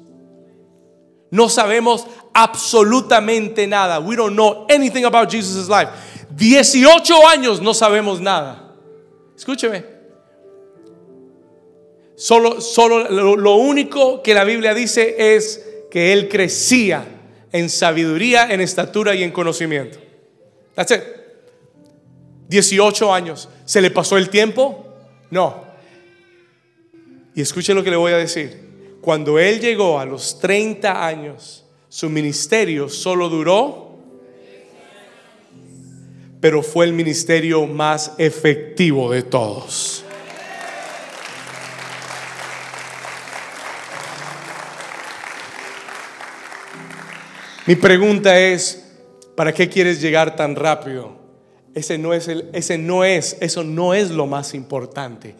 No 1.30 1.48
sabemos 1.48 2.06
absolutamente 2.34 3.66
nada. 3.66 4.00
We 4.00 4.16
don't 4.16 4.34
know 4.34 4.66
anything 4.68 5.04
about 5.04 5.30
Jesus' 5.30 5.68
life. 5.68 5.90
18 6.30 7.28
años 7.28 7.60
no 7.62 7.72
sabemos 7.72 8.20
nada. 8.20 8.74
Escúcheme. 9.34 9.91
Solo, 12.22 12.60
solo 12.60 13.36
lo, 13.36 13.56
único 13.56 14.22
que 14.22 14.32
la 14.32 14.44
Biblia 14.44 14.74
dice 14.74 15.34
es 15.34 15.60
que 15.90 16.12
él 16.12 16.28
crecía 16.28 17.04
en 17.50 17.68
sabiduría, 17.68 18.46
en 18.48 18.60
estatura 18.60 19.12
y 19.16 19.24
en 19.24 19.32
conocimiento. 19.32 19.98
That's 20.76 20.92
it. 20.92 21.02
18 22.46 23.12
años. 23.12 23.48
¿Se 23.64 23.80
le 23.80 23.90
pasó 23.90 24.16
el 24.16 24.30
tiempo? 24.30 24.86
No. 25.30 25.64
Y 27.34 27.40
escuche 27.40 27.74
lo 27.74 27.82
que 27.82 27.90
le 27.90 27.96
voy 27.96 28.12
a 28.12 28.18
decir. 28.18 28.98
Cuando 29.00 29.40
él 29.40 29.58
llegó 29.58 29.98
a 29.98 30.04
los 30.04 30.38
30 30.38 31.04
años, 31.04 31.64
su 31.88 32.08
ministerio 32.08 32.88
solo 32.88 33.28
duró 33.28 33.82
pero 36.40 36.62
fue 36.64 36.86
el 36.86 36.92
ministerio 36.92 37.68
más 37.68 38.12
efectivo 38.18 39.12
de 39.12 39.22
todos. 39.22 40.04
Mi 47.66 47.76
pregunta 47.76 48.38
es, 48.38 48.84
¿para 49.36 49.52
qué 49.52 49.68
quieres 49.68 50.00
llegar 50.00 50.34
tan 50.34 50.56
rápido? 50.56 51.16
Ese 51.74 51.96
no 51.96 52.12
es 52.12 52.28
el, 52.28 52.50
ese 52.52 52.76
no 52.76 53.04
es, 53.04 53.36
eso 53.40 53.62
no 53.64 53.94
es 53.94 54.10
lo 54.10 54.26
más 54.26 54.54
importante. 54.54 55.34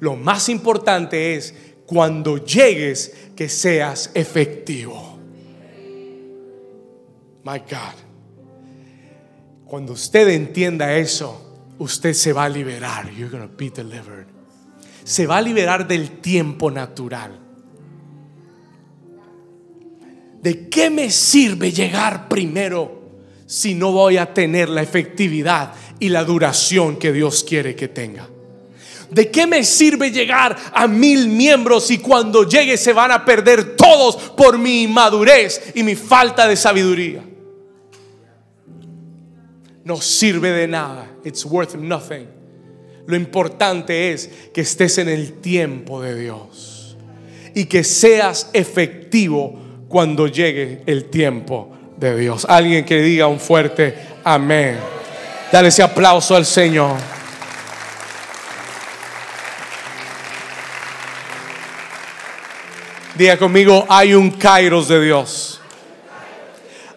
Lo 0.00 0.16
más 0.16 0.48
importante 0.48 1.34
es 1.34 1.54
cuando 1.86 2.38
llegues 2.38 3.14
que 3.36 3.48
seas 3.48 4.10
efectivo. 4.14 5.18
My 7.44 7.58
God. 7.58 8.04
Cuando 9.66 9.92
usted 9.92 10.28
entienda 10.28 10.94
eso, 10.96 11.74
usted 11.78 12.14
se 12.14 12.32
va 12.32 12.44
a 12.44 12.48
liberar. 12.48 13.10
You're 13.10 13.30
going 13.30 13.50
be 13.56 13.70
delivered. 13.70 14.26
Se 15.02 15.26
va 15.26 15.38
a 15.38 15.42
liberar 15.42 15.86
del 15.86 16.20
tiempo 16.20 16.70
natural. 16.70 17.43
¿De 20.44 20.68
qué 20.68 20.90
me 20.90 21.10
sirve 21.10 21.72
llegar 21.72 22.28
primero 22.28 23.02
si 23.46 23.74
no 23.74 23.90
voy 23.92 24.18
a 24.18 24.34
tener 24.34 24.68
la 24.68 24.82
efectividad 24.82 25.72
y 25.98 26.10
la 26.10 26.22
duración 26.22 26.98
que 26.98 27.12
Dios 27.12 27.42
quiere 27.42 27.74
que 27.74 27.88
tenga? 27.88 28.28
¿De 29.10 29.30
qué 29.30 29.46
me 29.46 29.64
sirve 29.64 30.10
llegar 30.10 30.54
a 30.74 30.86
mil 30.86 31.28
miembros 31.28 31.86
si 31.86 31.96
cuando 31.96 32.46
llegue 32.46 32.76
se 32.76 32.92
van 32.92 33.10
a 33.10 33.24
perder 33.24 33.74
todos 33.74 34.16
por 34.36 34.58
mi 34.58 34.82
inmadurez 34.82 35.72
y 35.74 35.82
mi 35.82 35.96
falta 35.96 36.46
de 36.46 36.56
sabiduría? 36.56 37.24
no 39.84 40.00
sirve 40.00 40.50
de 40.50 40.66
nada. 40.66 41.10
It's 41.24 41.44
worth 41.44 41.74
nothing. 41.74 42.26
Lo 43.06 43.16
importante 43.16 44.12
es 44.12 44.30
que 44.52 44.62
estés 44.62 44.98
en 44.98 45.08
el 45.08 45.40
tiempo 45.40 46.00
de 46.00 46.18
Dios 46.18 46.96
y 47.54 47.66
que 47.66 47.84
seas 47.84 48.48
efectivo 48.54 49.60
cuando 49.94 50.26
llegue 50.26 50.82
el 50.86 51.04
tiempo 51.04 51.70
de 51.96 52.18
Dios. 52.18 52.44
Alguien 52.48 52.84
que 52.84 53.00
diga 53.00 53.28
un 53.28 53.38
fuerte 53.38 53.96
amén. 54.24 54.76
Dale 55.52 55.68
ese 55.68 55.84
aplauso 55.84 56.34
al 56.34 56.44
Señor. 56.44 56.96
Diga 63.14 63.36
conmigo, 63.36 63.86
hay 63.88 64.14
un 64.14 64.32
kairos 64.32 64.88
de 64.88 65.00
Dios 65.00 65.60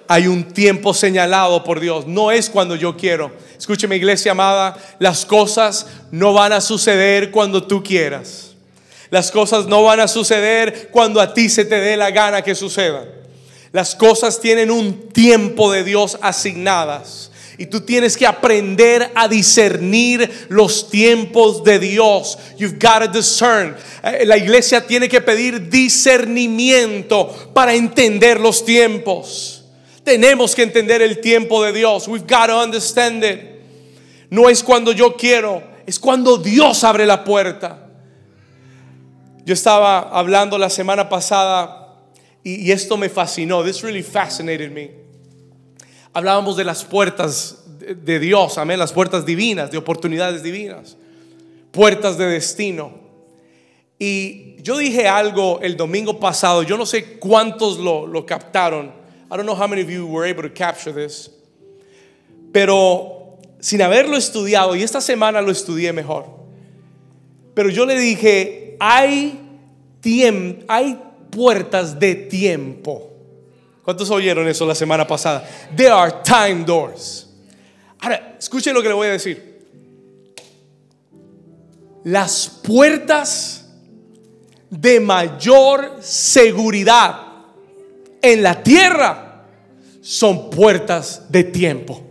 hay 0.10 0.26
un 0.26 0.46
tiempo 0.46 0.94
señalado 0.94 1.66
por 1.66 1.82
Dios. 1.82 2.08
No 2.08 2.32
es 2.32 2.50
cuando 2.50 2.78
yo 2.78 2.96
quiero. 2.96 3.30
Escúcheme, 3.58 3.98
iglesia 3.98 4.32
amada, 4.32 4.78
las 5.00 5.26
cosas 5.26 5.86
no 6.12 6.32
van 6.32 6.54
a 6.54 6.62
suceder 6.62 7.30
cuando 7.30 7.62
tú 7.62 7.84
quieras. 7.84 8.47
Las 9.10 9.32
cosas 9.32 9.68
no 9.68 9.84
van 9.84 10.00
a 10.00 10.08
suceder 10.08 10.90
cuando 10.92 11.22
a 11.22 11.34
ti 11.34 11.50
se 11.50 11.66
te 11.66 11.80
dé 11.80 11.96
la 11.98 12.12
gana 12.12 12.42
que 12.42 12.56
sucedan. 12.56 13.06
Las 13.72 13.96
cosas 13.96 14.40
tienen 14.40 14.72
un 14.72 15.10
tiempo 15.10 15.72
de 15.72 15.84
Dios 15.84 16.18
asignadas. 16.22 17.32
Y 17.60 17.66
tú 17.66 17.82
tienes 17.82 18.16
que 18.16 18.28
aprender 18.28 19.12
a 19.16 19.28
discernir 19.28 20.48
los 20.50 20.90
tiempos 20.90 21.64
de 21.64 21.80
Dios. 21.80 22.38
You've 22.58 22.78
got 22.80 23.02
to 23.02 23.08
discern. 23.08 23.76
Eh, 24.04 24.26
la 24.26 24.38
iglesia 24.38 24.86
tiene 24.86 25.10
que 25.10 25.22
pedir 25.22 25.68
discernimiento 25.70 27.52
para 27.54 27.74
entender 27.74 28.40
los 28.40 28.64
tiempos. 28.64 29.64
Tenemos 30.04 30.54
que 30.54 30.64
entender 30.64 31.02
el 31.02 31.20
tiempo 31.20 31.64
de 31.64 31.74
Dios. 31.74 32.08
We've 32.08 32.28
got 32.28 32.48
to 32.48 32.62
understand 32.62 33.24
it. 33.24 33.40
No 34.30 34.50
es 34.50 34.62
cuando 34.62 34.92
yo 34.92 35.16
quiero, 35.16 35.64
es 35.88 35.98
cuando 35.98 36.38
Dios 36.38 36.84
abre 36.84 37.08
la 37.08 37.24
puerta. 37.24 37.87
Yo 39.48 39.54
estaba 39.54 40.00
hablando 40.00 40.58
la 40.58 40.70
semana 40.70 41.08
pasada 41.08 41.96
y, 42.44 42.70
esto 42.70 42.98
me 42.98 43.08
fascinó. 43.08 43.64
This 43.64 43.82
really 43.82 44.04
fascinated 44.04 44.72
me. 44.72 44.92
Hablábamos 46.12 46.58
de 46.58 46.66
las 46.66 46.84
puertas 46.84 47.64
de, 47.80 47.96
de 47.96 48.20
Dios, 48.20 48.58
amén, 48.58 48.78
las 48.78 48.92
puertas 48.92 49.26
divinas, 49.26 49.72
de 49.72 49.78
oportunidades 49.78 50.44
divinas, 50.44 50.98
puertas 51.72 52.18
de 52.18 52.26
destino. 52.26 52.92
Y 53.98 54.62
yo 54.64 54.80
dije 54.80 55.08
algo 55.08 55.62
el 55.62 55.78
domingo 55.78 56.20
pasado, 56.20 56.64
yo 56.64 56.76
no 56.78 56.86
sé 56.86 57.18
cuántos 57.18 57.80
lo, 57.80 58.06
lo 58.06 58.26
captaron. 58.26 58.88
I 59.32 59.38
don't 59.38 59.46
know 59.46 59.56
how 59.56 59.70
many 59.70 59.82
of 59.82 59.90
you 59.90 60.08
were 60.08 60.30
able 60.30 60.44
to 60.44 60.54
capture 60.54 60.92
this. 60.92 61.32
Pero 62.52 63.40
sin 63.62 63.82
haberlo 63.82 64.18
estudiado, 64.18 64.76
y 64.76 64.84
esta 64.84 65.00
semana 65.00 65.42
lo 65.42 65.54
estudié 65.54 65.94
mejor. 65.94 66.47
Pero 67.58 67.72
yo 67.72 67.88
le 67.88 68.00
dije, 68.00 68.78
hay, 68.80 69.40
hay 70.68 71.00
puertas 71.32 72.00
de 72.00 72.14
tiempo. 72.14 73.10
¿Cuántos 73.82 74.12
oyeron 74.12 74.48
eso 74.48 74.64
la 74.68 74.76
semana 74.76 75.08
pasada? 75.08 75.44
There 75.76 75.90
are 75.90 76.18
time 76.24 76.64
doors. 76.64 77.28
Ahora, 78.00 78.36
escuchen 78.38 78.76
lo 78.76 78.84
que 78.84 78.90
le 78.90 78.94
voy 78.94 79.08
a 79.08 79.14
decir. 79.14 79.66
Las 82.04 82.48
puertas 82.48 83.66
de 84.70 85.00
mayor 85.00 85.98
seguridad 86.00 87.22
en 88.22 88.44
la 88.44 88.62
tierra 88.62 89.48
son 90.00 90.52
puertas 90.52 91.24
de 91.30 91.44
tiempo. 91.46 92.04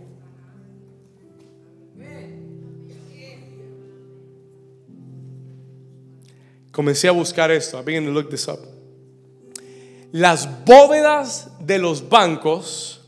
Comencé 6.77 7.07
a 7.07 7.11
buscar 7.11 7.49
esto. 7.49 7.79
I 7.79 7.81
began 7.81 8.05
to 8.05 8.11
look 8.11 8.29
this 8.29 8.47
up. 8.47 8.59
Las 10.11 10.47
bóvedas 10.63 11.49
de 11.59 11.79
los 11.79 12.07
bancos 12.07 13.01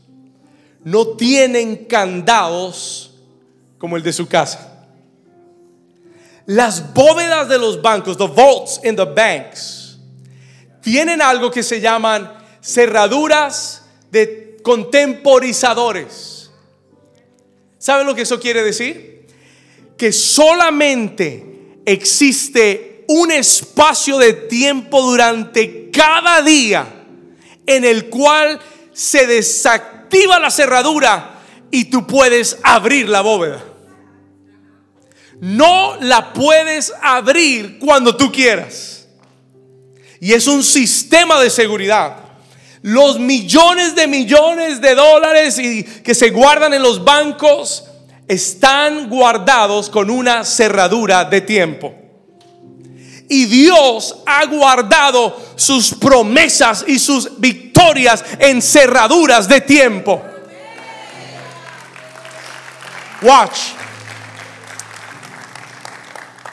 no 0.82 1.16
tienen 1.16 1.84
candados 1.84 3.12
como 3.78 3.96
el 3.96 4.02
de 4.02 4.12
su 4.12 4.26
casa. 4.26 4.88
Las 6.46 6.92
bóvedas 6.92 7.48
de 7.48 7.58
los 7.58 7.80
bancos, 7.80 8.16
the 8.16 8.26
vaults 8.26 8.80
in 8.82 8.96
the 8.96 9.04
banks, 9.04 10.00
tienen 10.82 11.22
algo 11.22 11.48
que 11.48 11.62
se 11.62 11.80
llaman 11.80 12.28
cerraduras 12.60 13.82
de 14.10 14.56
contemporizadores. 14.64 16.50
¿Saben 17.78 18.04
lo 18.04 18.16
que 18.16 18.22
eso 18.22 18.40
quiere 18.40 18.64
decir? 18.64 19.28
Que 19.96 20.10
solamente 20.10 21.78
existe 21.86 22.89
un 23.12 23.32
espacio 23.32 24.18
de 24.18 24.32
tiempo 24.32 25.02
durante 25.02 25.90
cada 25.90 26.42
día 26.42 26.86
en 27.66 27.84
el 27.84 28.08
cual 28.08 28.60
se 28.92 29.26
desactiva 29.26 30.38
la 30.38 30.48
cerradura 30.48 31.40
y 31.72 31.86
tú 31.86 32.06
puedes 32.06 32.58
abrir 32.62 33.08
la 33.08 33.20
bóveda. 33.22 33.64
No 35.40 35.96
la 36.00 36.32
puedes 36.32 36.92
abrir 37.02 37.80
cuando 37.80 38.16
tú 38.16 38.30
quieras. 38.30 39.08
Y 40.20 40.32
es 40.32 40.46
un 40.46 40.62
sistema 40.62 41.40
de 41.40 41.50
seguridad. 41.50 42.16
Los 42.80 43.18
millones 43.18 43.96
de 43.96 44.06
millones 44.06 44.80
de 44.80 44.94
dólares 44.94 45.58
y 45.58 45.82
que 45.82 46.14
se 46.14 46.30
guardan 46.30 46.74
en 46.74 46.82
los 46.82 47.02
bancos 47.02 47.86
están 48.28 49.10
guardados 49.10 49.90
con 49.90 50.10
una 50.10 50.44
cerradura 50.44 51.24
de 51.24 51.40
tiempo. 51.40 51.99
Y 53.32 53.44
Dios 53.46 54.16
ha 54.26 54.44
guardado 54.46 55.40
sus 55.54 55.94
promesas 55.94 56.84
y 56.84 56.98
sus 56.98 57.40
victorias 57.40 58.24
en 58.40 58.60
cerraduras 58.60 59.46
de 59.46 59.60
tiempo. 59.60 60.20
Watch. 63.22 63.58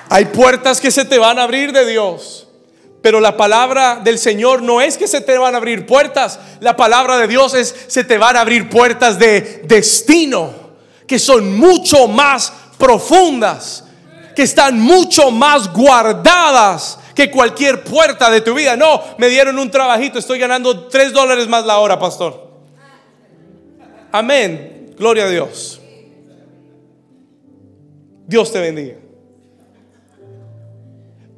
Hay 0.10 0.26
puertas 0.26 0.80
que 0.80 0.92
se 0.92 1.04
te 1.04 1.18
van 1.18 1.40
a 1.40 1.44
abrir 1.44 1.72
de 1.72 1.84
Dios. 1.84 2.48
Pero 3.02 3.20
la 3.22 3.36
palabra 3.36 4.00
del 4.04 4.20
Señor 4.20 4.62
no 4.62 4.80
es 4.80 4.98
que 4.98 5.08
se 5.08 5.22
te 5.22 5.36
van 5.40 5.56
a 5.56 5.58
abrir 5.58 5.88
puertas. 5.88 6.40
La 6.60 6.76
palabra 6.76 7.18
de 7.18 7.28
Dios 7.28 7.56
es 7.56 7.74
se 7.88 8.04
te 8.04 8.20
van 8.20 8.38
a 8.38 8.42
abrir 8.42 8.70
puertas 8.70 9.18
de 9.18 9.64
destino, 9.66 10.54
que 11.08 11.18
son 11.18 11.58
mucho 11.58 12.08
más 12.08 12.54
profundas, 12.78 13.86
que 14.38 14.44
están 14.44 14.80
mucho 14.80 15.32
más 15.32 15.74
guardadas 15.74 17.00
que 17.16 17.32
cualquier 17.32 17.84
puerta 17.84 18.30
de 18.30 18.42
tu 18.42 18.54
vida. 18.54 18.76
No, 18.76 19.02
me 19.18 19.30
dieron 19.30 19.58
un 19.58 19.72
trabajito, 19.72 20.20
estoy 20.20 20.38
ganando 20.38 20.86
tres 20.90 21.12
dólares 21.12 21.48
más 21.48 21.66
la 21.66 21.80
hora, 21.80 21.98
pastor. 21.98 22.52
Amén. 24.12 24.94
Gloria 24.96 25.24
a 25.24 25.28
Dios. 25.28 25.82
Dios 28.28 28.52
te 28.52 28.60
bendiga. 28.60 28.98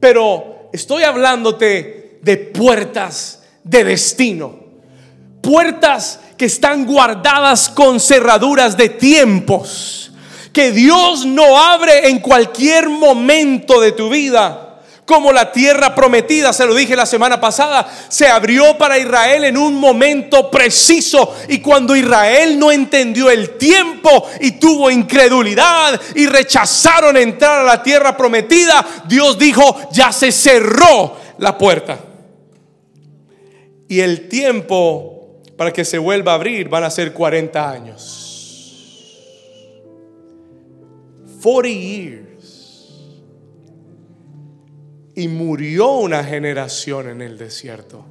Pero 0.01 0.69
estoy 0.73 1.03
hablándote 1.03 2.19
de 2.21 2.35
puertas 2.35 3.43
de 3.63 3.85
destino. 3.85 4.59
Puertas 5.41 6.19
que 6.35 6.47
están 6.47 6.85
guardadas 6.85 7.69
con 7.69 8.01
cerraduras 8.01 8.75
de 8.75 8.89
tiempos. 8.89 10.11
Que 10.53 10.71
Dios 10.71 11.25
no 11.25 11.57
abre 11.59 12.09
en 12.09 12.19
cualquier 12.19 12.89
momento 12.89 13.79
de 13.79 13.91
tu 13.91 14.09
vida. 14.09 14.65
Como 15.09 15.31
la 15.31 15.51
tierra 15.51 15.95
prometida, 15.95 16.53
se 16.53 16.67
lo 16.67 16.75
dije 16.75 16.95
la 16.95 17.07
semana 17.07 17.41
pasada, 17.41 17.91
se 18.09 18.27
abrió 18.27 18.77
para 18.77 18.99
Israel 18.99 19.45
en 19.45 19.57
un 19.57 19.73
momento 19.73 20.51
preciso. 20.51 21.35
Y 21.47 21.61
cuando 21.61 21.95
Israel 21.95 22.59
no 22.59 22.71
entendió 22.71 23.31
el 23.31 23.57
tiempo 23.57 24.29
y 24.39 24.51
tuvo 24.51 24.91
incredulidad 24.91 25.99
y 26.13 26.27
rechazaron 26.27 27.17
entrar 27.17 27.61
a 27.61 27.63
la 27.63 27.81
tierra 27.81 28.15
prometida, 28.15 28.85
Dios 29.07 29.39
dijo, 29.39 29.89
ya 29.91 30.11
se 30.11 30.31
cerró 30.31 31.17
la 31.39 31.57
puerta. 31.57 31.97
Y 33.87 34.01
el 34.01 34.29
tiempo 34.29 35.41
para 35.57 35.73
que 35.73 35.83
se 35.83 35.97
vuelva 35.97 36.33
a 36.33 36.35
abrir 36.35 36.69
van 36.69 36.83
a 36.83 36.91
ser 36.91 37.13
40 37.13 37.69
años. 37.69 38.28
40 41.41 41.69
years. 41.69 43.19
Y 45.15 45.27
murió 45.27 45.97
una 45.97 46.23
generación 46.23 47.09
en 47.09 47.21
el 47.21 47.37
desierto 47.37 48.05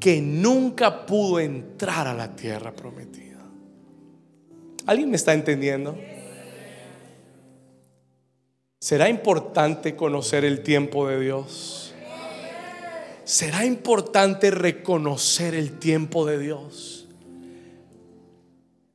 que 0.00 0.20
nunca 0.20 1.06
pudo 1.06 1.40
entrar 1.40 2.06
a 2.06 2.14
la 2.14 2.36
tierra 2.36 2.74
prometida. 2.74 3.38
¿Alguien 4.86 5.10
me 5.10 5.16
está 5.16 5.32
entendiendo? 5.32 5.96
¿Será 8.80 9.08
importante 9.08 9.96
conocer 9.96 10.44
el 10.44 10.62
tiempo 10.62 11.08
de 11.08 11.20
Dios? 11.20 11.94
¿Será 13.24 13.64
importante 13.64 14.50
reconocer 14.50 15.54
el 15.54 15.78
tiempo 15.78 16.26
de 16.26 16.38
Dios? 16.38 17.08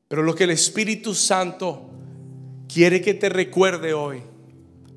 Pero 0.08 0.22
lo 0.22 0.36
que 0.36 0.43
el 0.43 0.52
Espíritu 0.52 1.15
Santo 1.15 1.89
quiere 2.71 3.01
que 3.01 3.13
te 3.13 3.29
recuerde 3.29 3.93
hoy, 3.93 4.21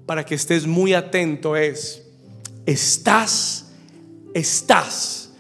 para 0.07 0.25
que 0.25 0.35
estés 0.35 0.67
muy 0.67 0.95
atento, 0.95 1.57
es, 1.57 2.07
estás, 2.67 3.73
estás. 4.35 5.31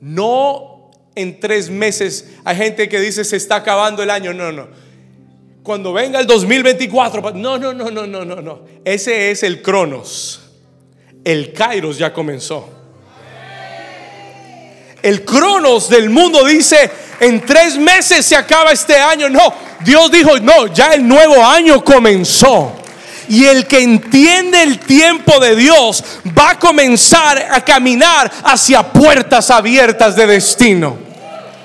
No 0.00 0.90
en 1.14 1.40
tres 1.40 1.70
meses 1.70 2.30
hay 2.44 2.56
gente 2.56 2.88
que 2.88 3.00
dice 3.00 3.24
se 3.24 3.36
está 3.36 3.56
acabando 3.56 4.02
el 4.02 4.10
año, 4.10 4.32
no, 4.32 4.52
no. 4.52 4.68
Cuando 5.62 5.92
venga 5.92 6.20
el 6.20 6.26
2024, 6.26 7.32
no, 7.32 7.58
no, 7.58 7.72
no, 7.74 7.90
no, 7.90 8.06
no, 8.06 8.24
no, 8.24 8.36
no. 8.40 8.64
Ese 8.84 9.30
es 9.30 9.42
el 9.42 9.60
Cronos. 9.60 10.40
El 11.22 11.52
Kairos 11.52 11.98
ya 11.98 12.12
comenzó. 12.12 12.79
El 15.02 15.24
Cronos 15.24 15.88
del 15.88 16.10
mundo 16.10 16.44
dice, 16.44 16.90
en 17.20 17.40
tres 17.44 17.76
meses 17.76 18.24
se 18.24 18.36
acaba 18.36 18.72
este 18.72 18.96
año. 18.96 19.28
No, 19.28 19.52
Dios 19.84 20.10
dijo, 20.10 20.38
no, 20.40 20.66
ya 20.68 20.92
el 20.94 21.06
nuevo 21.06 21.44
año 21.44 21.82
comenzó. 21.84 22.76
Y 23.28 23.44
el 23.44 23.66
que 23.66 23.80
entiende 23.80 24.62
el 24.62 24.80
tiempo 24.80 25.38
de 25.38 25.54
Dios 25.54 26.02
va 26.36 26.50
a 26.50 26.58
comenzar 26.58 27.38
a 27.50 27.64
caminar 27.64 28.30
hacia 28.42 28.82
puertas 28.82 29.50
abiertas 29.50 30.16
de 30.16 30.26
destino. 30.26 30.98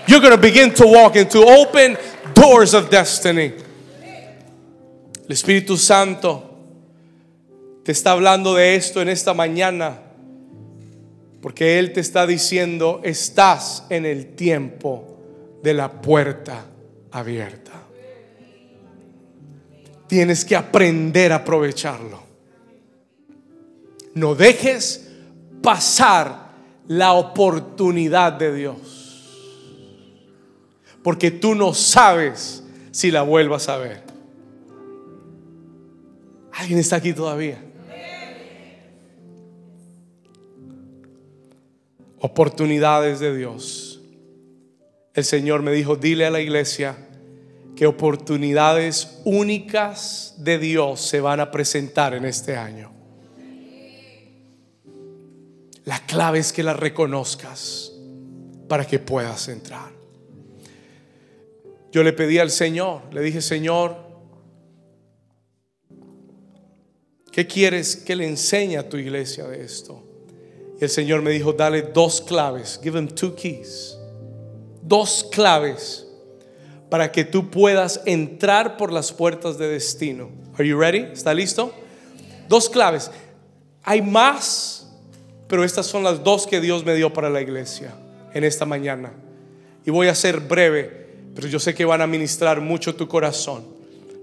You're 0.07 0.21
going 0.21 0.35
to 0.35 0.37
begin 0.37 0.71
to 0.75 0.85
walk 0.85 1.15
into 1.15 1.41
open 1.41 1.97
doors 2.35 2.75
of 2.75 2.89
destiny. 2.91 3.53
El 5.27 5.33
Espíritu 5.33 5.77
Santo 5.77 6.43
te 7.83 7.91
está 7.91 8.11
hablando 8.11 8.53
de 8.53 8.75
esto 8.75 9.01
en 9.01 9.09
esta 9.09 9.33
mañana. 9.33 10.04
Porque 11.45 11.77
Él 11.77 11.93
te 11.93 11.99
está 11.99 12.25
diciendo, 12.25 13.01
estás 13.03 13.83
en 13.91 14.07
el 14.07 14.33
tiempo 14.33 15.19
de 15.61 15.75
la 15.75 16.01
puerta 16.01 16.65
abierta. 17.11 17.83
Tienes 20.07 20.43
que 20.43 20.55
aprender 20.55 21.31
a 21.31 21.35
aprovecharlo. 21.35 22.19
No 24.15 24.33
dejes 24.33 25.07
pasar 25.61 26.49
la 26.87 27.13
oportunidad 27.13 28.33
de 28.33 28.51
Dios. 28.51 29.61
Porque 31.03 31.29
tú 31.29 31.53
no 31.53 31.75
sabes 31.75 32.63
si 32.89 33.11
la 33.11 33.21
vuelvas 33.21 33.69
a 33.69 33.77
ver. 33.77 34.01
¿Alguien 36.53 36.79
está 36.79 36.95
aquí 36.95 37.13
todavía? 37.13 37.64
Oportunidades 42.25 43.19
de 43.19 43.37
Dios. 43.37 44.01
El 45.13 45.25
Señor 45.25 45.61
me 45.61 45.71
dijo, 45.71 45.95
dile 45.95 46.25
a 46.25 46.31
la 46.31 46.41
iglesia 46.41 46.97
que 47.75 47.85
oportunidades 47.85 49.19
únicas 49.25 50.33
de 50.39 50.57
Dios 50.57 51.01
se 51.01 51.21
van 51.21 51.39
a 51.39 51.51
presentar 51.51 52.15
en 52.15 52.25
este 52.25 52.57
año. 52.57 52.91
La 55.83 55.99
clave 56.07 56.39
es 56.39 56.51
que 56.51 56.63
las 56.63 56.79
reconozcas 56.79 57.91
para 58.67 58.87
que 58.87 58.97
puedas 58.97 59.47
entrar. 59.47 59.91
Yo 61.91 62.01
le 62.01 62.11
pedí 62.11 62.39
al 62.39 62.49
Señor, 62.49 63.03
le 63.13 63.21
dije, 63.21 63.39
Señor, 63.39 63.97
¿qué 67.31 67.45
quieres 67.45 67.95
que 67.95 68.15
le 68.15 68.27
enseñe 68.27 68.77
a 68.77 68.89
tu 68.89 68.97
iglesia 68.97 69.45
de 69.45 69.63
esto? 69.63 70.14
El 70.79 70.89
Señor 70.89 71.21
me 71.21 71.31
dijo, 71.31 71.53
dale 71.53 71.81
dos 71.81 72.21
claves, 72.21 72.79
give 72.83 72.97
them 72.97 73.07
two 73.07 73.35
keys. 73.35 73.97
Dos 74.81 75.27
claves 75.31 76.05
para 76.89 77.11
que 77.11 77.23
tú 77.23 77.49
puedas 77.49 78.01
entrar 78.05 78.77
por 78.77 78.91
las 78.91 79.11
puertas 79.11 79.57
de 79.57 79.67
destino. 79.67 80.29
Are 80.55 80.67
you 80.67 80.79
ready? 80.79 80.99
¿Está 80.99 81.33
listo? 81.33 81.73
Dos 82.47 82.69
claves. 82.69 83.09
Hay 83.83 84.01
más 84.01 84.85
pero 85.47 85.63
estas 85.63 85.85
son 85.85 86.03
las 86.03 86.23
dos 86.23 86.47
que 86.47 86.59
Dios 86.59 86.85
me 86.85 86.95
dio 86.95 87.13
para 87.13 87.29
la 87.29 87.41
iglesia 87.41 87.93
en 88.33 88.43
esta 88.43 88.65
mañana. 88.65 89.13
Y 89.85 89.91
voy 89.91 90.07
a 90.07 90.15
ser 90.15 90.39
breve, 90.39 91.07
pero 91.35 91.47
yo 91.47 91.59
sé 91.59 91.75
que 91.75 91.85
van 91.85 92.01
a 92.01 92.07
ministrar 92.07 92.61
mucho 92.61 92.95
tu 92.95 93.07
corazón. 93.07 93.63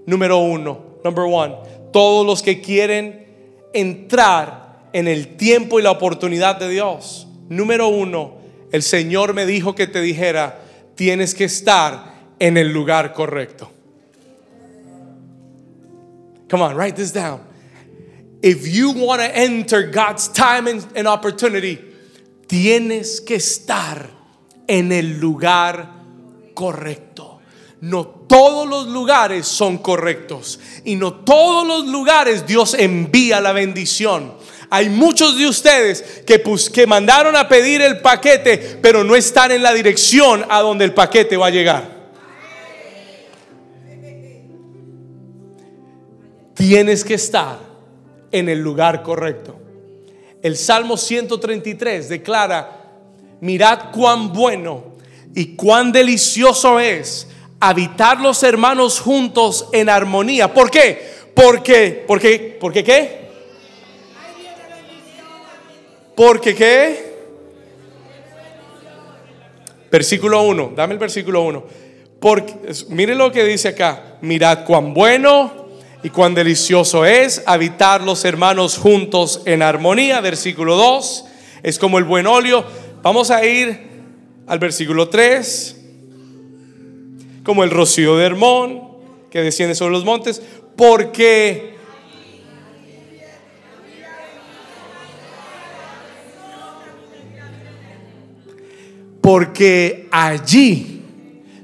Número 0.05 0.37
uno, 0.37 0.97
number 1.03 1.25
one, 1.25 1.55
todos 1.93 2.25
los 2.25 2.43
que 2.43 2.61
quieren 2.61 3.25
entrar 3.73 4.62
en 4.93 5.07
el 5.07 5.35
tiempo 5.35 5.79
y 5.79 5.83
la 5.83 5.91
oportunidad 5.91 6.57
de 6.59 6.69
Dios. 6.69 7.27
Número 7.49 7.87
uno, 7.87 8.37
el 8.71 8.83
Señor 8.83 9.33
me 9.33 9.45
dijo 9.45 9.75
que 9.75 9.87
te 9.87 10.01
dijera, 10.01 10.61
tienes 10.95 11.35
que 11.35 11.45
estar 11.45 12.13
en 12.39 12.57
el 12.57 12.71
lugar 12.71 13.13
correcto. 13.13 13.71
Come 16.49 16.63
on, 16.63 16.75
write 16.75 16.95
this 16.95 17.11
down 17.11 17.53
if 18.43 18.67
you 18.67 18.91
want 18.91 19.21
to 19.21 19.35
enter 19.35 19.89
God's 19.89 20.27
time 20.27 20.67
and, 20.67 21.07
opportunity, 21.07 21.79
tienes 22.45 23.21
que 23.21 23.37
estar 23.37 24.09
en 24.67 24.91
el 24.91 25.19
lugar 25.19 25.89
correcto. 26.53 27.39
No 27.79 28.05
todos 28.05 28.67
los 28.67 28.87
lugares 28.87 29.47
son 29.47 29.77
correctos 29.77 30.59
y 30.83 30.95
no 30.95 31.13
todos 31.13 31.65
los 31.65 31.87
lugares 31.87 32.45
Dios 32.45 32.73
envía 32.73 33.39
la 33.39 33.53
bendición. 33.53 34.33
Hay 34.75 34.89
muchos 34.89 35.37
de 35.37 35.45
ustedes 35.45 36.23
que, 36.25 36.41
que 36.73 36.87
mandaron 36.87 37.35
a 37.35 37.47
pedir 37.47 37.79
el 37.83 37.99
paquete, 37.99 38.79
pero 38.81 39.03
no 39.03 39.15
están 39.15 39.51
en 39.51 39.61
la 39.61 39.71
dirección 39.71 40.43
a 40.49 40.61
donde 40.61 40.83
el 40.83 40.95
paquete 40.95 41.37
va 41.37 41.45
a 41.45 41.49
llegar. 41.51 42.09
Tienes 46.55 47.03
que 47.03 47.13
estar 47.13 47.59
en 48.31 48.49
el 48.49 48.61
lugar 48.61 49.03
correcto. 49.03 49.59
El 50.41 50.57
Salmo 50.57 50.97
133 50.97 52.09
declara, 52.09 52.81
mirad 53.41 53.91
cuán 53.91 54.33
bueno 54.33 54.95
y 55.35 55.55
cuán 55.55 55.91
delicioso 55.91 56.79
es 56.79 57.27
habitar 57.59 58.19
los 58.19 58.41
hermanos 58.41 58.99
juntos 58.99 59.67
en 59.71 59.87
armonía. 59.87 60.51
¿Por 60.51 60.71
qué? 60.71 60.99
Porque, 61.35 62.03
porque, 62.07 62.57
porque 62.59 62.83
qué? 62.83 63.23
Porque 66.15 66.53
qué? 66.53 67.13
Versículo 69.91 70.41
1, 70.43 70.73
dame 70.75 70.93
el 70.93 70.99
versículo 70.99 71.41
1. 71.43 71.63
Porque, 72.19 72.55
mire 72.89 73.15
lo 73.15 73.31
que 73.31 73.43
dice 73.43 73.69
acá, 73.69 74.17
mirad 74.21 74.65
cuán 74.65 74.93
bueno 74.93 75.51
y 76.03 76.09
cuán 76.09 76.33
delicioso 76.33 77.05
es 77.05 77.43
habitar 77.45 78.01
los 78.01 78.25
hermanos 78.25 78.77
juntos 78.77 79.41
en 79.45 79.61
armonía. 79.61 80.21
Versículo 80.21 80.75
2, 80.75 81.25
es 81.63 81.79
como 81.79 81.97
el 81.97 82.05
buen 82.05 82.27
óleo. 82.27 82.65
Vamos 83.01 83.29
a 83.29 83.45
ir 83.45 83.79
al 84.47 84.59
versículo 84.59 85.09
3, 85.09 85.77
como 87.43 87.63
el 87.63 87.69
rocío 87.69 88.17
de 88.17 88.25
Hermón 88.25 88.93
que 89.29 89.41
desciende 89.41 89.75
sobre 89.75 89.93
los 89.93 90.05
montes, 90.05 90.41
porque... 90.75 91.72
Porque 99.23 100.07
allí, 100.11 101.01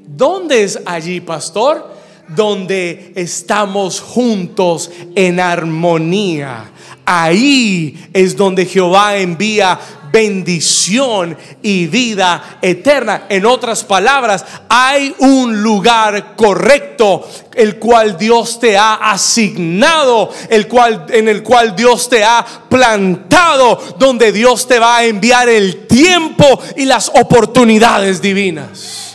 ¿dónde 0.08 0.64
es 0.64 0.80
allí, 0.86 1.22
pastor? 1.22 2.00
donde 2.36 3.12
estamos 3.16 4.00
juntos 4.00 4.92
en 5.16 5.40
armonía. 5.40 6.70
Ahí 7.06 8.08
es 8.14 8.38
donde 8.38 8.68
Jehová 8.68 9.18
envía 9.18 9.80
bendición 10.12 11.38
y 11.62 11.88
vida 11.88 12.60
eterna. 12.62 13.26
En 13.30 13.46
otras 13.46 13.84
palabras, 13.84 14.46
hay 14.70 15.14
un 15.20 15.62
lugar 15.62 16.36
correcto 16.36 17.28
el 17.54 17.78
cual 17.78 18.18
Dios 18.18 18.60
te 18.60 18.78
ha 18.78 18.96
asignado, 18.96 20.32
el 20.50 20.68
cual 20.68 21.08
en 21.10 21.28
el 21.28 21.44
cual 21.44 21.76
Dios 21.76 22.08
te 22.10 22.24
ha 22.24 22.46
plantado, 22.70 23.82
donde 23.98 24.32
Dios 24.32 24.68
te 24.68 24.80
va 24.80 24.98
a 24.98 25.06
enviar 25.06 25.50
el 25.50 25.88
tiempo 25.88 26.46
y 26.78 26.86
las 26.86 27.10
oportunidades 27.10 28.22
divinas. 28.22 29.09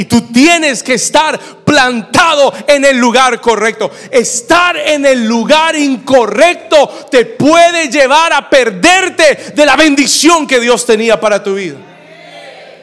Y 0.00 0.06
tú 0.06 0.22
tienes 0.32 0.82
que 0.82 0.94
estar 0.94 1.38
plantado 1.38 2.54
en 2.66 2.86
el 2.86 2.96
lugar 2.96 3.38
correcto. 3.38 3.90
Estar 4.10 4.74
en 4.74 5.04
el 5.04 5.26
lugar 5.26 5.76
incorrecto 5.76 6.88
te 7.10 7.26
puede 7.26 7.90
llevar 7.90 8.32
a 8.32 8.48
perderte 8.48 9.52
de 9.54 9.66
la 9.66 9.76
bendición 9.76 10.46
que 10.46 10.58
Dios 10.58 10.86
tenía 10.86 11.20
para 11.20 11.42
tu 11.42 11.54
vida. 11.54 11.76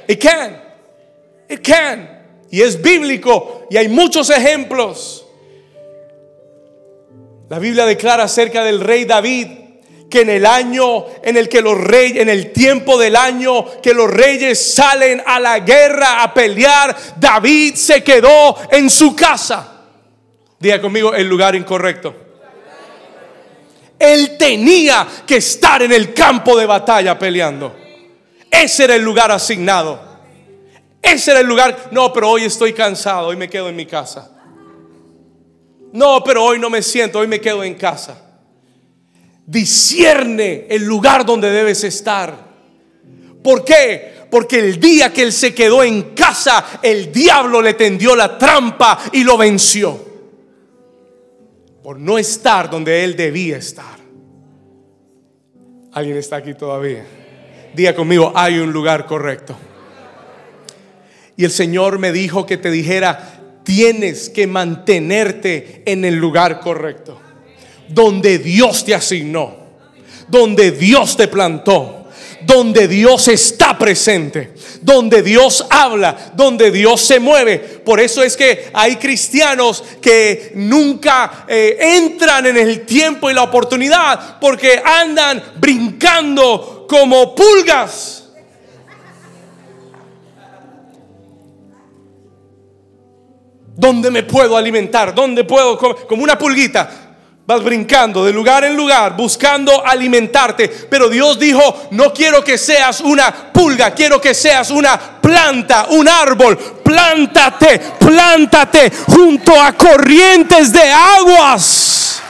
It 0.08 0.22
can. 0.22 0.62
It 1.50 1.68
can. 1.68 2.24
Y 2.52 2.62
es 2.62 2.80
bíblico 2.80 3.66
y 3.72 3.78
hay 3.78 3.88
muchos 3.88 4.30
ejemplos. 4.30 5.26
La 7.50 7.58
Biblia 7.58 7.88
declara 7.88 8.26
acerca 8.26 8.64
del 8.64 8.80
rey 8.80 9.06
David 9.06 9.48
que 10.10 10.22
en 10.22 10.30
el 10.30 10.46
año 10.46 11.06
en 11.22 11.38
el 11.38 11.50
que 11.50 11.62
los 11.62 11.78
reyes, 11.78 12.22
en 12.22 12.30
el 12.30 12.52
tiempo 12.54 12.98
del 12.98 13.16
año 13.16 13.82
que 13.82 13.94
los 13.94 14.10
reyes 14.10 14.74
salen 14.74 15.22
a 15.26 15.40
la 15.40 15.60
guerra 15.60 16.24
a 16.24 16.34
pelear, 16.34 16.96
David 17.18 17.76
se 17.76 18.04
quedó 18.04 18.56
en 18.72 18.90
su 18.90 19.16
casa. 19.16 19.74
Diga 20.60 20.82
conmigo 20.82 21.14
el 21.14 21.28
lugar 21.28 21.56
incorrecto. 21.56 22.16
Él 24.00 24.38
tenía 24.38 25.08
que 25.26 25.38
estar 25.38 25.82
en 25.82 25.92
el 25.92 26.14
campo 26.14 26.58
de 26.58 26.66
batalla 26.66 27.18
peleando. 27.18 27.76
Ese 28.50 28.86
era 28.86 28.96
el 28.96 29.02
lugar 29.02 29.32
asignado. 29.32 30.00
Ese 31.02 31.32
era 31.32 31.40
el 31.40 31.48
lugar. 31.48 31.90
No, 31.92 32.14
pero 32.14 32.30
hoy 32.30 32.46
estoy 32.46 32.74
cansado, 32.74 33.28
hoy 33.28 33.36
me 33.36 33.50
quedo 33.50 33.70
en 33.70 33.76
mi 33.76 33.86
casa. 33.86 34.32
No, 35.92 36.24
pero 36.24 36.44
hoy 36.44 36.60
no 36.60 36.70
me 36.70 36.82
siento, 36.82 37.20
hoy 37.20 37.28
me 37.28 37.42
quedo 37.42 37.64
en 37.64 37.74
casa 37.76 38.27
discierne 39.48 40.68
el 40.70 40.84
lugar 40.84 41.26
donde 41.26 41.50
debes 41.50 41.84
estar. 41.86 42.36
¿Por 43.42 43.64
qué? 43.64 44.28
Porque 44.30 44.60
el 44.60 44.80
día 44.80 45.12
que 45.12 45.24
él 45.24 45.32
se 45.32 45.56
quedó 45.56 45.84
en 45.84 46.14
casa, 46.14 46.80
el 46.84 47.12
diablo 47.14 47.62
le 47.62 47.74
tendió 47.74 48.16
la 48.16 48.38
trampa 48.38 49.00
y 49.14 49.24
lo 49.24 49.38
venció. 49.38 50.06
Por 51.82 51.98
no 51.98 52.18
estar 52.18 52.70
donde 52.70 53.06
él 53.06 53.16
debía 53.16 53.58
estar. 53.58 53.98
¿Alguien 55.94 56.18
está 56.18 56.36
aquí 56.36 56.54
todavía? 56.54 57.06
Diga 57.74 57.96
conmigo, 57.96 58.34
hay 58.36 58.60
un 58.60 58.74
lugar 58.74 59.06
correcto. 59.06 59.58
Y 61.38 61.46
el 61.46 61.52
Señor 61.52 62.00
me 62.00 62.12
dijo 62.12 62.46
que 62.46 62.58
te 62.58 62.70
dijera, 62.70 63.62
tienes 63.64 64.30
que 64.30 64.46
mantenerte 64.46 65.84
en 65.86 66.04
el 66.04 66.16
lugar 66.16 66.60
correcto 66.60 67.22
donde 67.90 68.40
Dios 68.40 68.84
te 68.86 68.96
asignó, 68.96 69.56
donde 70.28 70.72
Dios 70.72 71.18
te 71.18 71.28
plantó 71.28 71.98
donde 72.48 72.88
Dios 72.88 73.28
está 73.28 73.78
presente, 73.78 74.54
donde 74.82 75.22
Dios 75.22 75.66
habla, 75.70 76.32
donde 76.34 76.72
Dios 76.72 77.02
se 77.02 77.20
mueve. 77.20 77.60
Por 77.60 78.00
eso 78.00 78.24
es 78.24 78.38
que 78.38 78.70
hay 78.74 78.96
cristianos 78.96 79.84
que 80.02 80.54
nunca 80.56 81.46
eh, 81.48 81.78
entran 81.80 82.46
en 82.46 82.58
el 82.58 82.86
tiempo 82.86 83.30
y 83.30 83.34
la 83.34 83.44
oportunidad 83.44 84.40
porque 84.40 84.82
andan 84.84 85.44
brincando 85.60 86.86
como 86.88 87.36
pulgas. 87.36 88.24
¿Dónde 93.76 94.10
me 94.10 94.24
puedo 94.24 94.58
alimentar? 94.58 95.14
¿Dónde 95.14 95.44
puedo 95.44 95.78
Como 96.08 96.24
una 96.24 96.38
pulguita. 96.38 97.07
Vas 97.48 97.64
brincando 97.64 98.26
de 98.26 98.34
lugar 98.34 98.66
en 98.66 98.76
lugar, 98.76 99.16
buscando 99.16 99.82
alimentarte. 99.88 100.68
Pero 100.68 101.08
Dios 101.08 101.40
dijo, 101.40 101.88
no 101.92 102.14
quiero 102.14 102.44
que 102.44 102.58
seas 102.58 103.00
una 103.00 103.54
pulga, 103.54 103.92
quiero 103.92 104.20
que 104.20 104.34
seas 104.34 104.70
una 104.70 105.00
planta, 105.00 105.86
un 105.92 106.10
árbol. 106.10 106.58
Plántate, 106.58 107.80
plántate 107.98 108.92
junto 109.06 109.58
a 109.62 109.72
corrientes 109.72 110.74
de 110.74 110.92
aguas. 110.92 112.22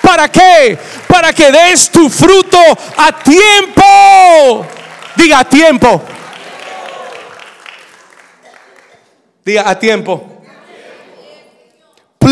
¿Para 0.00 0.30
qué? 0.30 0.78
Para 1.08 1.32
que 1.32 1.50
des 1.50 1.90
tu 1.90 2.08
fruto 2.08 2.60
a 2.96 3.10
tiempo. 3.10 4.66
Diga 5.16 5.40
a 5.40 5.44
tiempo. 5.44 6.00
Diga 9.44 9.68
a 9.68 9.76
tiempo. 9.76 10.33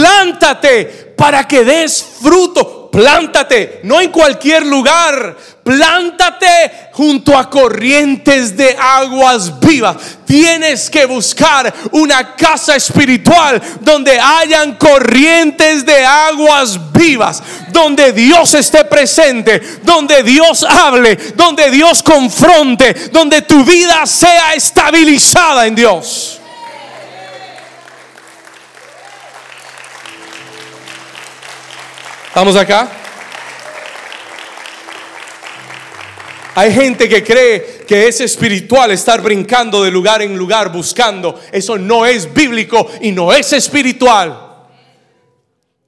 Plántate 0.02 1.14
para 1.16 1.46
que 1.46 1.62
des 1.62 2.04
fruto. 2.20 2.90
Plántate, 2.90 3.80
no 3.84 4.00
en 4.00 4.10
cualquier 4.10 4.66
lugar. 4.66 5.36
Plántate 5.62 6.90
junto 6.92 7.38
a 7.38 7.48
corrientes 7.48 8.56
de 8.56 8.76
aguas 8.76 9.60
vivas. 9.60 9.96
Tienes 10.26 10.90
que 10.90 11.06
buscar 11.06 11.72
una 11.92 12.34
casa 12.34 12.74
espiritual 12.74 13.62
donde 13.80 14.18
hayan 14.18 14.74
corrientes 14.74 15.86
de 15.86 16.04
aguas 16.04 16.92
vivas, 16.92 17.40
donde 17.68 18.12
Dios 18.12 18.52
esté 18.54 18.84
presente, 18.84 19.62
donde 19.84 20.24
Dios 20.24 20.64
hable, 20.64 21.14
donde 21.36 21.70
Dios 21.70 22.02
confronte, 22.02 22.92
donde 23.12 23.42
tu 23.42 23.64
vida 23.64 24.04
sea 24.04 24.54
estabilizada 24.54 25.64
en 25.66 25.76
Dios. 25.76 26.41
¿Estamos 32.32 32.56
acá? 32.56 32.88
Hay 36.54 36.72
gente 36.72 37.06
que 37.06 37.22
cree 37.22 37.84
que 37.86 38.08
es 38.08 38.22
espiritual 38.22 38.90
estar 38.90 39.20
brincando 39.20 39.84
de 39.84 39.90
lugar 39.90 40.22
en 40.22 40.38
lugar 40.38 40.72
buscando. 40.72 41.38
Eso 41.52 41.76
no 41.76 42.06
es 42.06 42.32
bíblico 42.32 42.90
y 43.02 43.12
no 43.12 43.34
es 43.34 43.52
espiritual. 43.52 44.51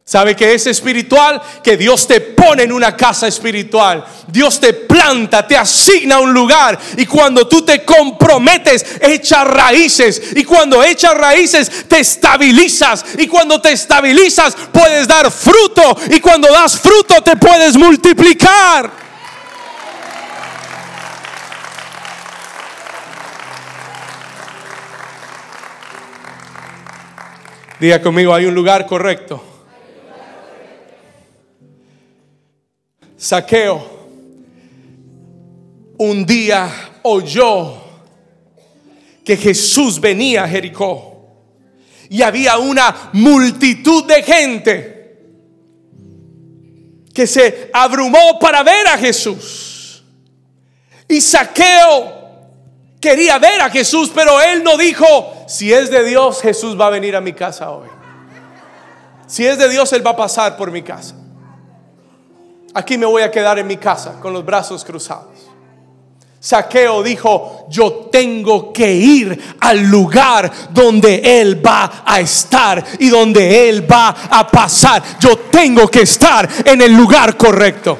¿Sabe 0.06 0.36
que 0.36 0.52
es 0.52 0.66
espiritual? 0.66 1.40
Que 1.62 1.78
Dios 1.78 2.06
te 2.06 2.20
pone 2.20 2.64
en 2.64 2.72
una 2.72 2.94
casa 2.94 3.26
espiritual. 3.26 4.04
Dios 4.28 4.60
te 4.60 4.74
planta, 4.74 5.46
te 5.46 5.56
asigna 5.56 6.18
un 6.18 6.30
lugar. 6.30 6.78
Y 6.98 7.06
cuando 7.06 7.48
tú 7.48 7.64
te 7.64 7.86
comprometes, 7.86 8.84
echas 9.00 9.46
raíces. 9.46 10.36
Y 10.36 10.44
cuando 10.44 10.84
echas 10.84 11.16
raíces, 11.16 11.88
te 11.88 12.00
estabilizas. 12.00 13.02
Y 13.16 13.26
cuando 13.26 13.62
te 13.62 13.72
estabilizas, 13.72 14.54
puedes 14.70 15.08
dar 15.08 15.30
fruto. 15.30 15.96
Y 16.10 16.20
cuando 16.20 16.52
das 16.52 16.78
fruto, 16.78 17.22
te 17.22 17.36
puedes 17.36 17.74
multiplicar. 17.78 18.90
Diga 27.80 28.02
conmigo, 28.02 28.34
hay 28.34 28.44
un 28.44 28.54
lugar 28.54 28.84
correcto 28.84 29.53
Saqueo 33.24 33.82
un 35.96 36.26
día 36.26 36.68
oyó 37.04 37.72
que 39.24 39.34
Jesús 39.38 39.98
venía 39.98 40.44
a 40.44 40.48
Jericó 40.48 41.26
y 42.10 42.20
había 42.20 42.58
una 42.58 43.08
multitud 43.14 44.04
de 44.04 44.22
gente 44.22 45.16
que 47.14 47.26
se 47.26 47.70
abrumó 47.72 48.38
para 48.38 48.62
ver 48.62 48.88
a 48.88 48.98
Jesús. 48.98 50.04
Y 51.08 51.22
Saqueo 51.22 52.12
quería 53.00 53.38
ver 53.38 53.62
a 53.62 53.70
Jesús, 53.70 54.12
pero 54.14 54.38
él 54.42 54.62
no 54.62 54.76
dijo, 54.76 55.46
si 55.48 55.72
es 55.72 55.88
de 55.88 56.04
Dios, 56.04 56.42
Jesús 56.42 56.78
va 56.78 56.88
a 56.88 56.90
venir 56.90 57.16
a 57.16 57.22
mi 57.22 57.32
casa 57.32 57.70
hoy. 57.70 57.88
Si 59.26 59.46
es 59.46 59.56
de 59.56 59.70
Dios, 59.70 59.90
Él 59.94 60.06
va 60.06 60.10
a 60.10 60.16
pasar 60.16 60.58
por 60.58 60.70
mi 60.70 60.82
casa 60.82 61.23
aquí 62.74 62.98
me 62.98 63.06
voy 63.06 63.22
a 63.22 63.30
quedar 63.30 63.58
en 63.58 63.66
mi 63.66 63.76
casa 63.76 64.20
con 64.20 64.32
los 64.32 64.44
brazos 64.44 64.84
cruzados. 64.84 65.54
Saqueo 66.40 67.02
dijo, 67.02 67.66
yo 67.70 68.10
tengo 68.12 68.70
que 68.70 68.92
ir 68.94 69.56
al 69.60 69.80
lugar 69.84 70.52
donde 70.70 71.40
Él 71.40 71.66
va 71.66 72.02
a 72.04 72.20
estar 72.20 72.84
y 72.98 73.08
donde 73.08 73.66
Él 73.70 73.90
va 73.90 74.08
a 74.30 74.46
pasar. 74.46 75.02
Yo 75.18 75.38
tengo 75.50 75.88
que 75.88 76.02
estar 76.02 76.46
en 76.66 76.82
el 76.82 76.92
lugar 76.92 77.38
correcto. 77.38 77.96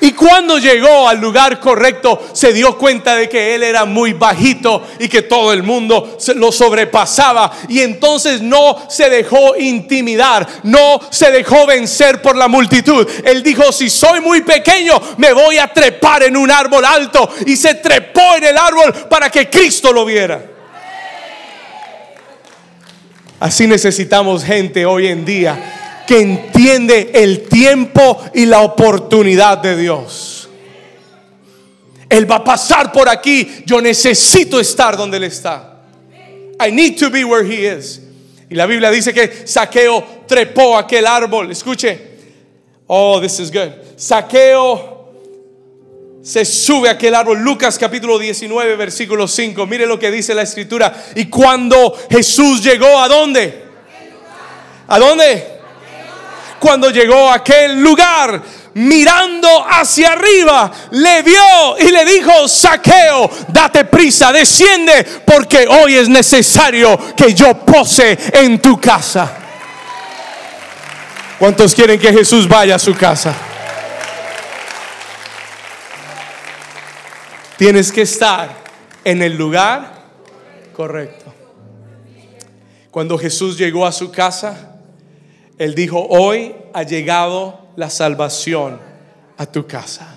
Y 0.00 0.12
cuando 0.12 0.58
llegó 0.58 1.08
al 1.08 1.20
lugar 1.20 1.60
correcto, 1.60 2.22
se 2.32 2.52
dio 2.52 2.76
cuenta 2.76 3.16
de 3.16 3.28
que 3.28 3.54
él 3.54 3.62
era 3.62 3.84
muy 3.84 4.12
bajito 4.12 4.86
y 4.98 5.08
que 5.08 5.22
todo 5.22 5.52
el 5.52 5.62
mundo 5.62 6.18
lo 6.36 6.52
sobrepasaba. 6.52 7.50
Y 7.68 7.80
entonces 7.80 8.40
no 8.40 8.76
se 8.88 9.08
dejó 9.08 9.56
intimidar, 9.56 10.46
no 10.64 11.00
se 11.10 11.30
dejó 11.30 11.66
vencer 11.66 12.20
por 12.20 12.36
la 12.36 12.48
multitud. 12.48 13.06
Él 13.24 13.42
dijo, 13.42 13.72
si 13.72 13.88
soy 13.88 14.20
muy 14.20 14.42
pequeño, 14.42 15.00
me 15.18 15.32
voy 15.32 15.58
a 15.58 15.68
trepar 15.68 16.24
en 16.24 16.36
un 16.36 16.50
árbol 16.50 16.84
alto. 16.84 17.28
Y 17.46 17.56
se 17.56 17.74
trepó 17.74 18.36
en 18.36 18.44
el 18.44 18.58
árbol 18.58 18.92
para 19.08 19.30
que 19.30 19.48
Cristo 19.48 19.92
lo 19.92 20.04
viera. 20.04 20.50
Así 23.40 23.66
necesitamos 23.66 24.44
gente 24.44 24.86
hoy 24.86 25.08
en 25.08 25.24
día 25.24 25.83
que 26.06 26.20
entiende 26.20 27.10
el 27.14 27.48
tiempo 27.48 28.22
y 28.34 28.46
la 28.46 28.60
oportunidad 28.60 29.58
de 29.58 29.76
Dios. 29.76 30.48
Él 32.08 32.30
va 32.30 32.36
a 32.36 32.44
pasar 32.44 32.92
por 32.92 33.08
aquí. 33.08 33.62
Yo 33.66 33.80
necesito 33.80 34.60
estar 34.60 34.96
donde 34.96 35.16
Él 35.16 35.24
está. 35.24 35.80
I 36.64 36.70
need 36.70 36.96
to 36.98 37.10
be 37.10 37.24
where 37.24 37.44
He 37.44 37.66
is. 37.66 38.00
Y 38.48 38.54
la 38.54 38.66
Biblia 38.66 38.90
dice 38.90 39.12
que 39.12 39.46
Saqueo 39.46 40.24
trepó 40.26 40.76
aquel 40.78 41.06
árbol. 41.06 41.50
Escuche. 41.50 42.14
Oh, 42.86 43.20
this 43.20 43.40
is 43.40 43.50
good. 43.50 43.70
Saqueo 43.96 45.12
se 46.22 46.44
sube 46.44 46.88
a 46.88 46.92
aquel 46.92 47.14
árbol. 47.14 47.40
Lucas 47.40 47.78
capítulo 47.78 48.18
19, 48.18 48.76
versículo 48.76 49.26
5. 49.26 49.66
Mire 49.66 49.86
lo 49.86 49.98
que 49.98 50.10
dice 50.10 50.34
la 50.34 50.42
escritura. 50.42 50.94
Y 51.16 51.26
cuando 51.26 51.96
Jesús 52.10 52.62
llegó 52.62 52.98
a 52.98 53.08
dónde? 53.08 53.62
¿A 54.86 54.98
dónde? 54.98 55.53
Cuando 56.64 56.88
llegó 56.88 57.28
a 57.28 57.34
aquel 57.34 57.82
lugar, 57.82 58.42
mirando 58.72 59.66
hacia 59.68 60.12
arriba, 60.12 60.72
le 60.92 61.22
vio 61.22 61.78
y 61.78 61.90
le 61.90 62.06
dijo, 62.06 62.48
saqueo, 62.48 63.30
date 63.48 63.84
prisa, 63.84 64.32
desciende, 64.32 65.04
porque 65.26 65.68
hoy 65.68 65.96
es 65.96 66.08
necesario 66.08 66.98
que 67.14 67.34
yo 67.34 67.54
pose 67.66 68.18
en 68.32 68.62
tu 68.62 68.80
casa. 68.80 69.30
¿Cuántos 71.38 71.74
quieren 71.74 72.00
que 72.00 72.10
Jesús 72.14 72.48
vaya 72.48 72.76
a 72.76 72.78
su 72.78 72.94
casa? 72.94 73.34
Tienes 77.58 77.92
que 77.92 78.00
estar 78.00 78.48
en 79.04 79.20
el 79.20 79.36
lugar 79.36 80.02
correcto. 80.72 81.30
Cuando 82.90 83.18
Jesús 83.18 83.58
llegó 83.58 83.86
a 83.86 83.92
su 83.92 84.10
casa, 84.10 84.73
él 85.58 85.74
dijo, 85.74 86.06
hoy 86.08 86.54
ha 86.72 86.82
llegado 86.82 87.60
la 87.76 87.90
salvación 87.90 88.80
a 89.36 89.46
tu 89.46 89.66
casa. 89.66 90.14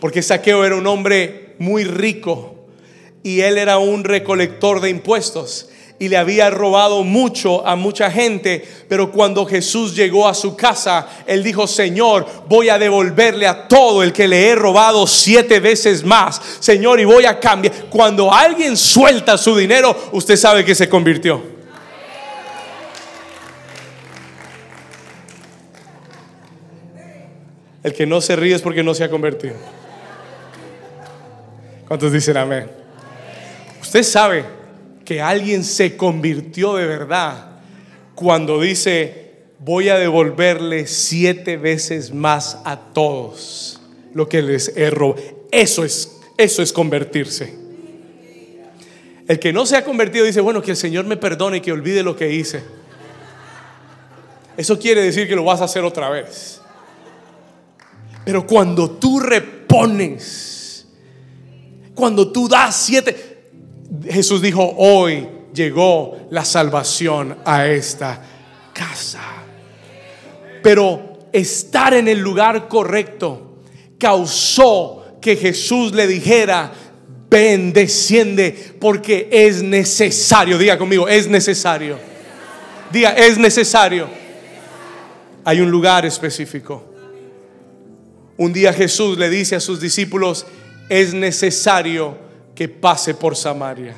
Porque 0.00 0.22
Saqueo 0.22 0.64
era 0.64 0.76
un 0.76 0.86
hombre 0.86 1.54
muy 1.58 1.84
rico 1.84 2.56
y 3.22 3.40
él 3.40 3.58
era 3.58 3.78
un 3.78 4.04
recolector 4.04 4.80
de 4.80 4.90
impuestos 4.90 5.68
y 5.98 6.08
le 6.08 6.16
había 6.16 6.48
robado 6.48 7.04
mucho 7.04 7.64
a 7.66 7.76
mucha 7.76 8.10
gente, 8.10 8.66
pero 8.88 9.12
cuando 9.12 9.44
Jesús 9.44 9.94
llegó 9.94 10.26
a 10.26 10.32
su 10.32 10.56
casa, 10.56 11.06
él 11.26 11.44
dijo, 11.44 11.66
Señor, 11.66 12.26
voy 12.48 12.70
a 12.70 12.78
devolverle 12.78 13.46
a 13.46 13.68
todo 13.68 14.02
el 14.02 14.10
que 14.14 14.26
le 14.26 14.48
he 14.48 14.54
robado 14.54 15.06
siete 15.06 15.60
veces 15.60 16.02
más, 16.02 16.40
Señor, 16.60 17.00
y 17.00 17.04
voy 17.04 17.26
a 17.26 17.38
cambiar. 17.38 17.90
Cuando 17.90 18.32
alguien 18.32 18.78
suelta 18.78 19.36
su 19.36 19.54
dinero, 19.54 19.94
usted 20.12 20.36
sabe 20.36 20.64
que 20.64 20.74
se 20.74 20.88
convirtió. 20.88 21.59
El 27.82 27.94
que 27.94 28.06
no 28.06 28.20
se 28.20 28.36
ríe 28.36 28.54
es 28.54 28.62
porque 28.62 28.82
no 28.82 28.94
se 28.94 29.04
ha 29.04 29.10
convertido. 29.10 29.54
¿Cuántos 31.88 32.12
dicen 32.12 32.36
amén? 32.36 32.70
Usted 33.80 34.02
sabe 34.02 34.44
que 35.04 35.20
alguien 35.20 35.64
se 35.64 35.96
convirtió 35.96 36.76
de 36.76 36.86
verdad 36.86 37.46
cuando 38.14 38.60
dice, 38.60 39.32
voy 39.58 39.88
a 39.88 39.98
devolverle 39.98 40.86
siete 40.86 41.56
veces 41.56 42.12
más 42.12 42.58
a 42.64 42.78
todos 42.92 43.80
lo 44.14 44.28
que 44.28 44.42
les 44.42 44.76
he 44.76 44.90
robado. 44.90 45.22
Eso 45.50 45.84
es, 45.84 46.20
eso 46.36 46.62
es 46.62 46.72
convertirse. 46.72 47.58
El 49.26 49.38
que 49.38 49.52
no 49.52 49.64
se 49.64 49.76
ha 49.76 49.84
convertido 49.84 50.24
dice, 50.24 50.40
bueno, 50.40 50.60
que 50.60 50.72
el 50.72 50.76
Señor 50.76 51.06
me 51.06 51.16
perdone 51.16 51.58
y 51.58 51.60
que 51.60 51.72
olvide 51.72 52.02
lo 52.02 52.16
que 52.16 52.32
hice. 52.32 52.62
Eso 54.56 54.78
quiere 54.78 55.02
decir 55.02 55.26
que 55.26 55.36
lo 55.36 55.44
vas 55.44 55.60
a 55.60 55.64
hacer 55.64 55.84
otra 55.84 56.10
vez. 56.10 56.59
Pero 58.24 58.46
cuando 58.46 58.90
tú 58.90 59.20
repones, 59.20 60.86
cuando 61.94 62.30
tú 62.30 62.48
das 62.48 62.76
siete, 62.76 63.40
Jesús 64.08 64.40
dijo, 64.40 64.74
hoy 64.78 65.28
llegó 65.52 66.28
la 66.30 66.44
salvación 66.44 67.38
a 67.44 67.66
esta 67.66 68.22
casa. 68.72 69.20
Pero 70.62 71.28
estar 71.32 71.94
en 71.94 72.08
el 72.08 72.18
lugar 72.18 72.68
correcto 72.68 73.58
causó 73.98 75.18
que 75.20 75.36
Jesús 75.36 75.92
le 75.92 76.06
dijera, 76.06 76.72
ven, 77.28 77.72
desciende, 77.72 78.74
porque 78.80 79.28
es 79.30 79.62
necesario. 79.62 80.58
Diga 80.58 80.78
conmigo, 80.78 81.08
es 81.08 81.28
necesario. 81.28 81.98
Diga, 82.90 83.12
es 83.12 83.38
necesario. 83.38 84.08
Hay 85.44 85.60
un 85.60 85.70
lugar 85.70 86.04
específico. 86.04 86.89
Un 88.40 88.54
día 88.54 88.72
Jesús 88.72 89.18
le 89.18 89.28
dice 89.28 89.54
a 89.54 89.60
sus 89.60 89.82
discípulos, 89.82 90.46
es 90.88 91.12
necesario 91.12 92.16
que 92.54 92.70
pase 92.70 93.12
por 93.12 93.36
Samaria. 93.36 93.94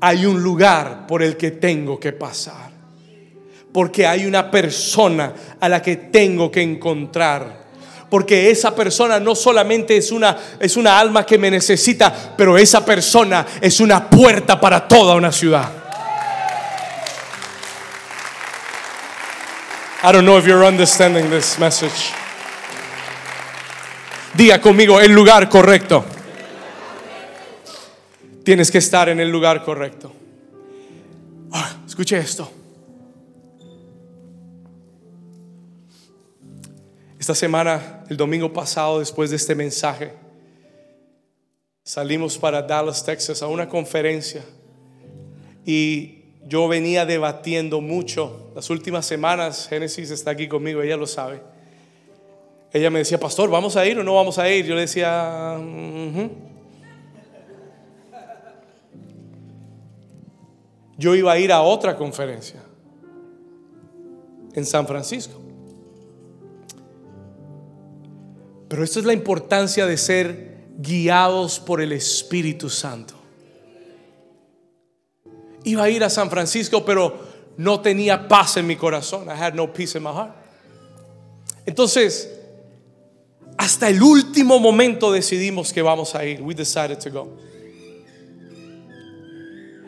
Hay 0.00 0.26
un 0.26 0.42
lugar 0.42 1.06
por 1.06 1.22
el 1.22 1.36
que 1.36 1.52
tengo 1.52 2.00
que 2.00 2.12
pasar. 2.12 2.72
Porque 3.72 4.04
hay 4.04 4.26
una 4.26 4.50
persona 4.50 5.32
a 5.60 5.68
la 5.68 5.80
que 5.80 5.94
tengo 5.94 6.50
que 6.50 6.62
encontrar 6.62 7.68
porque 8.10 8.50
esa 8.50 8.74
persona 8.74 9.20
no 9.20 9.34
solamente 9.34 9.94
es 9.94 10.10
una, 10.10 10.34
es 10.58 10.78
una 10.78 10.98
alma 10.98 11.26
que 11.26 11.36
me 11.36 11.50
necesita, 11.50 12.34
pero 12.36 12.56
esa 12.56 12.82
persona 12.82 13.46
es 13.60 13.80
una 13.80 14.08
puerta 14.08 14.58
para 14.58 14.88
toda 14.88 15.14
una 15.14 15.30
ciudad. 15.30 15.77
I 20.00 20.12
don't 20.12 20.24
know 20.24 20.38
if 20.38 20.46
you're 20.46 20.64
understanding 20.64 21.28
this 21.28 21.58
message. 21.58 22.12
Diga 24.32 24.60
conmigo 24.60 25.00
el 25.00 25.12
lugar 25.12 25.48
correcto. 25.48 26.04
Tienes 28.44 28.70
que 28.70 28.78
estar 28.78 29.08
en 29.08 29.18
el 29.18 29.28
lugar 29.28 29.64
correcto. 29.64 30.12
Ah, 31.50 31.78
escuche 31.84 32.16
esto. 32.16 32.48
Esta 37.18 37.34
semana, 37.34 38.04
el 38.08 38.16
domingo 38.16 38.52
pasado, 38.52 39.00
después 39.00 39.30
de 39.30 39.36
este 39.36 39.56
mensaje, 39.56 40.14
salimos 41.82 42.38
para 42.38 42.62
Dallas, 42.62 43.04
Texas, 43.04 43.42
a 43.42 43.48
una 43.48 43.68
conferencia. 43.68 44.44
Y 45.66 46.17
yo 46.48 46.66
venía 46.66 47.04
debatiendo 47.04 47.82
mucho 47.82 48.50
las 48.54 48.70
últimas 48.70 49.04
semanas. 49.04 49.68
Génesis 49.68 50.10
está 50.10 50.30
aquí 50.30 50.48
conmigo, 50.48 50.80
ella 50.82 50.96
lo 50.96 51.06
sabe. 51.06 51.42
Ella 52.72 52.90
me 52.90 53.00
decía, 53.00 53.20
pastor, 53.20 53.50
¿vamos 53.50 53.76
a 53.76 53.86
ir 53.86 53.98
o 53.98 54.04
no 54.04 54.14
vamos 54.14 54.38
a 54.38 54.48
ir? 54.50 54.64
Yo 54.64 54.74
le 54.74 54.82
decía, 54.82 55.58
yo 60.96 61.14
iba 61.14 61.32
a 61.32 61.38
ir 61.38 61.52
a 61.52 61.60
otra 61.60 61.96
conferencia 61.96 62.62
en 64.54 64.64
San 64.64 64.86
Francisco. 64.86 65.38
Pero 68.68 68.84
esto 68.84 69.00
es 69.00 69.06
la 69.06 69.12
importancia 69.12 69.86
de 69.86 69.96
ser 69.96 70.66
guiados 70.78 71.60
por 71.60 71.82
el 71.82 71.92
Espíritu 71.92 72.70
Santo. 72.70 73.17
Iba 75.64 75.84
a 75.84 75.90
ir 75.90 76.04
a 76.04 76.10
San 76.10 76.30
Francisco, 76.30 76.84
pero 76.84 77.18
no 77.56 77.80
tenía 77.80 78.28
paz 78.28 78.56
en 78.56 78.66
mi 78.66 78.76
corazón. 78.76 79.28
I 79.28 79.32
had 79.32 79.54
no 79.54 79.72
peace 79.72 79.96
in 79.96 80.02
my 80.02 80.12
heart. 80.12 80.34
Entonces, 81.66 82.30
hasta 83.58 83.88
el 83.88 84.02
último 84.02 84.58
momento 84.58 85.12
decidimos 85.12 85.72
que 85.72 85.82
vamos 85.82 86.14
a 86.14 86.24
ir. 86.24 86.40
We 86.40 86.54
decided 86.54 86.98
to 87.00 87.10
go. 87.10 87.28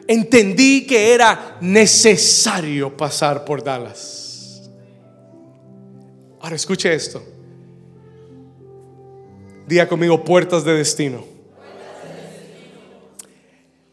Entendí 0.08 0.86
que 0.86 1.14
era 1.14 1.56
necesario 1.60 2.96
pasar 2.96 3.44
por 3.44 3.62
Dallas. 3.62 4.68
Ahora 6.40 6.56
escuche 6.56 6.92
esto. 6.92 7.22
Diga 9.68 9.88
conmigo, 9.88 10.24
puertas 10.24 10.64
de 10.64 10.74
destino. 10.74 11.29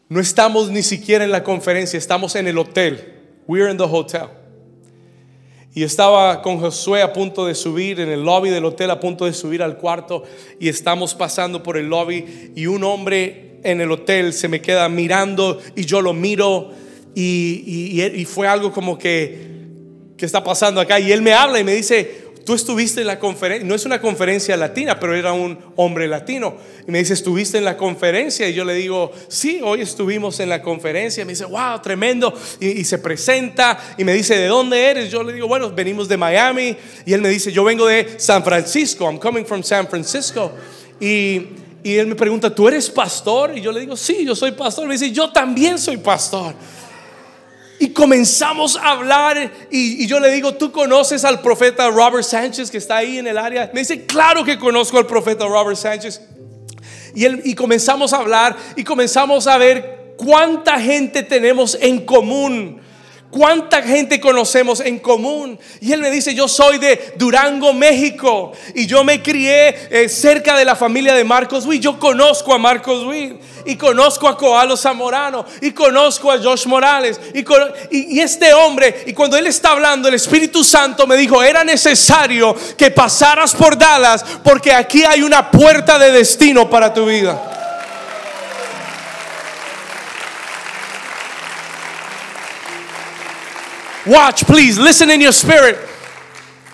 No 0.08 0.20
estamos 0.20 0.70
ni 0.70 0.82
siquiera 0.82 1.24
en 1.24 1.30
la 1.30 1.44
conferencia, 1.44 1.98
estamos 1.98 2.34
en 2.34 2.48
el 2.48 2.56
hotel. 2.56 3.14
We're 3.46 3.70
in 3.70 3.76
the 3.76 3.84
hotel. 3.84 4.28
Y 5.74 5.82
estaba 5.82 6.40
con 6.40 6.58
Josué 6.58 7.02
a 7.02 7.12
punto 7.12 7.46
de 7.46 7.54
subir 7.54 8.00
en 8.00 8.08
el 8.08 8.22
lobby 8.22 8.48
del 8.48 8.64
hotel, 8.64 8.90
a 8.90 9.00
punto 9.00 9.26
de 9.26 9.34
subir 9.34 9.62
al 9.62 9.76
cuarto. 9.76 10.24
Y 10.58 10.68
estamos 10.68 11.14
pasando 11.14 11.62
por 11.62 11.76
el 11.76 11.86
lobby 11.86 12.52
y 12.56 12.66
un 12.66 12.84
hombre 12.84 13.58
en 13.62 13.80
el 13.80 13.90
hotel 13.90 14.32
se 14.32 14.48
me 14.48 14.62
queda 14.62 14.88
mirando 14.88 15.60
y 15.76 15.84
yo 15.84 16.00
lo 16.00 16.14
miro. 16.14 16.70
Y, 17.14 18.00
y 18.02 18.24
fue 18.24 18.46
algo 18.46 18.72
como 18.72 18.96
que, 18.98 19.46
¿qué 20.16 20.24
está 20.24 20.42
pasando 20.42 20.80
acá? 20.80 20.98
Y 21.00 21.12
él 21.12 21.20
me 21.20 21.34
habla 21.34 21.60
y 21.60 21.64
me 21.64 21.74
dice, 21.74 22.27
tú 22.48 22.54
estuviste 22.54 23.02
en 23.02 23.08
la 23.08 23.18
conferencia, 23.18 23.68
no 23.68 23.74
es 23.74 23.84
una 23.84 24.00
conferencia 24.00 24.56
latina, 24.56 24.98
pero 24.98 25.14
era 25.14 25.34
un 25.34 25.58
hombre 25.76 26.08
latino. 26.08 26.56
Y 26.86 26.90
me 26.90 27.00
dice, 27.00 27.12
¿estuviste 27.12 27.58
en 27.58 27.64
la 27.66 27.76
conferencia? 27.76 28.48
Y 28.48 28.54
yo 28.54 28.64
le 28.64 28.72
digo, 28.72 29.12
sí, 29.28 29.60
hoy 29.62 29.82
estuvimos 29.82 30.40
en 30.40 30.48
la 30.48 30.62
conferencia. 30.62 31.20
Y 31.20 31.26
me 31.26 31.32
dice, 31.32 31.44
wow, 31.44 31.78
tremendo. 31.82 32.32
Y, 32.58 32.82
se 32.84 32.96
presenta 33.00 33.78
y 33.98 34.04
me 34.04 34.14
dice, 34.14 34.34
¿de 34.38 34.46
dónde 34.46 34.82
eres? 34.82 35.10
Yo 35.10 35.22
le 35.22 35.34
digo, 35.34 35.46
bueno, 35.46 35.70
venimos 35.72 36.08
de 36.08 36.16
Miami. 36.16 36.74
Y 37.04 37.12
él 37.12 37.20
me 37.20 37.28
dice, 37.28 37.52
yo 37.52 37.64
vengo 37.64 37.84
de 37.84 38.14
San 38.16 38.42
Francisco. 38.42 39.04
I'm 39.04 39.18
coming 39.18 39.44
from 39.44 39.62
San 39.62 39.86
Francisco. 39.86 40.50
Y, 40.98 41.48
y 41.82 41.96
él 41.96 42.06
me 42.06 42.14
pregunta, 42.14 42.48
¿tú 42.54 42.66
eres 42.66 42.88
pastor? 42.88 43.58
Y 43.58 43.60
yo 43.60 43.72
le 43.72 43.80
digo, 43.80 43.94
sí, 43.94 44.24
yo 44.24 44.34
soy 44.34 44.52
pastor. 44.52 44.86
Me 44.86 44.94
dice, 44.94 45.12
yo 45.12 45.30
también 45.30 45.78
soy 45.78 45.98
pastor. 45.98 46.54
Y 47.80 47.90
comenzamos 47.90 48.76
a 48.76 48.90
hablar 48.90 49.52
y, 49.70 50.06
yo 50.06 50.18
le 50.18 50.30
digo, 50.32 50.54
¿tú 50.54 50.72
conoces 50.72 51.24
al 51.24 51.40
profeta 51.40 51.88
Robert 51.90 52.24
Sánchez 52.24 52.70
que 52.70 52.78
está 52.78 52.96
ahí 52.96 53.18
en 53.18 53.26
el 53.26 53.38
área? 53.38 53.70
Me 53.72 53.80
dice, 53.80 54.04
claro 54.04 54.44
que 54.44 54.58
conozco 54.58 54.98
al 54.98 55.06
profeta 55.06 55.46
Robert 55.46 55.76
Sánchez. 55.76 56.20
Y, 57.14 57.24
él, 57.24 57.40
y 57.44 57.54
comenzamos 57.54 58.12
a 58.12 58.18
hablar 58.18 58.56
y 58.74 58.82
comenzamos 58.82 59.46
a 59.46 59.58
ver 59.58 60.14
cuánta 60.16 60.80
gente 60.80 61.22
tenemos 61.22 61.78
en 61.80 62.04
común 62.04 62.80
¿Cuánta 63.30 63.82
gente 63.82 64.20
conocemos 64.20 64.80
en 64.80 64.98
común? 64.98 65.58
Y 65.82 65.92
él 65.92 66.00
me 66.00 66.10
dice, 66.10 66.34
yo 66.34 66.48
soy 66.48 66.78
de 66.78 67.12
Durango, 67.16 67.74
México, 67.74 68.52
y 68.74 68.86
yo 68.86 69.04
me 69.04 69.22
crié 69.22 69.88
eh, 69.90 70.08
cerca 70.08 70.56
de 70.56 70.64
la 70.64 70.74
familia 70.74 71.12
de 71.12 71.24
Marcos 71.24 71.66
Witt. 71.66 71.82
Yo 71.82 71.98
conozco 71.98 72.54
a 72.54 72.58
Marcos 72.58 73.04
Witt, 73.04 73.34
y 73.66 73.76
conozco 73.76 74.28
a 74.28 74.36
Coalo 74.38 74.78
Zamorano, 74.78 75.44
y 75.60 75.72
conozco 75.72 76.32
a 76.32 76.38
Josh 76.38 76.66
Morales, 76.66 77.20
y, 77.34 78.16
y 78.16 78.20
este 78.20 78.54
hombre, 78.54 79.04
y 79.06 79.12
cuando 79.12 79.36
él 79.36 79.46
está 79.46 79.72
hablando, 79.72 80.08
el 80.08 80.14
Espíritu 80.14 80.64
Santo 80.64 81.06
me 81.06 81.16
dijo, 81.16 81.42
era 81.42 81.64
necesario 81.64 82.56
que 82.78 82.90
pasaras 82.90 83.54
por 83.54 83.76
Dallas, 83.76 84.24
porque 84.42 84.72
aquí 84.72 85.04
hay 85.04 85.22
una 85.22 85.50
puerta 85.50 85.98
de 85.98 86.12
destino 86.12 86.70
para 86.70 86.94
tu 86.94 87.04
vida. 87.04 87.57
Watch, 94.08 94.44
please, 94.44 94.78
listen 94.78 95.10
in 95.10 95.20
your 95.20 95.32
spirit. 95.32 95.76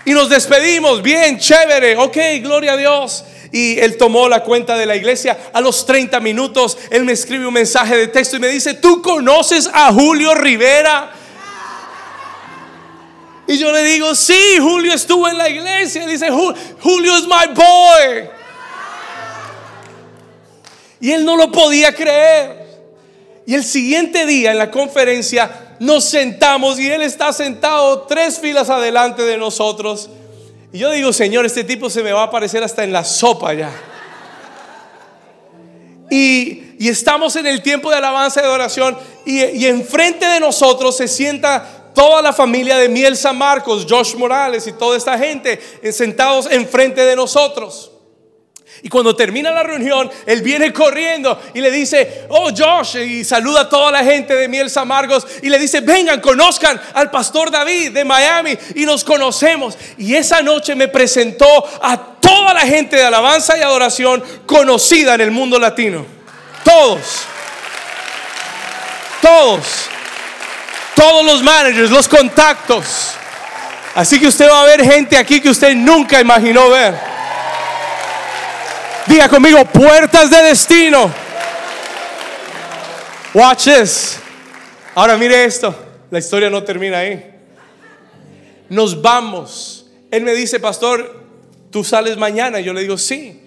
Y 0.06 0.12
nos 0.12 0.28
despedimos, 0.28 1.02
bien, 1.02 1.38
chévere, 1.38 1.96
ok, 1.96 2.42
gloria 2.42 2.74
a 2.74 2.76
Dios. 2.76 3.24
Y 3.50 3.78
él 3.78 3.96
tomó 3.96 4.28
la 4.28 4.40
cuenta 4.40 4.76
de 4.76 4.86
la 4.86 4.96
iglesia. 4.96 5.38
A 5.52 5.60
los 5.60 5.86
30 5.86 6.20
minutos, 6.20 6.76
él 6.90 7.04
me 7.04 7.12
escribe 7.12 7.46
un 7.46 7.54
mensaje 7.54 7.96
de 7.96 8.08
texto 8.08 8.36
y 8.36 8.40
me 8.40 8.48
dice, 8.48 8.74
¿tú 8.74 9.00
conoces 9.00 9.70
a 9.72 9.92
Julio 9.92 10.34
Rivera? 10.34 11.12
Y 13.46 13.58
yo 13.58 13.72
le 13.72 13.84
digo, 13.84 14.14
sí, 14.14 14.56
Julio 14.58 14.92
estuvo 14.94 15.28
en 15.28 15.38
la 15.38 15.48
iglesia. 15.48 16.06
Dice, 16.06 16.30
Julio 16.30 17.16
es 17.16 17.24
my 17.24 17.54
boy. 17.54 18.30
Y 21.00 21.12
él 21.12 21.24
no 21.24 21.36
lo 21.36 21.50
podía 21.52 21.94
creer. 21.94 22.64
Y 23.46 23.54
el 23.54 23.64
siguiente 23.64 24.24
día 24.24 24.52
en 24.52 24.58
la 24.58 24.70
conferencia 24.70 25.63
nos 25.78 26.04
sentamos 26.04 26.78
y 26.78 26.90
él 26.90 27.02
está 27.02 27.32
sentado 27.32 28.02
tres 28.02 28.38
filas 28.38 28.70
adelante 28.70 29.22
de 29.22 29.36
nosotros. 29.36 30.10
Y 30.72 30.78
yo 30.78 30.90
digo, 30.90 31.12
Señor, 31.12 31.46
este 31.46 31.64
tipo 31.64 31.88
se 31.90 32.02
me 32.02 32.12
va 32.12 32.22
a 32.22 32.24
aparecer 32.24 32.62
hasta 32.62 32.84
en 32.84 32.92
la 32.92 33.04
sopa 33.04 33.54
ya. 33.54 33.72
Y, 36.10 36.62
estamos 36.78 37.34
en 37.36 37.46
el 37.46 37.62
tiempo 37.62 37.88
de 37.90 37.96
alabanza 37.96 38.40
y 38.40 38.42
de 38.42 38.50
oración 38.50 38.98
y, 39.24 39.42
y 39.42 39.66
enfrente 39.66 40.26
de 40.26 40.38
nosotros 40.38 40.94
se 40.96 41.08
sienta 41.08 41.92
toda 41.94 42.20
la 42.20 42.32
familia 42.32 42.76
de 42.76 42.90
Miel 42.90 43.16
San 43.16 43.38
Marcos, 43.38 43.86
Josh 43.88 44.14
Morales 44.16 44.66
y 44.66 44.72
toda 44.72 44.96
esta 44.96 45.16
gente 45.16 45.58
sentados 45.92 46.46
enfrente 46.50 47.02
de 47.04 47.16
nosotros. 47.16 47.93
Y 48.84 48.90
cuando 48.90 49.16
termina 49.16 49.50
la 49.50 49.62
reunión, 49.62 50.10
él 50.26 50.42
viene 50.42 50.70
corriendo 50.70 51.40
y 51.54 51.62
le 51.62 51.70
dice, 51.70 52.26
oh 52.28 52.50
Josh, 52.54 52.96
y 52.96 53.24
saluda 53.24 53.62
a 53.62 53.68
toda 53.70 53.90
la 53.90 54.04
gente 54.04 54.34
de 54.36 54.46
Miel 54.46 54.68
San 54.68 54.86
Marcos 54.86 55.26
y 55.40 55.48
le 55.48 55.58
dice, 55.58 55.80
vengan, 55.80 56.20
conozcan 56.20 56.78
al 56.92 57.10
pastor 57.10 57.50
David 57.50 57.92
de 57.92 58.04
Miami 58.04 58.58
y 58.74 58.84
nos 58.84 59.02
conocemos. 59.02 59.78
Y 59.96 60.14
esa 60.14 60.42
noche 60.42 60.74
me 60.74 60.88
presentó 60.88 61.46
a 61.80 61.96
toda 62.20 62.52
la 62.52 62.60
gente 62.60 62.96
de 62.96 63.04
alabanza 63.04 63.56
y 63.56 63.62
adoración 63.62 64.22
conocida 64.44 65.14
en 65.14 65.22
el 65.22 65.30
mundo 65.30 65.58
latino. 65.58 66.04
Todos. 66.62 67.22
Todos. 69.22 69.64
Todos 70.94 71.24
los 71.24 71.42
managers, 71.42 71.90
los 71.90 72.06
contactos. 72.06 73.14
Así 73.94 74.20
que 74.20 74.26
usted 74.26 74.46
va 74.46 74.60
a 74.60 74.66
ver 74.66 74.84
gente 74.84 75.16
aquí 75.16 75.40
que 75.40 75.48
usted 75.48 75.74
nunca 75.74 76.20
imaginó 76.20 76.68
ver. 76.68 77.14
Diga 79.06 79.28
conmigo, 79.28 79.64
puertas 79.66 80.30
de 80.30 80.42
destino. 80.44 81.12
Watch 83.34 83.64
this. 83.64 84.18
Ahora 84.94 85.16
mire 85.16 85.44
esto. 85.44 85.74
La 86.10 86.18
historia 86.18 86.48
no 86.48 86.62
termina 86.62 86.98
ahí. 86.98 87.32
Nos 88.68 89.00
vamos. 89.02 89.86
Él 90.10 90.22
me 90.22 90.32
dice, 90.32 90.58
pastor, 90.58 91.22
tú 91.70 91.84
sales 91.84 92.16
mañana. 92.16 92.60
Yo 92.60 92.72
le 92.72 92.82
digo, 92.82 92.96
sí. 92.96 93.40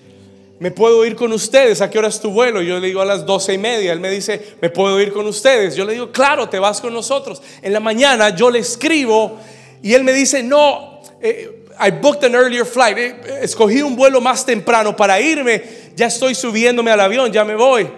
¿Me 0.60 0.72
puedo 0.72 1.06
ir 1.06 1.16
con 1.16 1.32
ustedes? 1.34 1.82
¿A 1.82 1.90
qué 1.90 2.00
hora 2.00 2.08
es 2.08 2.20
tu 2.20 2.32
vuelo? 2.32 2.62
Yo 2.62 2.80
le 2.80 2.88
digo 2.88 3.02
a 3.02 3.06
las 3.06 3.26
doce 3.26 3.54
y 3.54 3.58
media. 3.58 3.94
Él 3.94 4.00
me 4.00 4.10
dice, 4.10 4.58
¿me 4.62 4.70
puedo 4.70 5.00
ir 5.00 5.14
con 5.14 5.26
ustedes? 5.28 5.76
Yo 5.76 5.86
le 5.86 5.94
digo, 5.94 6.12
claro, 6.12 6.50
te 6.50 6.60
vas 6.60 6.82
con 6.82 6.94
nosotros. 6.94 7.42
En 7.62 7.74
la 7.74 7.80
mañana 7.80 8.30
yo 8.36 8.50
le 8.50 8.60
escribo 8.60 9.40
y 9.82 9.94
él 9.94 10.04
me 10.04 10.14
dice, 10.14 10.42
no, 10.42 11.02
eh, 11.22 11.57
I 11.80 11.92
booked 11.92 12.24
an 12.24 12.36
earlier 12.36 12.66
flight. 12.66 12.98
Eh, 12.98 13.40
escogí 13.42 13.82
un 13.82 13.96
vuelo 13.96 14.22
más 14.22 14.46
temprano 14.46 14.96
para 14.96 15.20
irme. 15.20 15.64
Ya 15.96 16.08
estoy 16.08 16.36
subiéndome 16.36 16.92
al 16.92 17.00
avión, 17.00 17.32
ya 17.32 17.44
me 17.44 17.56
voy. 17.56 17.90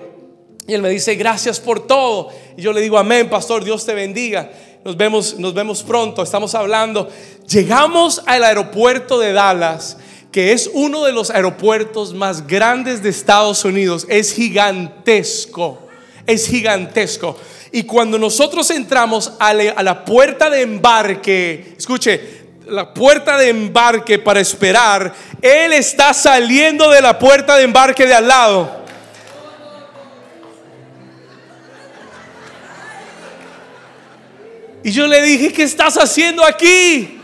Y 0.67 0.73
él 0.73 0.81
me 0.81 0.89
dice, 0.89 1.15
gracias 1.15 1.59
por 1.59 1.87
todo. 1.87 2.29
Y 2.55 2.61
yo 2.61 2.73
le 2.73 2.81
digo, 2.81 2.97
amén, 2.97 3.29
pastor, 3.29 3.63
Dios 3.63 3.85
te 3.85 3.93
bendiga. 3.93 4.51
Nos 4.83 4.95
vemos, 4.95 5.39
nos 5.39 5.53
vemos 5.53 5.83
pronto. 5.83 6.21
Estamos 6.21 6.53
hablando. 6.55 7.09
Llegamos 7.47 8.21
al 8.25 8.43
aeropuerto 8.43 9.19
de 9.19 9.33
Dallas, 9.33 9.97
que 10.31 10.51
es 10.51 10.69
uno 10.71 11.03
de 11.05 11.11
los 11.11 11.31
aeropuertos 11.31 12.13
más 12.13 12.45
grandes 12.45 13.01
de 13.01 13.09
Estados 13.09 13.65
Unidos. 13.65 14.05
Es 14.09 14.33
gigantesco. 14.33 15.79
Es 16.27 16.47
gigantesco. 16.47 17.35
Y 17.71 17.83
cuando 17.83 18.17
nosotros 18.17 18.69
entramos 18.71 19.33
a 19.39 19.53
la 19.53 20.05
puerta 20.05 20.49
de 20.49 20.61
embarque, 20.61 21.73
escuche, 21.77 22.38
la 22.69 22.93
puerta 22.93 23.37
de 23.37 23.49
embarque 23.49 24.19
para 24.19 24.39
esperar, 24.39 25.13
Él 25.41 25.73
está 25.73 26.13
saliendo 26.13 26.89
de 26.89 27.01
la 27.01 27.17
puerta 27.17 27.55
de 27.55 27.63
embarque 27.63 28.05
de 28.05 28.13
al 28.13 28.27
lado. 28.27 28.79
Y 34.83 34.91
yo 34.91 35.07
le 35.07 35.21
dije, 35.21 35.51
¿qué 35.51 35.63
estás 35.63 35.97
haciendo 35.97 36.45
aquí? 36.45 37.19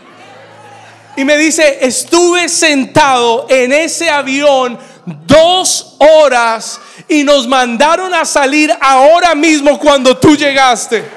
Y 1.18 1.24
me 1.24 1.38
dice, 1.38 1.80
estuve 1.82 2.50
sentado 2.50 3.48
en 3.50 3.72
ese 3.72 4.10
avión 4.10 4.78
dos 5.06 5.96
horas 6.00 6.80
y 7.08 7.24
nos 7.24 7.48
mandaron 7.48 8.14
a 8.14 8.26
salir 8.26 8.74
ahora 8.82 9.34
mismo 9.36 9.80
cuando 9.80 10.18
tú 10.18 10.36
llegaste. 10.36 11.15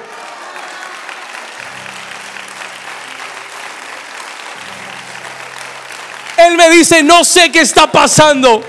Él 6.49 6.57
me 6.57 6.69
dice, 6.69 7.03
no 7.03 7.23
sé 7.23 7.51
qué 7.51 7.61
está 7.61 7.91
pasando. 7.91 8.63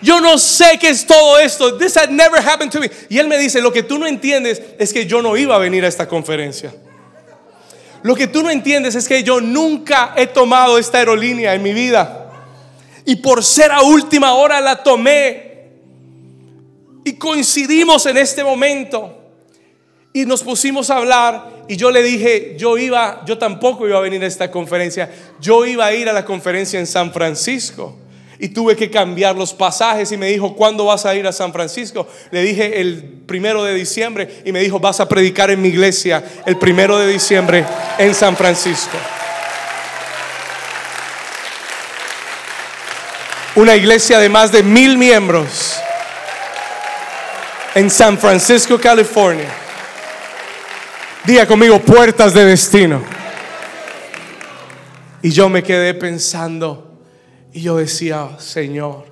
Yo 0.00 0.20
no 0.20 0.38
sé 0.38 0.78
qué 0.80 0.88
es 0.88 1.06
todo 1.06 1.38
esto. 1.38 1.76
This 1.76 1.96
had 1.96 2.10
never 2.10 2.40
happened 2.40 2.72
to 2.72 2.80
me. 2.80 2.90
Y 3.08 3.18
él 3.18 3.28
me 3.28 3.38
dice, 3.38 3.60
lo 3.60 3.72
que 3.72 3.82
tú 3.82 3.98
no 3.98 4.06
entiendes 4.06 4.62
es 4.78 4.92
que 4.92 5.06
yo 5.06 5.20
no 5.20 5.36
iba 5.36 5.54
a 5.54 5.58
venir 5.58 5.84
a 5.84 5.88
esta 5.88 6.08
conferencia. 6.08 6.74
Lo 8.02 8.14
que 8.14 8.26
tú 8.26 8.42
no 8.42 8.50
entiendes 8.50 8.94
es 8.94 9.08
que 9.08 9.22
yo 9.22 9.40
nunca 9.40 10.14
he 10.16 10.26
tomado 10.26 10.78
esta 10.78 10.98
aerolínea 10.98 11.54
en 11.54 11.62
mi 11.62 11.74
vida. 11.74 12.30
Y 13.04 13.16
por 13.16 13.44
ser 13.44 13.72
a 13.72 13.82
última 13.82 14.32
hora 14.34 14.60
la 14.60 14.82
tomé. 14.82 15.72
Y 17.04 17.14
coincidimos 17.14 18.06
en 18.06 18.16
este 18.16 18.42
momento. 18.44 19.12
Y 20.12 20.24
nos 20.24 20.42
pusimos 20.42 20.88
a 20.88 20.96
hablar 20.96 21.55
y 21.68 21.76
yo 21.76 21.90
le 21.90 22.02
dije, 22.02 22.54
yo 22.56 22.78
iba, 22.78 23.22
yo 23.26 23.38
tampoco 23.38 23.86
iba 23.86 23.98
a 23.98 24.00
venir 24.00 24.22
a 24.22 24.26
esta 24.26 24.50
conferencia, 24.50 25.10
yo 25.40 25.64
iba 25.66 25.86
a 25.86 25.92
ir 25.92 26.08
a 26.08 26.12
la 26.12 26.24
conferencia 26.24 26.78
en 26.78 26.86
San 26.86 27.12
Francisco. 27.12 27.96
Y 28.38 28.48
tuve 28.48 28.76
que 28.76 28.90
cambiar 28.90 29.34
los 29.34 29.54
pasajes 29.54 30.12
y 30.12 30.18
me 30.18 30.26
dijo, 30.26 30.54
¿cuándo 30.54 30.84
vas 30.84 31.06
a 31.06 31.14
ir 31.14 31.26
a 31.26 31.32
San 31.32 31.54
Francisco? 31.54 32.06
Le 32.30 32.42
dije 32.42 32.82
el 32.82 33.02
primero 33.26 33.64
de 33.64 33.72
diciembre 33.72 34.42
y 34.44 34.52
me 34.52 34.60
dijo, 34.60 34.78
vas 34.78 35.00
a 35.00 35.08
predicar 35.08 35.50
en 35.50 35.62
mi 35.62 35.68
iglesia 35.68 36.22
el 36.44 36.58
primero 36.58 36.98
de 36.98 37.10
diciembre 37.10 37.64
en 37.98 38.14
San 38.14 38.36
Francisco. 38.36 38.98
Una 43.54 43.74
iglesia 43.74 44.18
de 44.18 44.28
más 44.28 44.52
de 44.52 44.62
mil 44.62 44.98
miembros 44.98 45.76
en 47.74 47.88
San 47.88 48.18
Francisco, 48.18 48.78
California. 48.78 49.65
Diga 51.26 51.44
conmigo, 51.44 51.80
puertas 51.80 52.32
de 52.34 52.44
destino. 52.44 53.02
Y 55.22 55.30
yo 55.30 55.48
me 55.48 55.64
quedé 55.64 55.92
pensando 55.94 57.00
y 57.52 57.62
yo 57.62 57.76
decía, 57.78 58.38
Señor, 58.38 59.06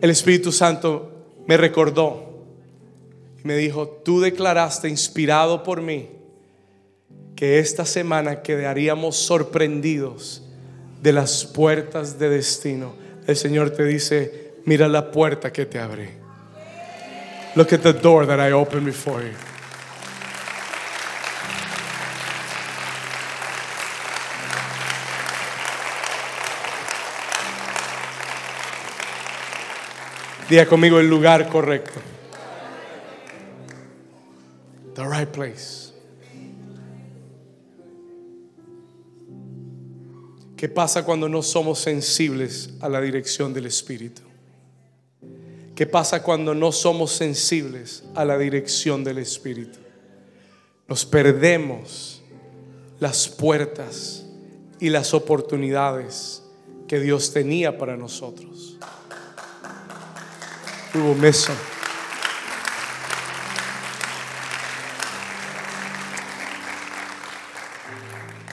el 0.00 0.10
Espíritu 0.10 0.52
Santo 0.52 1.26
me 1.48 1.56
recordó 1.56 2.44
y 3.42 3.48
me 3.48 3.56
dijo, 3.56 3.88
tú 3.88 4.20
declaraste 4.20 4.88
inspirado 4.88 5.64
por 5.64 5.80
mí 5.80 6.10
que 7.34 7.58
esta 7.58 7.84
semana 7.84 8.42
quedaríamos 8.42 9.16
sorprendidos 9.16 10.44
de 11.02 11.12
las 11.12 11.44
puertas 11.44 12.20
de 12.20 12.28
destino. 12.28 12.94
El 13.26 13.36
Señor 13.36 13.70
te 13.70 13.84
dice, 13.84 14.54
mira 14.64 14.86
la 14.86 15.10
puerta 15.10 15.52
que 15.52 15.66
te 15.66 15.80
abrí. 15.80 16.08
Look 17.56 17.72
at 17.72 17.80
the 17.80 17.92
door 17.92 18.28
that 18.28 18.38
I 18.38 18.52
opened 18.52 18.86
before 18.86 19.24
you. 19.24 19.51
Diga 30.48 30.66
conmigo 30.66 30.98
el 30.98 31.08
lugar 31.08 31.48
correcto. 31.48 32.00
The 34.94 35.04
right 35.04 35.28
place. 35.28 35.92
¿Qué 40.56 40.68
pasa 40.68 41.04
cuando 41.04 41.28
no 41.28 41.42
somos 41.42 41.80
sensibles 41.80 42.70
a 42.80 42.88
la 42.88 43.00
dirección 43.00 43.52
del 43.52 43.66
Espíritu? 43.66 44.22
¿Qué 45.74 45.86
pasa 45.86 46.22
cuando 46.22 46.54
no 46.54 46.70
somos 46.70 47.10
sensibles 47.10 48.04
a 48.14 48.24
la 48.24 48.38
dirección 48.38 49.02
del 49.02 49.18
Espíritu? 49.18 49.80
Nos 50.86 51.04
perdemos 51.04 52.22
las 53.00 53.28
puertas 53.28 54.24
y 54.78 54.90
las 54.90 55.14
oportunidades 55.14 56.42
que 56.86 57.00
Dios 57.00 57.32
tenía 57.32 57.78
para 57.78 57.96
nosotros. 57.96 58.76
We 60.94 61.00
will. 61.00 61.32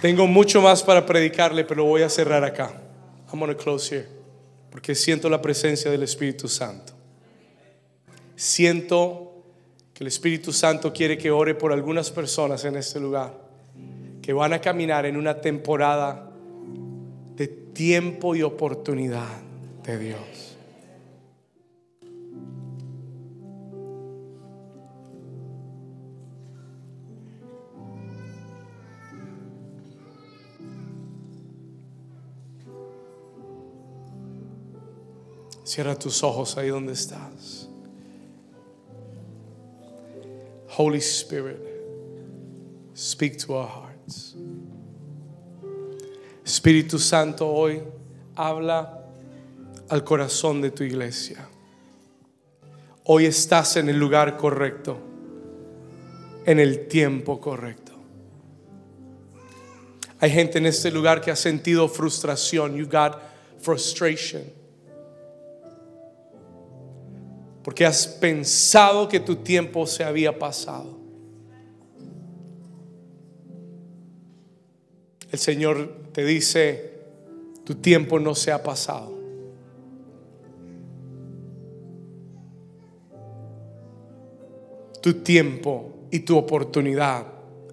Tengo 0.02 0.28
mucho 0.28 0.62
más 0.62 0.82
para 0.82 1.06
predicarle, 1.06 1.66
pero 1.66 1.84
voy 1.84 2.04
a 2.04 2.10
cerrar 2.10 2.44
acá. 2.46 2.72
I'm 3.32 3.40
going 3.40 3.54
to 3.54 3.58
close 3.58 3.94
here. 3.94 4.08
Porque 4.72 4.96
siento 4.96 5.30
la 5.30 5.42
presencia 5.42 5.92
del 5.92 6.04
Espíritu 6.04 6.48
Santo. 6.48 6.94
Siento 8.36 9.44
que 9.94 10.06
el 10.06 10.08
Espíritu 10.08 10.54
Santo 10.54 10.94
quiere 10.94 11.18
que 11.18 11.30
ore 11.30 11.56
por 11.56 11.74
algunas 11.74 12.10
personas 12.10 12.64
en 12.64 12.78
este 12.78 13.00
lugar 13.00 13.34
que 14.22 14.32
van 14.32 14.54
a 14.54 14.62
caminar 14.62 15.06
en 15.06 15.18
una 15.18 15.42
temporada 15.42 16.32
de 17.36 17.48
tiempo 17.48 18.36
y 18.36 18.44
oportunidad 18.44 19.42
de 19.84 19.98
Dios. 19.98 20.49
Cierra 35.70 35.94
tus 35.94 36.24
ojos 36.24 36.58
ahí 36.58 36.70
donde 36.70 36.94
estás. 36.94 37.70
Holy 40.76 40.98
Spirit, 40.98 41.60
speak 42.96 43.38
to 43.38 43.54
our 43.54 43.68
hearts. 43.68 44.36
Espíritu 46.44 46.98
Santo, 46.98 47.48
hoy 47.48 47.84
habla 48.36 49.06
al 49.90 50.04
corazón 50.04 50.60
de 50.60 50.72
tu 50.72 50.84
iglesia. 50.84 51.48
Hoy 53.04 53.28
estás 53.28 53.78
en 53.78 53.90
el 53.90 54.00
lugar 54.00 54.38
correcto, 54.38 54.98
en 56.48 56.60
el 56.60 56.88
tiempo 56.88 57.40
correcto. 57.40 57.92
Hay 60.20 60.32
gente 60.32 60.58
en 60.58 60.66
este 60.66 60.90
lugar 60.90 61.22
que 61.22 61.30
ha 61.30 61.36
sentido 61.36 61.88
frustración. 61.88 62.76
You 62.76 62.88
got 62.88 63.20
frustration. 63.62 64.59
Porque 67.64 67.86
has 67.86 68.08
pensado 68.08 69.08
que 69.08 69.20
tu 69.20 69.38
tiempo 69.38 69.86
se 69.86 70.04
había 70.04 70.38
pasado. 70.40 70.98
El 75.32 75.38
Señor 75.38 75.94
te 76.12 76.26
dice, 76.26 76.94
tu 77.64 77.76
tiempo 77.76 78.20
no 78.20 78.34
se 78.34 78.52
ha 78.52 78.64
pasado. 78.64 79.14
Tu 85.02 85.14
tiempo 85.22 85.94
y 86.12 86.20
tu 86.22 86.38
oportunidad 86.38 87.26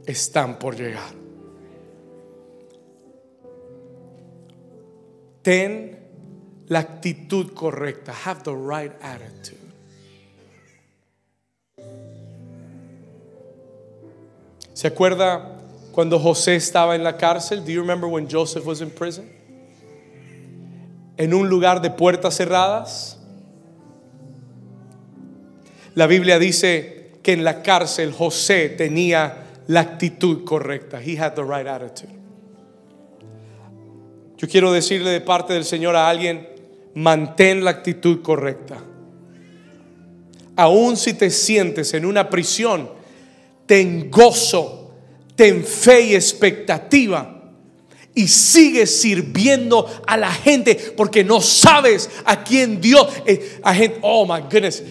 están 0.04 0.58
por 0.58 0.76
llegar. 0.76 1.12
Ten 5.42 5.98
la 6.66 6.80
actitud 6.80 7.52
correcta. 7.52 8.12
Have 8.12 8.42
the 8.42 8.54
right 8.54 8.92
attitude. 9.00 9.65
¿Se 14.76 14.88
acuerda 14.88 15.56
cuando 15.90 16.20
José 16.20 16.54
estaba 16.54 16.96
en 16.96 17.02
la 17.02 17.16
cárcel? 17.16 17.64
Do 17.64 17.70
you 17.70 17.80
remember 17.80 18.10
when 18.10 18.28
Joseph 18.30 18.66
was 18.66 18.82
in 18.82 18.90
prison? 18.90 19.26
En 21.16 21.32
un 21.32 21.48
lugar 21.48 21.80
de 21.80 21.88
puertas 21.88 22.36
cerradas. 22.36 23.16
La 25.94 26.06
Biblia 26.06 26.38
dice 26.38 27.12
que 27.22 27.32
en 27.32 27.42
la 27.42 27.62
cárcel 27.62 28.12
José 28.12 28.68
tenía 28.68 29.46
la 29.66 29.80
actitud 29.80 30.44
correcta. 30.44 31.00
He 31.00 31.16
had 31.18 31.32
the 31.32 31.42
right 31.42 31.66
attitude. 31.66 32.12
Yo 34.36 34.46
quiero 34.46 34.72
decirle 34.72 35.08
de 35.08 35.22
parte 35.22 35.54
del 35.54 35.64
Señor 35.64 35.96
a 35.96 36.06
alguien, 36.06 36.46
mantén 36.94 37.64
la 37.64 37.70
actitud 37.70 38.20
correcta. 38.20 38.76
Aún 40.54 40.98
si 40.98 41.14
te 41.14 41.30
sientes 41.30 41.94
en 41.94 42.04
una 42.04 42.28
prisión, 42.28 42.95
ten 43.66 44.10
gozo, 44.10 44.92
ten 45.34 45.64
fe 45.64 46.00
y 46.02 46.14
expectativa. 46.14 47.32
Y 48.14 48.28
sigue 48.28 48.86
sirviendo 48.86 50.02
a 50.06 50.16
la 50.16 50.32
gente 50.32 50.74
porque 50.96 51.22
no 51.22 51.42
sabes 51.42 52.08
a 52.24 52.42
quién 52.42 52.80
Dios. 52.80 53.06
Eh, 53.26 53.60
oh 54.00 54.24
my 54.24 54.40
goodness. 54.50 54.82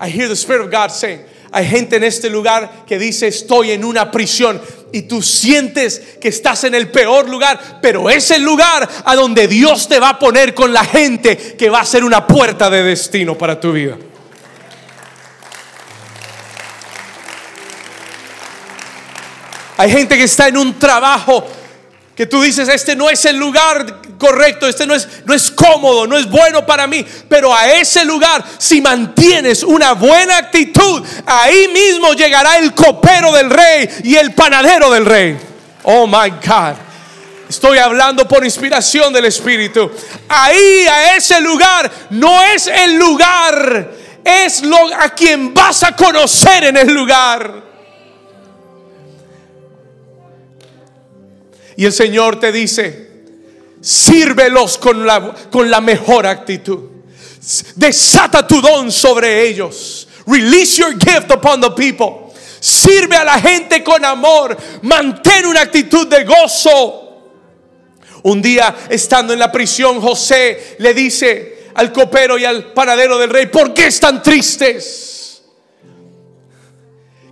I 0.00 0.08
hear 0.08 0.26
the 0.26 0.34
Spirit 0.34 0.64
of 0.64 0.70
God 0.72 0.90
saying, 0.90 1.20
hay 1.52 1.66
gente 1.66 1.96
en 1.96 2.04
este 2.04 2.28
lugar 2.28 2.84
que 2.86 2.98
dice 2.98 3.28
estoy 3.28 3.70
en 3.72 3.84
una 3.84 4.10
prisión 4.10 4.60
y 4.90 5.02
tú 5.02 5.22
sientes 5.22 6.16
que 6.20 6.28
estás 6.28 6.64
en 6.64 6.74
el 6.74 6.90
peor 6.90 7.28
lugar, 7.28 7.78
pero 7.80 8.10
es 8.10 8.30
el 8.30 8.42
lugar 8.42 8.88
a 9.04 9.14
donde 9.14 9.46
Dios 9.46 9.86
te 9.86 10.00
va 10.00 10.10
a 10.10 10.18
poner 10.18 10.54
con 10.54 10.72
la 10.72 10.84
gente 10.84 11.36
que 11.36 11.70
va 11.70 11.80
a 11.80 11.84
ser 11.84 12.04
una 12.04 12.26
puerta 12.26 12.68
de 12.68 12.82
destino 12.82 13.36
para 13.36 13.60
tu 13.60 13.72
vida. 13.72 13.96
Hay 19.82 19.90
gente 19.90 20.16
que 20.16 20.22
está 20.22 20.46
en 20.46 20.56
un 20.58 20.78
trabajo 20.78 21.44
que 22.14 22.26
tú 22.26 22.40
dices, 22.40 22.68
este 22.68 22.94
no 22.94 23.10
es 23.10 23.24
el 23.24 23.36
lugar 23.36 24.00
correcto, 24.16 24.68
este 24.68 24.86
no 24.86 24.94
es, 24.94 25.08
no 25.24 25.34
es 25.34 25.50
cómodo, 25.50 26.06
no 26.06 26.16
es 26.16 26.30
bueno 26.30 26.64
para 26.64 26.86
mí, 26.86 27.04
pero 27.28 27.52
a 27.52 27.68
ese 27.68 28.04
lugar, 28.04 28.44
si 28.58 28.80
mantienes 28.80 29.64
una 29.64 29.94
buena 29.94 30.36
actitud, 30.36 31.02
ahí 31.26 31.66
mismo 31.66 32.12
llegará 32.12 32.58
el 32.58 32.72
copero 32.74 33.32
del 33.32 33.50
rey 33.50 33.88
y 34.04 34.14
el 34.14 34.32
panadero 34.34 34.88
del 34.88 35.04
rey. 35.04 35.36
Oh 35.82 36.06
my 36.06 36.30
God. 36.30 36.76
Estoy 37.48 37.78
hablando 37.78 38.28
por 38.28 38.44
inspiración 38.44 39.12
del 39.12 39.24
Espíritu. 39.24 39.90
Ahí, 40.28 40.86
a 40.86 41.16
ese 41.16 41.40
lugar, 41.40 41.90
no 42.10 42.40
es 42.40 42.68
el 42.68 42.94
lugar, 42.94 43.90
es 44.22 44.62
lo 44.62 44.94
a 44.94 45.08
quien 45.08 45.52
vas 45.52 45.82
a 45.82 45.96
conocer 45.96 46.62
en 46.66 46.76
el 46.76 46.94
lugar. 46.94 47.71
Y 51.76 51.84
el 51.84 51.92
Señor 51.92 52.38
te 52.38 52.52
dice, 52.52 53.10
sírvelos 53.80 54.78
con 54.78 55.06
la, 55.06 55.34
con 55.50 55.70
la 55.70 55.80
mejor 55.80 56.26
actitud. 56.26 56.90
Desata 57.74 58.46
tu 58.46 58.60
don 58.60 58.92
sobre 58.92 59.48
ellos. 59.48 60.08
Release 60.26 60.76
your 60.76 60.92
gift 60.92 61.30
upon 61.30 61.60
the 61.60 61.70
people. 61.70 62.32
Sirve 62.60 63.16
a 63.16 63.24
la 63.24 63.40
gente 63.40 63.82
con 63.82 64.04
amor. 64.04 64.56
Mantén 64.82 65.46
una 65.46 65.62
actitud 65.62 66.06
de 66.06 66.24
gozo. 66.24 67.00
Un 68.22 68.40
día, 68.40 68.76
estando 68.88 69.32
en 69.32 69.40
la 69.40 69.50
prisión, 69.50 70.00
José 70.00 70.76
le 70.78 70.94
dice 70.94 71.70
al 71.74 71.92
copero 71.92 72.38
y 72.38 72.44
al 72.44 72.72
panadero 72.72 73.18
del 73.18 73.30
rey, 73.30 73.46
¿por 73.46 73.74
qué 73.74 73.86
están 73.86 74.22
tristes? 74.22 75.42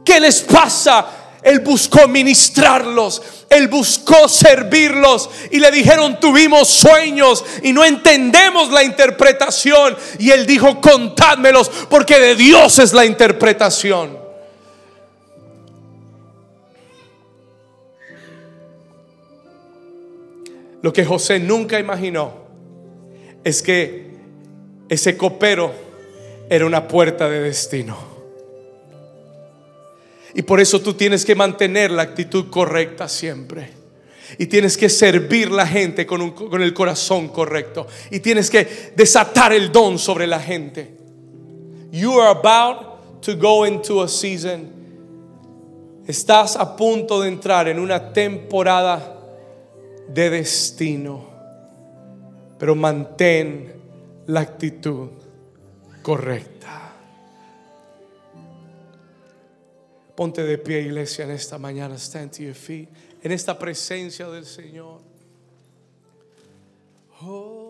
¿Qué 0.04 0.18
les 0.18 0.40
pasa? 0.40 1.06
Él 1.42 1.60
buscó 1.60 2.08
ministrarlos, 2.08 3.22
él 3.50 3.66
buscó 3.66 4.28
servirlos 4.28 5.28
y 5.50 5.58
le 5.58 5.72
dijeron 5.72 6.20
tuvimos 6.20 6.68
sueños 6.68 7.44
y 7.64 7.72
no 7.72 7.84
entendemos 7.84 8.70
la 8.70 8.84
interpretación. 8.84 9.96
Y 10.20 10.30
él 10.30 10.46
dijo 10.46 10.80
contádmelos 10.80 11.68
porque 11.90 12.20
de 12.20 12.36
Dios 12.36 12.78
es 12.78 12.92
la 12.92 13.04
interpretación. 13.04 14.16
Lo 20.80 20.92
que 20.92 21.04
José 21.04 21.40
nunca 21.40 21.80
imaginó 21.80 22.32
es 23.42 23.62
que 23.62 24.12
ese 24.88 25.16
copero 25.16 25.72
era 26.48 26.64
una 26.64 26.86
puerta 26.86 27.28
de 27.28 27.40
destino. 27.40 28.09
Y 30.34 30.42
por 30.42 30.60
eso 30.60 30.80
tú 30.80 30.94
tienes 30.94 31.24
que 31.24 31.34
mantener 31.34 31.90
la 31.90 32.02
actitud 32.02 32.48
correcta 32.50 33.08
siempre. 33.08 33.70
Y 34.38 34.46
tienes 34.46 34.76
que 34.76 34.88
servir 34.88 35.50
la 35.50 35.66
gente 35.66 36.06
con, 36.06 36.30
con, 36.30 36.62
el 36.62 36.72
corazón 36.72 37.28
correcto. 37.28 37.86
Y 38.10 38.20
tienes 38.20 38.48
que 38.48 38.92
desatar 38.94 39.52
el 39.52 39.72
don 39.72 39.98
sobre 39.98 40.26
la 40.26 40.38
gente. 40.38 40.96
You 41.90 42.20
are 42.20 42.30
about 42.30 43.22
to 43.22 43.36
go 43.36 43.66
into 43.66 44.02
a 44.02 44.08
season. 44.08 44.70
Estás 46.06 46.56
a 46.56 46.76
punto 46.76 47.20
de 47.20 47.28
entrar 47.28 47.68
en 47.68 47.78
una 47.78 48.12
temporada 48.12 49.16
de 50.08 50.30
destino. 50.30 51.28
Pero 52.58 52.76
mantén 52.76 53.72
la 54.26 54.40
actitud 54.40 55.08
correcta. 56.02 56.49
Ponte 60.20 60.42
de 60.42 60.58
pie, 60.58 60.82
iglesia, 60.82 61.24
en 61.24 61.30
esta 61.30 61.56
mañana. 61.56 61.96
Stand 61.96 62.32
to 62.32 62.42
your 62.42 62.54
feet. 62.54 62.90
En 63.22 63.32
esta 63.32 63.58
presencia 63.58 64.28
del 64.28 64.44
Señor. 64.44 65.00
Holy. 67.22 67.69